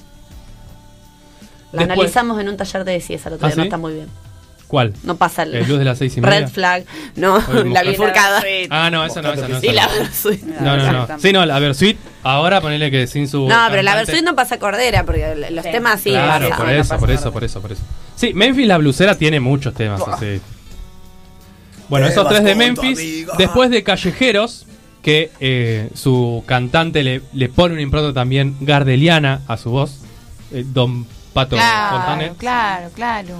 [1.71, 3.93] La Después- analizamos en un taller de Ciesa el otro ¿Ah, día, no está muy
[3.93, 4.07] bien.
[4.71, 4.93] ¿Cuál?
[5.03, 6.39] No pasa el, El Blues de las seis y media.
[6.39, 6.85] Red flag.
[7.17, 8.41] No, la bifurcada.
[8.69, 9.59] Ah, no, esa no, esa no.
[9.61, 9.87] Y esa la.
[9.89, 10.41] Versuit.
[10.43, 11.19] No, no, no.
[11.19, 13.47] Sí, no, la Versuit, ahora ponele que sin su.
[13.49, 16.11] No, pero la cantante- Versuit no pasa cordera, porque los temas sí.
[16.11, 16.57] Claro, pasa.
[16.63, 17.81] por eso, por eso, por eso, por eso.
[18.15, 20.15] Sí, Memphis la blusera tiene muchos temas Buah.
[20.15, 20.39] así.
[21.89, 23.27] Bueno, esos tres de Memphis.
[23.37, 24.65] Después de Callejeros,
[25.01, 29.97] que eh, su cantante le, le pone una impronta también gardeliana a su voz.
[30.53, 32.37] eh, Don Pato Fontanet.
[32.37, 33.35] Claro, claro, claro.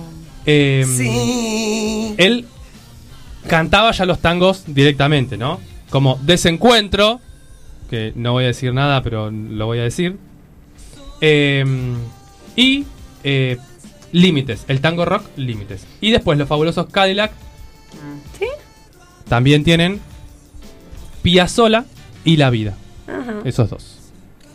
[0.46, 2.46] Eh, Él
[3.48, 5.60] cantaba ya los tangos directamente, ¿no?
[5.90, 7.20] Como Desencuentro,
[7.90, 10.18] que no voy a decir nada, pero lo voy a decir.
[11.20, 11.64] Eh,
[12.56, 12.86] y
[13.24, 13.58] eh,
[14.12, 15.86] Límites, el tango rock, Límites.
[16.02, 17.32] Y después los fabulosos Cadillac
[18.40, 18.46] ¿Sí?
[19.28, 20.00] también tienen
[21.22, 21.86] Piazzola
[22.26, 22.76] y La Vida.
[23.08, 23.42] Ajá.
[23.46, 23.98] Esos dos.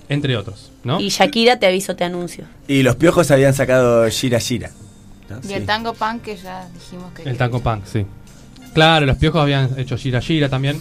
[0.09, 1.01] Entre otros, ¿no?
[1.01, 2.45] Y Shakira, te aviso, te anuncio.
[2.69, 4.71] Y los piojos habían sacado Gira Gira.
[5.29, 5.39] ¿No?
[5.43, 5.53] Y Sí.
[5.55, 7.23] el tango punk que ya dijimos que...
[7.29, 8.07] El tango punk, sí.
[8.75, 10.81] Claro, los piojos habían hecho gira gira también.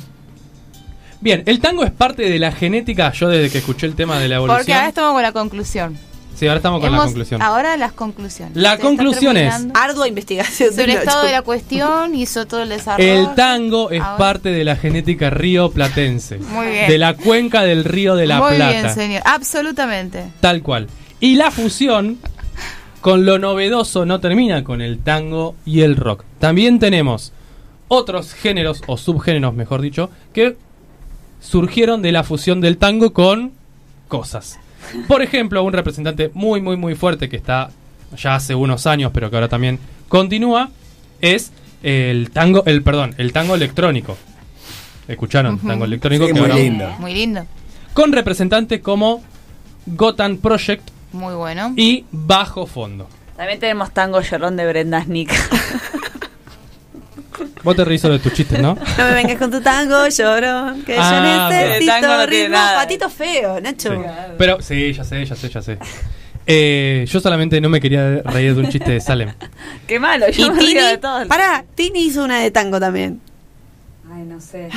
[1.22, 3.12] Bien, el tango es parte de la genética.
[3.14, 4.58] Yo desde que escuché el tema de la evolución.
[4.60, 5.98] Porque ahora estamos con la conclusión.
[6.36, 7.42] Sí, ahora estamos con la conclusión.
[7.42, 8.58] Ahora las conclusiones.
[8.58, 9.68] La conclusión es-.
[9.74, 10.72] Ardua investigación.
[10.72, 13.10] Sobre el del estado de la cuestión, hizo todo el desarrollo.
[13.30, 16.38] El tango es Ahora- parte de la genética río platense.
[16.40, 16.90] Muy bien.
[16.90, 18.72] De la cuenca del río de la Muy Plata.
[18.82, 19.22] bien, señor.
[19.26, 20.26] Absolutamente.
[20.42, 20.88] Tal cual.
[21.22, 22.20] Y la fusión
[23.06, 26.24] con lo novedoso no termina con el tango y el rock.
[26.40, 27.34] También tenemos
[27.88, 30.58] otros géneros, o subgéneros mejor dicho, que
[31.40, 33.52] surgieron de la fusión del tango con
[34.08, 34.58] cosas.
[35.08, 37.70] Por ejemplo, un representante muy, muy, muy fuerte que está
[38.18, 39.78] ya hace unos años, pero que ahora también
[40.10, 40.72] continúa,
[41.22, 41.52] es
[41.84, 44.18] el tango, el perdón, el tango electrónico.
[45.08, 45.60] ¿Escucharon?
[45.60, 46.26] Tango electrónico.
[46.26, 46.90] Sí, que muy ahora- lindo.
[46.98, 47.46] Muy lindo.
[47.94, 49.22] Con representantes como
[49.86, 51.74] Gotan Project Muy bueno.
[51.76, 53.08] y Bajo Fondo.
[53.38, 55.32] También tenemos tango llorón de Brenda Snick.
[57.64, 58.76] Vos te reís sobre tus chistes, ¿no?
[58.98, 60.84] No me vengas con tu tango, llorón.
[60.84, 62.50] Que Ah, yo necesito El tango no ritmo.
[62.50, 62.76] nada.
[62.82, 63.90] Patito feo, Nacho.
[63.92, 63.98] Sí.
[64.38, 65.78] Pero sí, ya sé, ya sé, ya sé.
[66.48, 69.34] Eh, yo solamente no me quería reír de un chiste de Salem.
[69.88, 71.28] Qué malo, yo Y me río Tini, de todo.
[71.28, 73.20] pará, Tini hizo una de tango también.
[74.14, 74.70] Ay, no sé.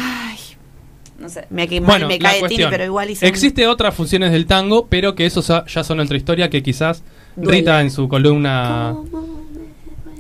[1.18, 1.46] No sé.
[1.50, 5.14] Me, Bueno, me la cae Tini, pero igual un- Existe otras funciones del tango, pero
[5.14, 7.02] que eso ya son otra historia que quizás
[7.36, 7.58] Duele.
[7.58, 8.94] Rita en su columna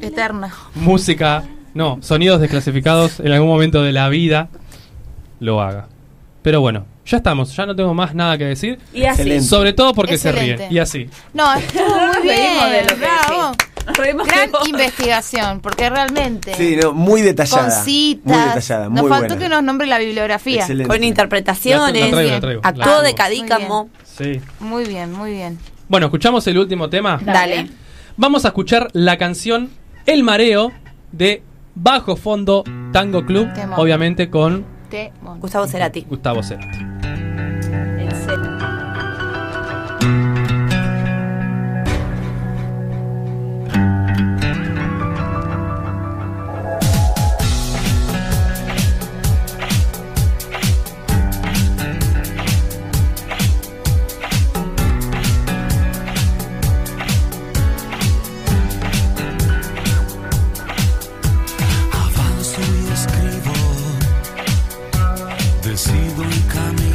[0.02, 0.52] Eterna.
[0.74, 1.44] música,
[1.74, 4.48] no, sonidos desclasificados en algún momento de la vida
[5.40, 5.88] lo haga.
[6.42, 8.78] Pero bueno, ya estamos, ya no tengo más nada que decir.
[8.92, 9.22] Y así.
[9.22, 9.44] Excelente.
[9.44, 10.60] Sobre todo porque se ríen.
[10.70, 11.08] Y así.
[11.34, 12.86] No, estuvo muy de bien.
[12.86, 13.52] lo que Bravo.
[14.26, 16.54] Gran investigación, porque realmente.
[16.54, 17.62] Sí, no, muy detallada.
[17.62, 18.36] Con citas.
[18.36, 19.42] Muy detallada, muy Nos faltó buena.
[19.42, 20.60] que nos nombre la bibliografía.
[20.60, 20.88] Excelente.
[20.88, 22.04] Con interpretaciones.
[22.04, 23.88] La traigo, la traigo, Actuó de Cadícamo.
[24.04, 24.40] Sí.
[24.60, 25.58] Muy bien, muy bien.
[25.88, 27.18] Bueno, escuchamos el último tema.
[27.24, 27.68] Dale.
[28.16, 29.70] Vamos a escuchar la canción
[30.06, 30.72] El Mareo
[31.12, 31.42] de
[31.74, 33.78] Bajo Fondo Tango Club, Temón.
[33.78, 35.38] obviamente con Temón.
[35.40, 36.02] Gustavo Cerati.
[36.08, 36.78] Gustavo Cerati.
[65.68, 66.87] Decido y camino.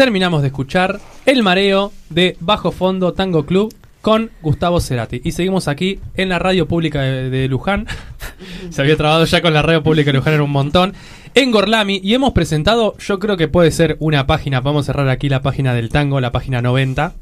[0.00, 5.20] Terminamos de escuchar El Mareo de Bajo Fondo Tango Club con Gustavo Cerati.
[5.24, 7.86] Y seguimos aquí en la radio pública de, Luján.
[8.70, 10.94] Se había trabajado ya con la radio pública de Luján en un montón.
[11.34, 12.00] En Gorlami.
[12.02, 14.62] Y hemos presentado, yo creo que puede ser una página.
[14.62, 17.12] Vamos a cerrar aquí la página del tango, la página 90.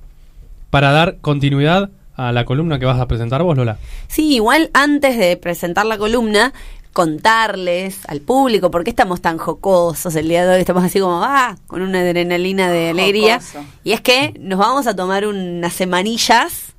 [0.70, 3.78] Para dar continuidad a la columna que vas a presentar vos, Lola.
[4.06, 6.52] Sí, igual antes de presentar la columna,
[6.92, 10.60] contarles al público por qué estamos tan jocosos el día de hoy.
[10.60, 13.40] Estamos así como, ah, con una adrenalina de alegría.
[13.40, 13.64] Jocoso.
[13.84, 16.72] Y es que nos vamos a tomar unas semanillas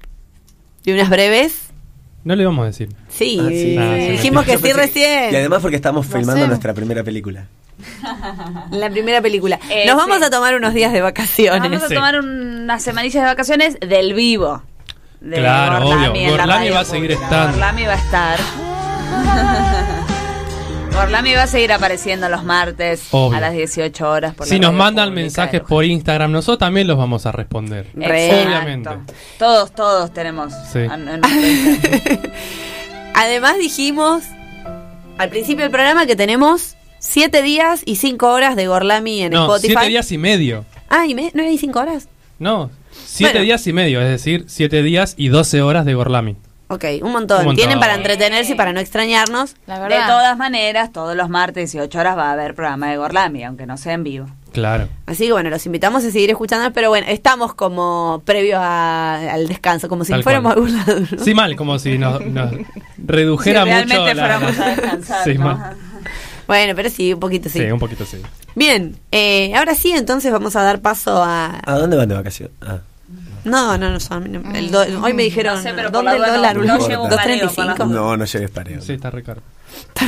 [0.86, 1.68] y unas breves.
[2.24, 2.90] No le vamos a decir.
[3.08, 3.78] Sí, Ah, sí.
[3.80, 5.32] Ah, sí, dijimos que sí recién.
[5.32, 7.46] Y además porque estamos filmando nuestra primera película.
[8.72, 9.58] La primera película.
[9.70, 11.62] Eh, Nos vamos a tomar unos días de vacaciones.
[11.72, 14.62] Vamos a tomar unas semanillas de vacaciones del vivo.
[15.22, 16.20] De Claro, Gorlami
[16.64, 16.74] obvio.
[16.74, 17.24] va a seguir pública.
[17.24, 17.52] estando.
[17.54, 18.40] Gorlami va a estar.
[21.00, 23.38] Gorlami va a seguir apareciendo los martes Obvio.
[23.38, 24.36] a las 18 horas.
[24.36, 27.88] Por la Si nos mandan mensajes por Instagram, nosotros también los vamos a responder.
[27.98, 28.36] Exacto.
[28.36, 28.90] Obviamente.
[29.38, 30.52] Todos, todos tenemos.
[30.74, 30.80] Sí.
[30.80, 31.20] a- a.
[33.16, 34.24] Además dijimos
[35.18, 39.44] al principio del programa que tenemos siete días y cinco horas de Gorlami en No,
[39.46, 39.68] Spotify.
[39.74, 40.66] siete días y medio.
[40.90, 42.10] Ah, ¿y me- ¿no hay cinco horas?
[42.40, 42.72] No,
[43.06, 43.46] siete Bueno.
[43.46, 46.36] días y medio, es decir, siete días y 12 horas de Gorlami.
[46.72, 47.40] Ok, un montón.
[47.40, 47.56] Un montón.
[47.56, 49.56] Tienen para entretenerse y para no extrañarnos.
[49.66, 50.08] La de verdad.
[50.08, 53.76] todas maneras, todos los martes 18 horas va a haber programa de Gorlami, aunque no
[53.78, 54.28] sea en vivo.
[54.54, 54.88] Claro.
[55.08, 59.48] Así que bueno, los invitamos a seguir escuchándonos, pero bueno, estamos como previo a- al
[59.48, 60.76] descanso, como si Tal fuéramos cual.
[60.76, 61.08] a algún lado.
[61.18, 61.24] ¿no?
[61.24, 62.52] Sí, mal, como si nos, nos
[62.98, 63.86] redujera Si mucho.
[63.88, 65.44] realmente la- fuéramos a descansar, Sí, ¿no?
[65.46, 65.76] mal.
[66.48, 67.60] Bueno, pero sí, un poquito sí.
[67.60, 68.18] Sí, un poquito sí.
[68.56, 71.60] Bien, eh, ahora sí, entonces vamos a dar paso a...
[71.64, 72.56] ¿A dónde van de vacaciones?
[72.62, 72.80] Ah.
[73.44, 76.56] No, no, no, son- el do- hoy me dijeron, No sé, pero ¿dónde el dólar?
[76.58, 77.88] no- no llevo un mareo por las 2.35.
[77.90, 78.82] No, no llegues pareo.
[78.82, 79.42] Sí, está Ricardo.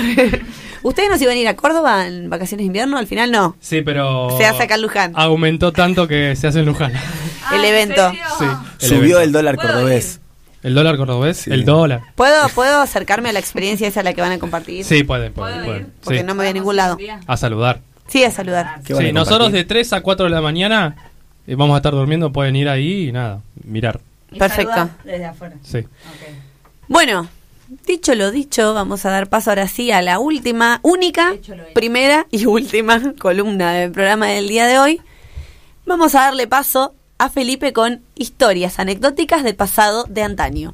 [0.84, 2.98] ¿Ustedes nos iban a ir a Córdoba en vacaciones de invierno?
[2.98, 3.56] Al final no.
[3.60, 4.36] Sí, pero.
[4.38, 5.12] Se hace acá en Luján.
[5.16, 6.92] Aumentó tanto que se hace en Luján.
[7.54, 8.12] el evento.
[8.40, 8.88] Sí.
[8.88, 9.20] Subió evento.
[9.22, 10.20] el dólar cordobés.
[10.64, 11.38] ¿El dólar cordobés?
[11.38, 11.52] Sí.
[11.52, 12.02] El dólar.
[12.16, 14.84] ¿Puedo, ¿Puedo acercarme a la experiencia esa a la que van a compartir?
[14.86, 15.64] Sí, pueden, pueden.
[15.66, 15.94] pueden.
[16.04, 16.26] Porque Sí.
[16.26, 16.98] no me voy a ningún lado.
[17.28, 17.82] A saludar.
[18.08, 18.82] Sí, a saludar.
[18.86, 20.96] ¿Qué van a Sí, nosotros de 3 a 4 de la mañana
[21.48, 24.00] eh, vamos a estar durmiendo, pueden ir ahí y nada, mirar.
[24.32, 24.90] Y Perfecto.
[25.04, 25.56] Desde afuera.
[25.64, 25.86] Sí.
[26.88, 27.28] Bueno,
[27.86, 31.34] dicho lo dicho, vamos a dar paso ahora sí a la última, única,
[31.74, 35.02] primera y última columna del programa del día de hoy.
[35.86, 40.74] Vamos a darle paso a Felipe con historias anecdóticas del pasado de antaño.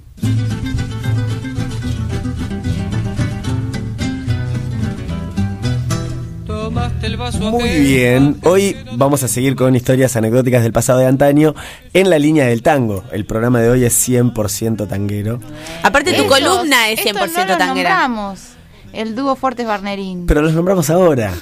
[7.39, 11.53] Muy bien, hoy vamos a seguir con historias anecdóticas del pasado de antaño
[11.93, 13.03] en la línea del tango.
[13.11, 15.39] El programa de hoy es 100% tanguero.
[15.83, 17.67] Aparte tu columna es 100% estos no los tanguera.
[18.07, 18.39] nombramos.
[18.93, 20.25] El dúo Fuertes Barnerín.
[20.25, 21.33] Pero los nombramos ahora.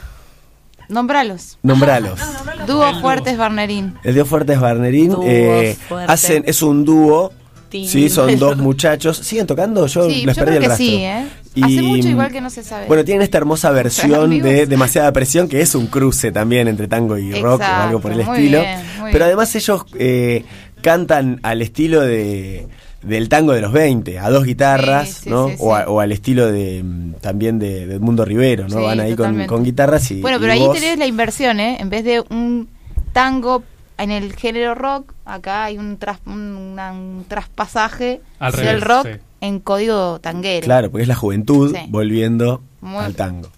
[0.90, 1.58] Nombralos.
[1.64, 2.20] Nombralos.
[2.68, 3.96] Dúo Fuertes Barnerín.
[4.04, 5.78] El Dio Fuertes Barnerín eh,
[6.08, 7.32] hacen, es un dúo.
[7.72, 9.18] Sí, son dos muchachos.
[9.18, 9.88] ¿Siguen tocando?
[9.88, 10.86] Yo Sí, les yo perdí creo el que rastro.
[10.86, 11.26] sí, ¿eh?
[11.56, 12.86] Y, Hace mucho igual que no se sabe.
[12.88, 17.18] Bueno, tienen esta hermosa versión de Demasiada Presión, que es un cruce también entre tango
[17.18, 18.60] y rock o algo por el muy estilo.
[18.62, 19.24] bien, muy Pero bien.
[19.24, 20.44] además ellos eh,
[20.82, 22.68] cantan al estilo de
[23.02, 25.50] del tango de los 20, a dos guitarras, Sí, sí, ¿no?
[25.50, 25.86] sí, o, a- sí.
[25.90, 28.78] o al estilo de mm, también de, de Mundo Rivero, ¿no?
[28.80, 30.74] Sí, Van ahí con, guitarras y Bueno, y pero ahí voz.
[30.74, 31.78] tenés la inversión, ¿eh?
[31.80, 32.68] En vez de un
[33.14, 33.64] tango
[34.00, 39.06] en el género rock, acá hay un, tras, un, una- un traspasaje Al del rock
[39.08, 39.20] sí.
[39.46, 40.66] En código tanguero.
[40.66, 41.82] Claro, porque es la juventud Sí.
[41.90, 43.50] volviendo Muy- al tango.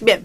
[0.00, 0.20] Bien.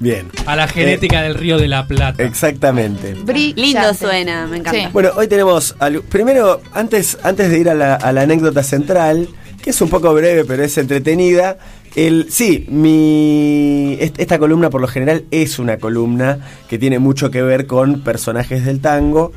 [0.00, 0.30] Bien.
[0.46, 2.22] A la genética del río de la Plata.
[2.22, 3.12] Exactamente.
[3.14, 3.60] Brillante.
[3.60, 4.80] Lindo suena, me encanta.
[4.80, 4.86] Sí.
[4.92, 5.76] Bueno, hoy tenemos.
[5.80, 9.28] algo- Primero, antes, antes de ir a la, a la anécdota central,
[9.62, 11.58] que es un poco breve, pero es entretenida.
[11.94, 16.38] El, sí, mi, est- esta columna por lo general es una columna
[16.70, 19.32] que tiene mucho que ver con personajes del tango,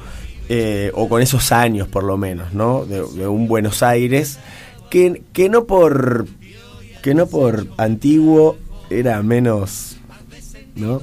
[0.47, 2.85] eh, o con esos años por lo menos, ¿no?
[2.85, 4.39] De, de un Buenos Aires,
[4.89, 6.27] que, que no por
[7.01, 8.57] que no por antiguo
[8.89, 9.97] era menos,
[10.75, 11.01] ¿no?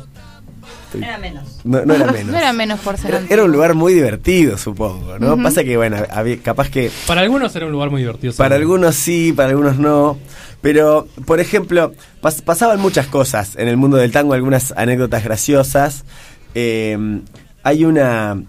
[0.87, 1.61] Estoy- Era menos.
[1.65, 2.33] No, no era menos.
[2.33, 3.35] No era menos por ser Era, antiguo.
[3.35, 5.41] era un lugar muy divertido, supongo, ¿no?
[5.43, 8.35] Pasa que, bueno, había- capaz que Para algunos era un lugar muy divertido.
[8.35, 8.75] para seguro.
[8.75, 10.19] algunos sí, para algunos no.
[10.61, 16.05] Pero, por ejemplo, pas- pasaban muchas cosas en el mundo del tango, algunas anécdotas graciosas.
[16.55, 17.21] Eh,
[17.63, 18.43] hay una.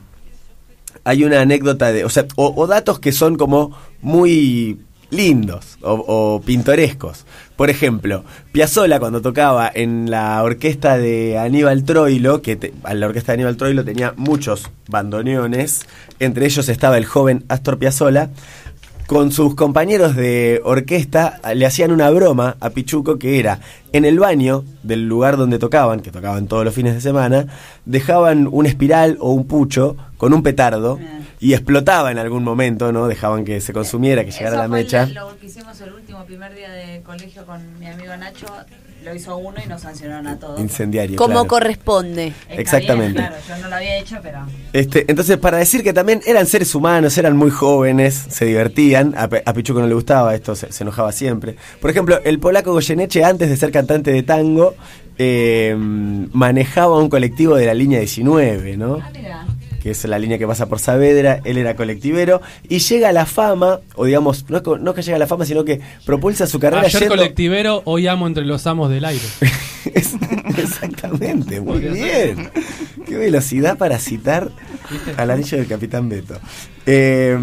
[1.06, 2.04] Hay una anécdota de.
[2.06, 4.80] O sea, o, o datos que son como muy
[5.14, 7.26] lindos o, pintorescos.
[7.56, 13.06] Por ejemplo, Piazzolla cuando tocaba en la orquesta de Aníbal Troilo, que te- a la
[13.08, 15.86] orquesta de Aníbal Troilo tenía muchos bandoneones,
[16.20, 18.30] entre ellos estaba el joven Astor Piazzolla,
[19.06, 23.60] con sus compañeros de orquesta le hacían una broma a Pichuco que era
[23.92, 27.48] en el baño del lugar donde tocaban, que tocaban todos los fines de semana,
[27.86, 31.00] dejaban un espiral o un pucho con un petardo
[31.44, 33.06] y explotaba en algún momento, ¿no?
[33.06, 35.08] Dejaban que se consumiera, que llegara la mecha.
[35.08, 38.46] Lo que hicimos el último primer día de colegio con mi amigo Nacho,
[39.04, 40.58] lo hizo uno y nos sancionaron a todos.
[40.62, 41.18] Incendiario.
[41.18, 41.48] Como claro.
[41.50, 42.28] corresponde.
[42.48, 43.20] Está Exactamente.
[43.20, 44.40] bien, claro, yo no lo había hecho, pero...
[44.72, 49.28] Este, entonces, para decir que también eran seres humanos, eran muy jóvenes, se divertían, a,
[49.54, 51.58] Pichuco no le gustaba esto, se, se enojaba siempre.
[51.82, 54.76] Por ejemplo, el polaco Goyeneche, antes de ser cantante de tango,
[55.18, 59.00] eh, manejaba un colectivo de la línea 19, ¿no?
[59.04, 59.46] Ah, mira.
[59.84, 63.26] Que es la línea que pasa por Saavedra, él era colectivero, y llega a la
[63.26, 66.48] fama, o digamos, no es, no es que llega a la fama, sino que propulsa
[66.48, 69.22] su carrera Ayer yendo- colectivero, hoy amo entre los amos del aire.
[70.58, 72.50] Exactamente, muy bien.
[73.06, 74.50] Qué velocidad para citar
[75.18, 76.36] al anillo del Capitán Beto.
[76.86, 77.38] Eh,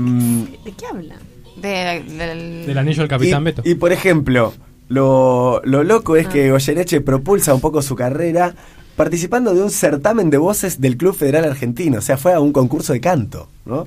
[0.65, 1.17] ¿De qué habla?
[1.57, 3.63] De- del- Del anillo del Capitán y, Beto.
[3.65, 4.55] y, por ejemplo,
[4.89, 8.55] lo, lo loco es que Goyeneche propulsa un poco su carrera
[8.97, 11.99] participando de un certamen de voces del Club Federal Argentino.
[11.99, 13.87] O sea, fue a un concurso de canto, ¿no?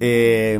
[0.00, 0.58] Eh,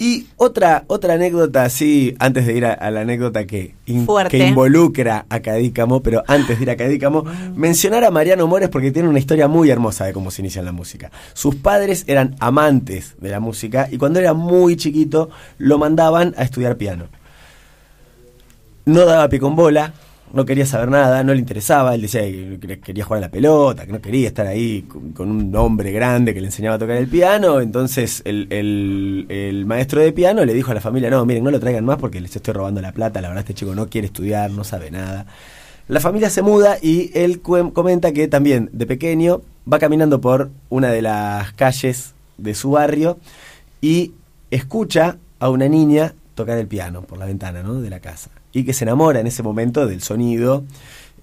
[0.00, 4.38] y otra, otra anécdota así, antes de ir a, a la anécdota que, in- que
[4.50, 7.24] involucra a Cadícamo, pero antes de ir a Cadícamo,
[7.56, 10.66] mencionar a Mariano Mores porque tiene una historia muy hermosa de cómo se inicia en
[10.66, 11.10] la música.
[11.34, 16.44] Sus padres eran amantes de la música y cuando era muy chiquito lo mandaban a
[16.44, 17.06] estudiar piano.
[18.84, 19.94] No daba pie con bola,
[20.32, 23.30] no quería saber nada, no le interesaba, él decía que que quería jugar a la
[23.30, 24.82] pelota, que no quería estar ahí
[25.14, 29.66] con, un hombre grande que le enseñaba a tocar el piano, entonces el, el- el
[29.66, 32.20] maestro de piano le dijo a la familia, no, miren, no lo traigan más porque
[32.20, 35.26] les estoy robando la plata, la verdad este chico no quiere estudiar, no sabe nada.
[35.88, 39.40] La familia se muda y él comenta que también de pequeño
[39.70, 43.18] va caminando por una de las calles de su barrio
[43.80, 44.12] y
[44.50, 47.80] escucha a una niña tocar el piano por la ventana ¿no?
[47.80, 50.64] de la casa y que se enamora en ese momento del sonido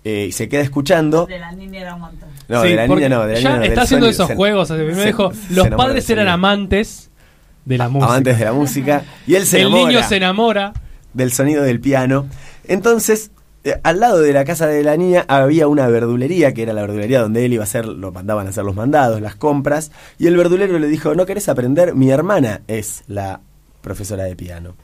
[0.04, 1.26] eh, y se queda escuchando.
[1.26, 2.30] De la niña era un montón.
[2.48, 4.12] No, Sí, de la porque niña no, de la ya niña no, está haciendo sonido.
[4.24, 4.72] esos Se- juegos.
[4.72, 7.10] así, primero se- dijo, se los padres eran amantes
[7.66, 8.06] de la música.
[8.12, 10.74] Amantes de la música y él se El enamora niño se enamora.
[11.14, 12.28] del sonido del piano.
[12.68, 13.32] Entonces,
[13.64, 16.82] eh, al lado de la casa de la niña había una verdulería, que era la
[16.82, 20.28] verdulería donde él iba a hacer, lo mandaban a hacer los mandados, las compras, y
[20.28, 21.96] el verdulero le dijo, ¿no querés aprender?
[21.96, 23.40] Mi hermana es la
[23.82, 24.76] profesora de piano.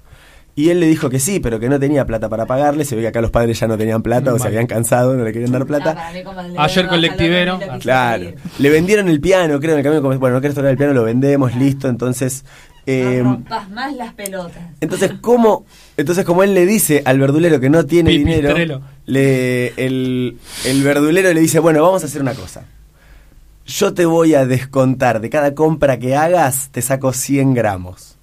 [0.62, 2.86] Y él le dijo que sí, pero que no tenía plata para pagarle.
[2.86, 5.24] Se ve que acá los padres ya no tenían plata o se habían cansado, no
[5.24, 6.12] le querían dar plata.
[6.60, 7.60] Ayer colectivero.
[7.68, 8.34] Ah, Claro.
[8.60, 10.04] Le vendieron el piano, creo, en el camino.
[10.04, 11.90] como, Bueno, no querés tocar el piano, lo vendemos, listo.
[11.90, 12.46] Entonces,
[12.86, 14.62] eh, no rompas más las pelotas.
[14.82, 15.66] entonces, ¿cómo?
[15.98, 21.34] Entonces, como él le dice al verdulero que no tiene dinero, le, el, el verdulero
[21.34, 22.66] le dice, bueno, vamos a hacer una cosa.
[23.66, 28.20] Yo te voy a descontar de cada compra que hagas, te saco 100 gramos.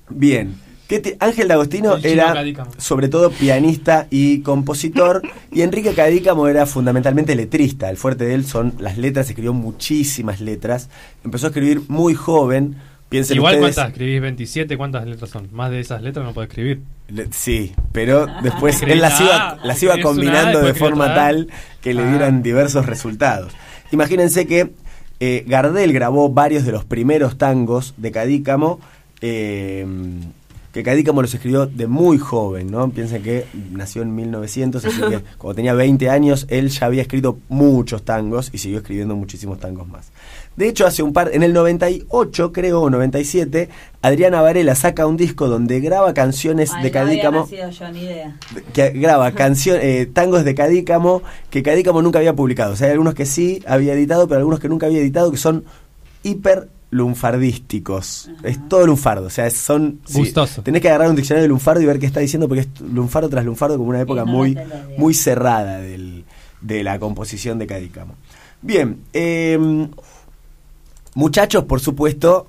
[0.08, 0.54] bien.
[0.88, 2.72] ¿Qué te- Ángel D'Agostino era Cadícamo.
[2.78, 7.88] sobre todo pianista y compositor y Enrique Cadícamo era fundamentalmente letrista.
[7.90, 10.88] El fuerte de él son las letras, escribió muchísimas letras.
[11.24, 12.74] Empezó a escribir muy joven.
[13.10, 15.48] Piensen Igual ustedes, cuántas escribís 27, ¿cuántas letras son?
[15.52, 16.80] Más de esas letras no puedo escribir.
[17.08, 21.14] Le- Sí, pero después él las iba, las iba combinando de forma otra.
[21.16, 21.48] tal
[21.82, 22.08] que le Ah.
[22.08, 23.52] dieran diversos resultados.
[23.92, 24.70] Imagínense que
[25.18, 28.80] eh, Gardel grabó varios de los primeros tangos de Cadícamo,
[29.20, 29.84] eh,
[30.72, 32.90] que Cadícamo los escribió de muy joven, ¿no?
[32.90, 37.40] Piensen que nació en 1900, así que cuando tenía 20 años él ya había escrito
[37.48, 40.12] muchos tangos y siguió escribiendo muchísimos tangos más.
[40.56, 43.68] De hecho, hace un par, en el 98, creo, o 97,
[44.02, 48.36] Adriana Varela saca un disco donde graba canciones de Cadícamo yo, ni idea.
[48.74, 52.74] que graba canción, eh, tangos de Cadícamo que Cadícamo nunca había publicado.
[52.74, 55.38] O sea, hay algunos que sí había editado, pero algunos que nunca había editado que
[55.38, 55.64] son
[56.24, 58.30] hiper lunfardísticos.
[58.42, 60.62] Es todo lunfardo, o sea, son sí, Gustoso.
[60.62, 63.28] tenés que agarrar un diccionario de lunfardo y ver qué está diciendo porque es lunfardo
[63.28, 64.56] tras lunfardo como una época no muy
[64.98, 66.24] muy cerrada del-
[66.60, 68.14] de la composición de Cadícamo.
[68.62, 69.58] Bien, eh,
[71.14, 72.46] muchachos, por supuesto,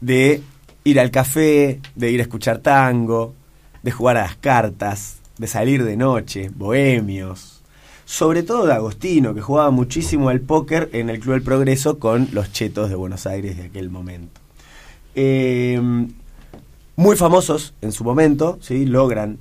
[0.00, 0.42] de
[0.84, 3.34] ir al café, de ir a escuchar tango,
[3.82, 7.62] de jugar a las cartas, de salir de noche, bohemios.
[8.04, 12.28] Sobre todo de Agostino, que jugaba muchísimo al póker en el Club del Progreso con
[12.32, 14.40] los chetos de Buenos Aires de aquel momento.
[15.14, 15.80] Eh,
[16.96, 18.84] muy famosos en su momento, ¿sí?
[18.84, 19.38] logran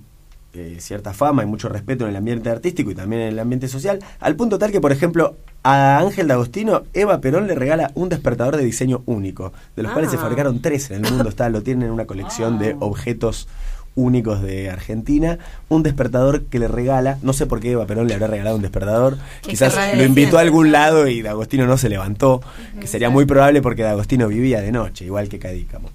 [0.54, 3.68] eh, cierta fama y mucho respeto en el ambiente artístico y también en el ambiente
[3.68, 8.10] social, al punto tal que, por ejemplo, a Ángel D'Agostino, Eva Perón le regala un
[8.10, 10.22] despertador de diseño único, de los cuales se Ah.
[10.22, 13.48] fabricaron tres en el mundo, está, lo tienen en una colección de objetos
[13.96, 18.14] únicos de Argentina, un despertador que le regala, no sé por qué Eva Perón le
[18.14, 21.90] habrá regalado un despertador, ¿Qué quizás lo invitó a algún lado y D'Agostino no se
[21.90, 22.42] levantó,
[22.80, 25.90] que sería muy probable porque D'Agostino vivía de noche, igual que Cadícamo.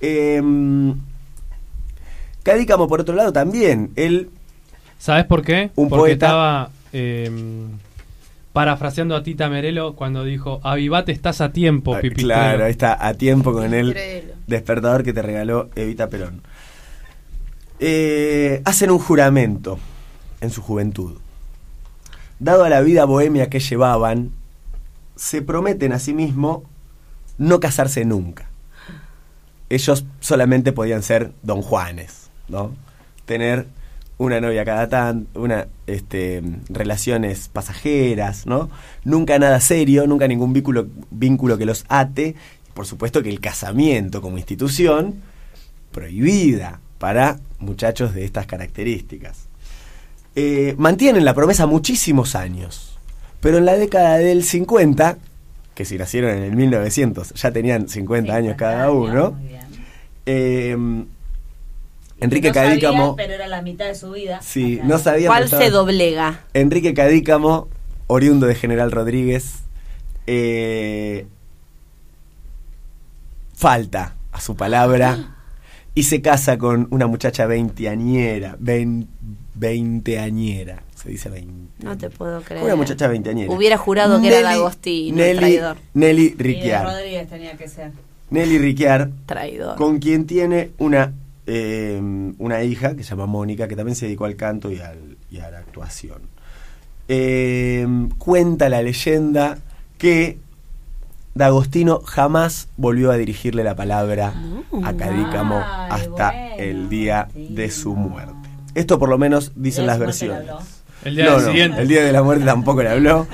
[0.00, 0.94] Em,
[2.42, 4.30] Cadícamo, por otro lado, también, él
[4.98, 5.70] ¿Sabes por qué?
[5.76, 6.26] Un Porque poeta.
[6.26, 7.30] estaba eh,
[8.52, 12.34] parafraseando a Tita Merelo cuando dijo, avivate, estás a tiempo, Ah, pipistrelo".
[12.34, 13.96] Claro, ahí está, a tiempo con el
[14.46, 16.42] despertador que te regaló Evita Perón.
[17.78, 19.78] Eh, hacen un juramento
[20.42, 21.16] en su juventud.
[22.38, 24.30] Dado a la vida bohemia que llevaban,
[25.16, 26.64] se prometen a sí mismo
[27.38, 28.48] no casarse nunca.
[29.70, 32.19] Ellos solamente podían ser don Juanes,
[32.50, 32.74] ¿no?
[33.24, 33.66] Tener
[34.18, 38.68] una novia cada tanto, una este, relaciones pasajeras, ¿no?
[39.02, 42.34] Nunca nada serio, nunca ningún vínculo, vínculo que los ate.
[42.74, 45.22] Por supuesto que el casamiento como institución
[45.90, 49.48] prohibida para muchachos de estas características.
[50.36, 52.98] Eh, mantienen la promesa muchísimos años,
[53.40, 55.16] pero en la década del 50,
[55.74, 59.34] que si nacieron en el 1900 ya tenían 50 años cada uno,
[60.26, 60.76] eh,
[62.20, 64.40] Enrique No sabía, Cadícamo, pero era la mitad de su vida.
[64.42, 66.40] sí, no sabía ¿Cuál se doblega?
[66.54, 67.68] Enrique Cadícamo,
[68.06, 69.60] oriundo de General Rodríguez,
[70.26, 71.26] eh,
[73.54, 75.36] falta a su palabra
[75.94, 79.08] y se casa con una muchacha veinteañera, vein-
[79.54, 81.84] veinteañera, se dice veinte.
[81.84, 82.64] No te puedo creer.
[82.64, 83.52] Una muchacha veinteañera.
[83.52, 85.76] Hubiera jurado que era D'Agostino, Nelly, traidor.
[85.94, 86.84] Nelly Y de Ricciar.
[86.86, 87.92] Rodríguez tenía que ser.
[88.30, 89.76] Nelly Ricciar, Traidor.
[89.76, 91.12] con quien tiene una,
[91.52, 92.00] eh,
[92.38, 95.38] una hija que se llama Mónica, que también se dedicó al canto y, al- y
[95.40, 96.22] a la actuación.
[97.08, 97.86] Eh,
[98.18, 99.58] cuenta la leyenda
[99.98, 100.38] que
[101.34, 104.32] D'Agostino jamás volvió a dirigirle la palabra
[104.84, 108.32] a Cadícamo Ay, hasta bueno, el día de su muerte.
[108.74, 110.46] Esto por lo menos dicen ¿De las versiones.
[111.04, 111.82] El día No, del no, siguiente.
[111.82, 113.26] el día de la muerte tampoco le habló.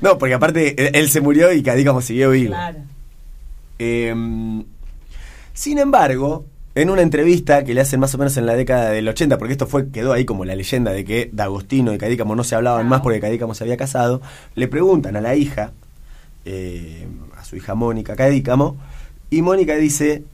[0.00, 2.52] No, porque aparte él, él se murió y Cadícamo siguió vivo.
[2.54, 2.78] Claro.
[3.78, 4.14] Eh,
[5.52, 6.44] sin embargo,
[6.74, 9.52] en una entrevista que le hacen más o menos en la década del 80, porque
[9.52, 12.88] esto fue quedó ahí como la leyenda de que D'Agostino y Cadícamo no se hablaban
[12.88, 14.20] más porque Cadícamo se había casado,
[14.54, 15.72] le preguntan a la hija,
[16.44, 17.06] eh,
[17.36, 18.76] a su hija Mónica Cadícamo,
[19.30, 20.24] y Mónica dice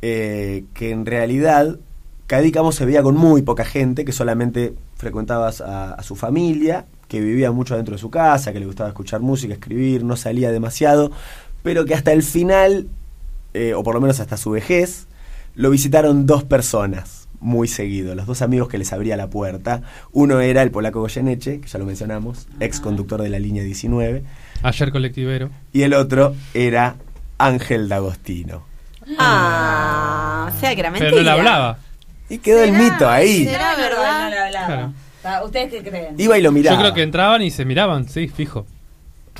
[0.00, 1.78] eh, que en realidad
[2.26, 7.20] Cadícamo se veía con muy poca gente, que solamente frecuentaba a, a su familia, que
[7.20, 11.10] vivía mucho dentro de su casa, que le gustaba escuchar música, escribir, no salía demasiado,
[11.62, 12.88] pero que hasta el final,
[13.52, 15.06] eh, o por lo menos hasta su vejez,
[15.54, 19.82] lo visitaron dos personas muy seguido, los dos amigos que les abría la puerta.
[20.12, 24.22] Uno era el polaco Goyeneche, que ya lo mencionamos, ex conductor de la línea 19,
[24.62, 25.50] Ayer colectivero.
[25.72, 26.94] y el otro era
[27.38, 28.62] Ángel D'Agostino.
[29.18, 31.10] Ah, o sea que era mentira.
[31.10, 31.78] Pero no le hablaba.
[32.28, 33.44] Y quedó el mito ahí.
[33.44, 34.24] ¿Será verdad?
[34.24, 34.92] No le hablaba.
[35.20, 35.44] Claro.
[35.46, 36.14] ¿Ustedes qué creen?
[36.18, 36.76] Iba y lo miraba.
[36.76, 38.66] Yo creo que entraban y se miraban, sí, fijo.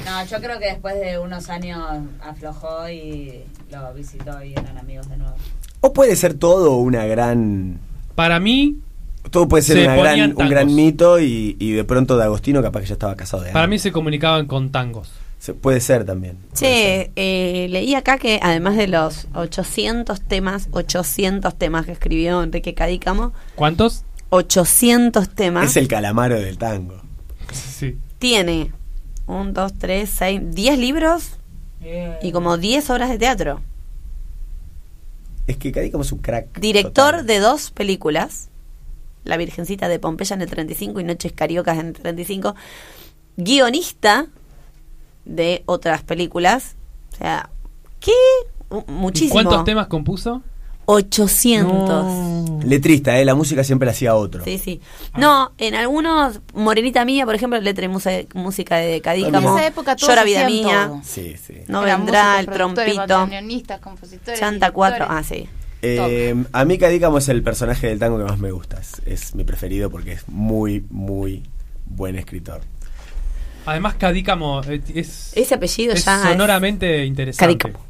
[0.05, 1.79] No, yo creo que después de unos años
[2.23, 5.37] aflojó y lo visitó y eran amigos de nuevo.
[5.83, 7.79] O puede ser todo una gran...
[8.15, 8.79] Para mí,
[9.31, 12.63] Todo puede ser Se una ponían gran, un gran mito y, y de pronto D'Agostino
[12.63, 13.71] capaz que ya estaba casado de para antes.
[13.71, 15.11] mí se comunicaban con tangos.
[15.39, 16.39] Se- puede ser también.
[16.55, 22.75] Che, eh, leí acá que además de los 800 temas, 800 temas que escribió Enrique
[22.75, 24.05] Cadícamo, ¿Cuántos?
[24.31, 26.95] 800 temas, Es el calamaro del tango.
[27.53, 27.99] Sí.
[28.19, 28.73] tiene
[29.27, 31.39] 1, 2, 3, 6, 10 libros
[32.23, 33.61] y como 10 obras de teatro.
[35.47, 36.59] Es que Cadícamo es un crack.
[36.61, 37.27] Director total.
[37.27, 38.49] de dos películas,
[39.25, 42.55] La Virgencita de Pompeya en el 35 y Noches Cariocas en el 35,
[43.37, 44.27] guionista
[45.25, 46.77] de otras películas,
[47.13, 47.51] o sea,
[48.01, 48.13] ¿qué?
[48.71, 49.33] U- ¿Y Muchísimo.
[49.35, 50.43] ¿Cuántos temas compuso?
[50.87, 52.65] 800.
[52.65, 53.25] Letrista, ¿eh?
[53.25, 54.45] La música siempre la hacía otro.
[54.45, 54.81] Sí, sí.
[55.17, 59.51] No, en algunos, Morenita Mía, por ejemplo, letra y música de Cadícamo.
[59.53, 60.87] En esa época Llora Vida Mía.
[60.89, 61.01] todo.
[61.05, 61.55] Sí, sí.
[61.69, 63.29] No vendrá el trompito.
[63.81, 64.39] compositores.
[64.41, 65.07] Chanta 4.
[65.07, 65.25] directores.
[65.25, 65.49] Ah, sí.
[65.85, 68.79] Eh, a mí Cadícamo es el personaje del tango que más me gusta.
[68.79, 71.43] Es, es mi preferido porque es muy, muy
[71.87, 72.61] buen escritor.
[73.67, 76.17] Además, Cadícamo eh, es, Ese apellido es ya.
[76.23, 77.59] es- sonoramente interesante.
[77.59, 77.85] Cadícamo.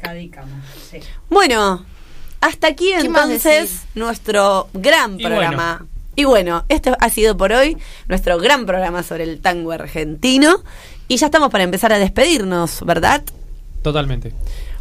[0.00, 0.52] Cadícamo,
[0.90, 0.98] sí.
[1.30, 1.84] Bueno,
[2.40, 5.86] hasta aquí ¿Qué más entonces nuestro gran Y programa.
[6.16, 7.76] Y bueno, esto ha sido por hoy
[8.08, 10.62] nuestro gran programa sobre el tango argentino.
[11.06, 13.22] Y ya estamos para empezar a despedirnos, ¿verdad?
[13.82, 14.32] Totalmente.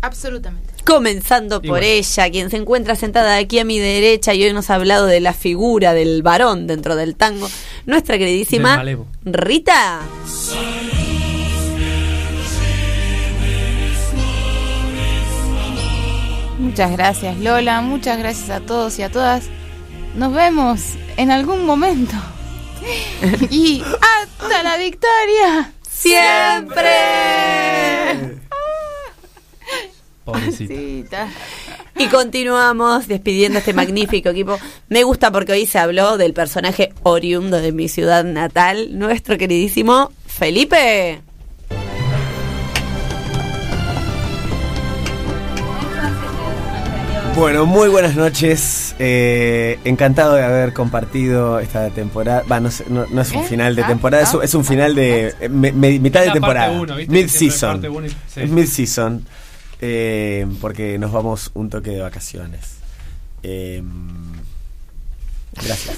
[0.02, 0.74] Absolutamente.
[0.84, 1.86] Comenzando por bueno.
[1.86, 5.20] ella, quien se encuentra sentada aquí a mi derecha y hoy nos ha hablado de
[5.20, 7.50] la figura del varón dentro del tango,
[7.86, 8.84] nuestra queridísima.
[9.24, 10.02] Rita.
[16.58, 19.46] Muchas gracias Lola, muchas gracias a todos y a todas.
[20.16, 22.16] Nos vemos en algún momento.
[23.50, 25.74] y hasta la victoria.
[25.88, 26.90] ¡Siempre!
[30.24, 30.74] Pobrecito.
[30.74, 31.30] Cita.
[31.98, 34.60] Y continuamos despidiendo a este magnífico equipo.
[34.90, 40.12] Me gusta porque hoy se habló del personaje oriundo de mi ciudad natal, nuestro queridísimo
[40.26, 41.22] Felipe.
[47.38, 48.96] Bueno, muy buenas noches.
[48.98, 52.42] Eh, encantado de haber compartido esta temporada.
[52.52, 54.96] Va, no, sé, no, no es un final de temporada, es, un- es un final
[54.96, 56.72] de eh, me- me- mitad de temporada.
[57.08, 57.84] Mid-season.
[58.34, 58.42] sí.
[58.48, 59.24] Mid-season.
[59.80, 62.78] eh, porque nos vamos un toque de vacaciones.
[63.44, 63.84] Eh,
[65.64, 65.96] gracias.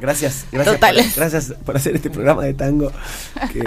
[0.00, 0.96] Gracias, gracias, Total.
[0.96, 2.90] Por, gracias por hacer este programa de tango.
[3.52, 3.62] Que,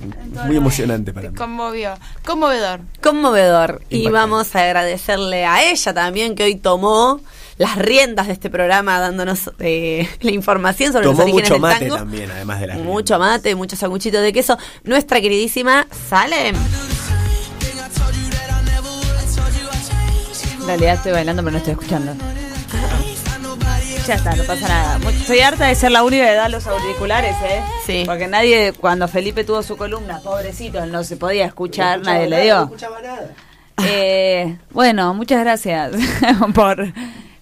[0.00, 1.36] que muy emocionante para mí.
[1.36, 1.94] conmovió.
[2.24, 2.80] Conmovedor.
[3.02, 3.82] Conmovedor.
[3.90, 4.12] Y Impactante.
[4.12, 7.20] vamos a agradecerle a ella también que hoy tomó
[7.58, 11.60] las riendas de este programa dándonos eh, la información sobre Tomó los orígenes mucho del
[11.62, 11.96] mate tango.
[11.96, 14.58] también, además de las Mucho mate, mucho sanguchito de queso.
[14.84, 16.56] Nuestra queridísima Salem.
[20.60, 22.14] En realidad estoy bailando, pero no estoy escuchando.
[24.06, 24.98] Ya está, no pasa nada.
[25.10, 27.62] Estoy harta de ser la única que da los auriculares, ¿eh?
[27.86, 28.02] Sí.
[28.04, 32.70] Porque nadie, cuando Felipe tuvo su columna, pobrecito, no se podía escuchar, nadie le dio.
[33.84, 35.92] Eh, bueno, muchas gracias
[36.54, 36.92] por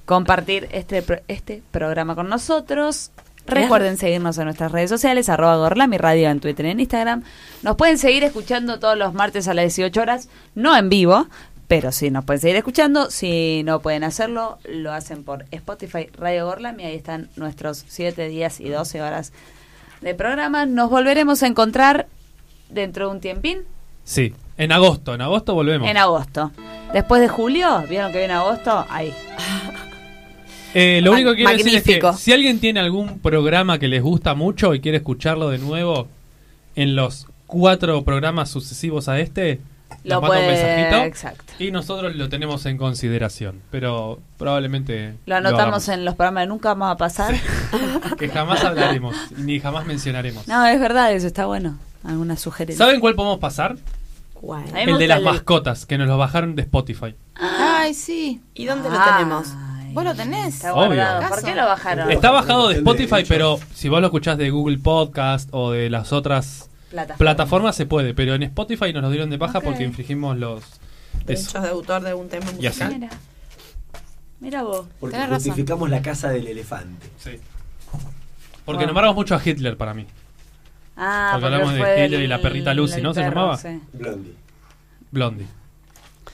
[0.04, 3.10] compartir este, pro- este programa con nosotros.
[3.46, 7.24] Recuerden seguirnos en nuestras redes sociales, arroba Gorlami Radio en Twitter y en Instagram.
[7.62, 11.26] Nos pueden seguir escuchando todos los martes a las 18 horas, no en vivo,
[11.70, 13.12] pero sí nos pueden seguir escuchando.
[13.12, 16.82] Si no pueden hacerlo, lo hacen por Spotify Radio Gorlami.
[16.82, 19.32] Ahí están nuestros 7 días y 12 horas
[20.00, 20.66] de programa.
[20.66, 22.08] Nos volveremos a encontrar
[22.70, 23.58] dentro de un tiempín,
[24.02, 25.88] Sí, en agosto, en agosto volvemos.
[25.88, 26.50] en agosto.
[26.92, 28.84] Después de julio, ¿vieron que viene agosto?
[28.90, 29.14] Ahí.
[30.74, 34.02] Eh, lo único que quiero decir es que si alguien tiene algún programa que les
[34.02, 36.08] gusta mucho y quiere escucharlo de nuevo
[36.74, 39.60] en los cuatro programas sucesivos a este,
[40.04, 41.52] Lo un puede- mensajito exacto.
[41.58, 46.70] y nosotros lo tenemos en consideración, pero probablemente Lo anotamos en los programas que nunca
[46.70, 47.34] vamos a pasar.
[48.18, 50.46] que jamás hablaremos ni jamás mencionaremos.
[50.48, 51.76] no, es verdad, eso está bueno.
[52.02, 52.82] Alguna sugerencia.
[52.86, 53.76] ¿Saben cuál podemos pasar?
[54.74, 57.14] El de las el- mascotas, que nos lo bajaron de Spotify.
[57.34, 58.40] Ay, sí.
[58.54, 58.92] ¿Y dónde Ah.
[59.06, 59.48] lo tenemos?
[59.92, 60.54] ¿Vos lo tenés?
[60.54, 61.02] Está Obvio.
[61.28, 62.10] ¿Por qué lo bajaron?
[62.10, 65.90] Está bajado de de Spotify, pero si vos lo escuchás de Google Podcast o de
[65.90, 66.69] las otras
[67.18, 67.72] Plataforma.
[67.72, 69.64] se puede, pero en Spotify nos lo dieron de baja Ok.
[69.64, 70.62] porque infringimos los...
[71.24, 71.60] Derechos eso.
[71.60, 72.82] de autor de un tema Y así.
[72.82, 72.92] musical.
[72.94, 73.10] Mira.
[74.40, 74.86] Mira vos.
[74.98, 75.34] Porque razón.
[75.34, 77.06] justificamos la casa del elefante.
[77.18, 77.32] Sí.
[78.64, 78.86] Porque Wow.
[78.88, 80.06] nombramos mucho a Hitler para mí.
[80.96, 83.56] Ah, Porque hablamos de Hitler y la perrita Lucy, el ¿no se perro, llamaba?
[83.58, 83.80] sí.
[83.92, 84.34] Blondie.
[85.10, 85.46] Blondie.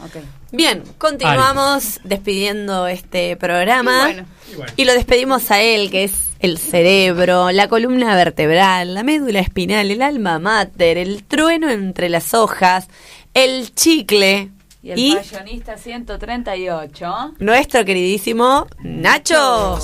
[0.00, 0.16] Ok.
[0.52, 4.10] Bien, continuamos despidiendo este programa.
[4.10, 4.26] Y bueno.
[4.52, 4.72] Y bueno.
[4.76, 9.90] Y lo despedimos a él, que es el cerebro, la columna vertebral, la médula espinal,
[9.90, 12.88] el alma mater, el trueno entre las hojas,
[13.34, 14.50] el chicle
[14.82, 17.34] Y el y fashionista 138.
[17.38, 19.78] nuestro queridísimo Nacho.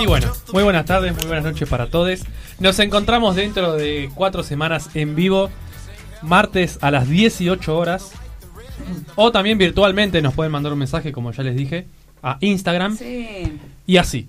[0.00, 2.20] Y bueno, muy buenas tardes, muy buenas noches para todos.
[2.58, 5.50] Nos encontramos dentro de cuatro semanas en vivo,
[6.22, 8.12] martes a las 18 horas.
[9.16, 11.86] O también virtualmente nos pueden mandar un mensaje, como ya les dije,
[12.22, 12.96] a Instagram.
[12.96, 13.58] Sí.
[13.86, 14.28] Y así.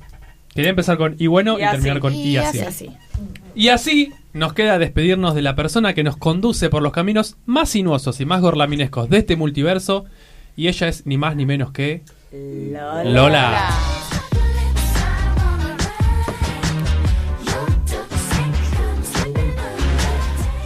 [0.54, 2.60] Quería empezar con y bueno y, terminar con y, Y así.
[2.60, 2.90] así.
[3.56, 7.70] Y así nos queda despedirnos de la persona que nos conduce por los caminos más
[7.70, 10.06] sinuosos y más gorlaminescos de este multiverso.
[10.56, 12.02] Y ella es ni más ni menos que
[12.32, 13.04] Lola.
[13.04, 14.01] Lola.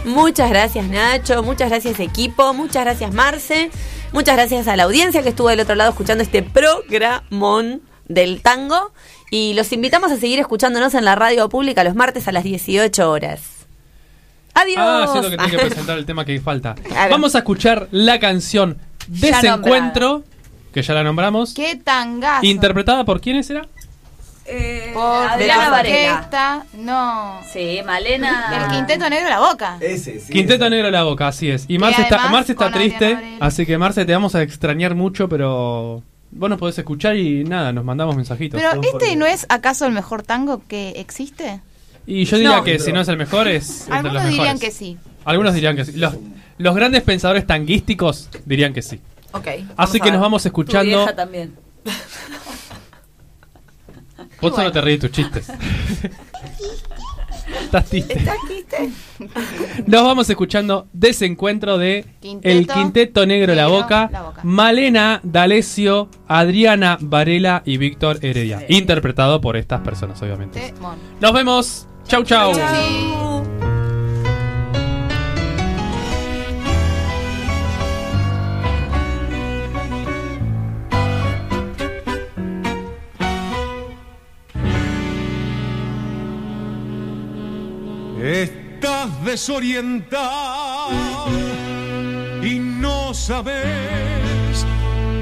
[0.06, 3.70] Muchas gracias Nacho, muchas gracias equipo, muchas gracias Marce,
[4.12, 8.92] muchas gracias a la audiencia que estuvo del otro lado escuchando este programón del tango
[9.32, 13.10] y los invitamos a seguir escuchándonos en la radio pública los martes a las 18
[13.10, 13.42] horas.
[14.54, 14.76] Adiós.
[14.78, 16.76] Ah, siento que tengo que presentar el tema que falta.
[16.76, 17.10] Claro.
[17.10, 18.78] Vamos a escuchar la canción
[19.10, 20.22] Ya Desencuentro,
[20.72, 22.46] que ya la nombramos, Qué tangazo.
[22.46, 23.66] interpretada por quiénes era?
[24.48, 26.66] Eh, Por Adriana la Varela.
[26.74, 27.40] No.
[27.52, 28.50] Sí, Malena.
[28.50, 29.76] Del quinteto negro la boca.
[29.80, 30.32] Ese, sí.
[30.32, 30.70] Quinteto ese.
[30.70, 31.64] Negro la Boca, así es.
[31.68, 35.28] Y Marce está, además Marce está triste, así que Marce te vamos a extrañar mucho,
[35.28, 38.60] pero vos nos podés escuchar y nada, nos mandamos mensajitos.
[38.60, 41.60] Pero este no es acaso el mejor tango que existe.
[42.06, 42.64] Y yo diría No.
[42.64, 44.60] que si no es el mejor, es entre Algunos los dirían mejores.
[44.60, 44.96] que sí.
[45.24, 45.92] Algunos dirían que sí.
[45.96, 46.14] Los,
[46.58, 49.00] los grandes pensadores tanguísticos dirían que sí.
[49.32, 49.48] Ok.
[49.76, 50.84] Así que nos vamos Tu escuchando.
[50.98, 51.52] vieja también.
[54.40, 55.48] Vos solo te reís de tus chistes.
[57.62, 58.16] Estás triste.
[59.86, 64.40] Nos vamos escuchando Desencuentro de Quinteto El Quinteto Negro La Negro Boca, La Boca.
[64.44, 68.64] Malena, D'Alessio, Adriana Varela y Víctor Heredia.
[68.68, 70.74] Interpretado por estas personas, obviamente.
[71.20, 71.88] Nos vemos.
[72.06, 72.52] Chau, chau.
[88.26, 90.90] Estás desorientado
[92.42, 94.66] y no sabes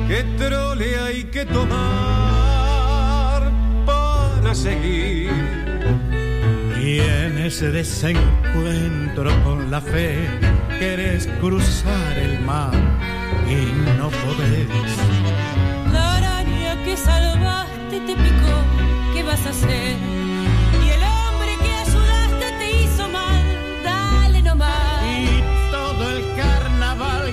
[0.09, 1.83] qué trole hay que tomar
[3.85, 5.31] para seguir.
[6.83, 10.27] Y en ese desencuentro con la fe
[10.79, 12.73] quieres cruzar el mar
[13.47, 13.67] y
[13.99, 14.67] no podés.
[15.93, 18.65] La araña que salvaste te picó,
[19.13, 20.24] ¿qué vas a hacer?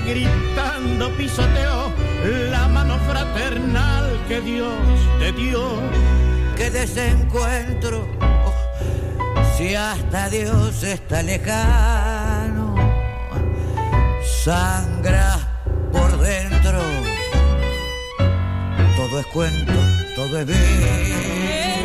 [0.06, 1.92] Gritando pisoteó
[2.50, 4.74] la mano fraternal que Dios
[5.20, 5.62] te dio.
[6.56, 8.54] que desencuentro oh,
[9.58, 12.76] si hasta Dios está lejano
[14.44, 15.38] sangra
[15.92, 16.80] por dentro
[18.96, 19.74] todo es cuento
[20.16, 21.81] todo es vida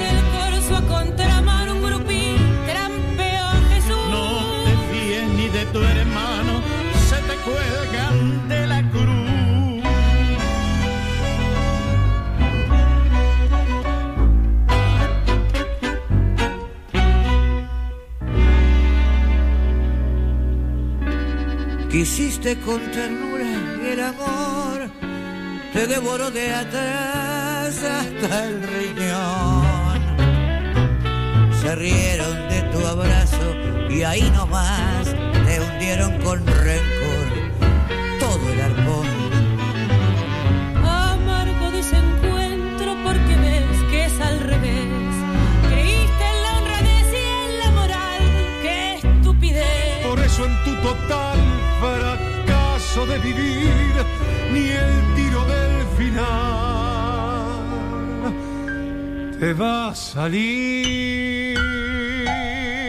[22.06, 23.44] Quisiste con ternura
[23.82, 24.88] y el amor
[25.72, 29.98] te devoró de atrás hasta el riñón.
[31.60, 33.56] Se rieron de tu abrazo
[33.90, 35.08] y ahí nomás
[35.46, 37.26] te hundieron con rencor
[38.20, 39.08] todo el arpón.
[40.86, 45.14] Amargo desencuentro porque ves que es al revés.
[45.70, 48.06] Creíste en la honradez y en la moral
[53.08, 53.94] de vivir,
[54.52, 56.46] ni el tiro del final
[59.38, 61.58] te va a salir.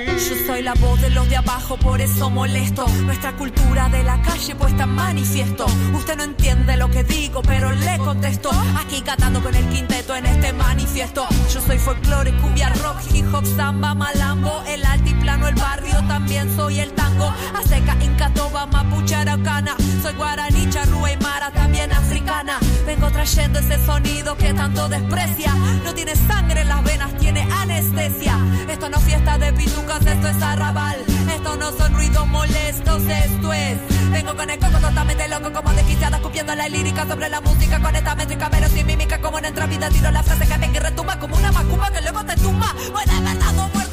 [0.08, 2.88] Yo soy la voz de los de abajo, por eso molesto.
[3.04, 5.66] Nuestra cultura de la calle puesta manifiesto.
[5.94, 8.50] Usted no entiende lo que digo, pero le contesto.
[8.78, 11.28] Aquí cantando con el quinteto en este manifiesto.
[11.54, 15.96] Yo soy folclore, cumbia, rock, hip hop, samba, malambo, el altiplano, el barrio.
[16.08, 17.34] También soy el tango.
[17.58, 19.76] Azteca, inca, toba, mapuche, araucana.
[20.02, 22.60] Soy guaraní, charrúa y mara, también africana.
[22.86, 25.54] Vengo trayendo ese sonido que tanto desprecia.
[25.84, 28.38] No tiene sangre en las venas, tiene anestesia.
[28.70, 30.98] Esto no es fiesta de pitucas, esto es arrabal.
[31.34, 33.78] Esto no son ruidos molestos, esto es.
[34.12, 37.80] Vengo con el coco totalmente loco, como desquiciada, escupiendo la lírica sobre la música.
[37.80, 39.90] Con esta métrica, pero sin mímica, como en otra vida.
[39.90, 42.74] Tiro la frase que venga y retumba como una macumba que luego te tumba.
[42.92, 43.87] Buena verdad, dos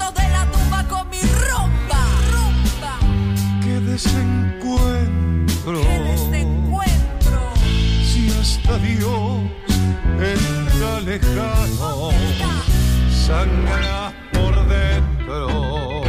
[3.94, 4.00] Qué
[6.00, 7.38] desencuentro.
[8.04, 9.42] Si hasta Dios
[10.20, 12.10] está lejano,
[13.24, 16.02] sangra por dentro.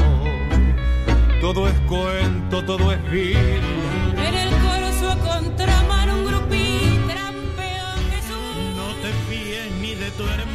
[1.40, 3.38] Todo es cuento, todo es vil.
[3.38, 8.76] En el coro su contramano un grupito trampeón Jesús.
[8.76, 10.55] No te fíes ni de tu hermano,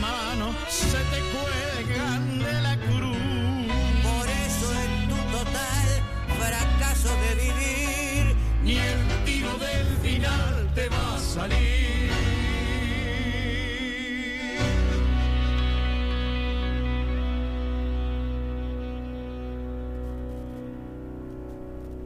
[7.23, 11.90] de vivir, Ni el tiro del final te va a salir.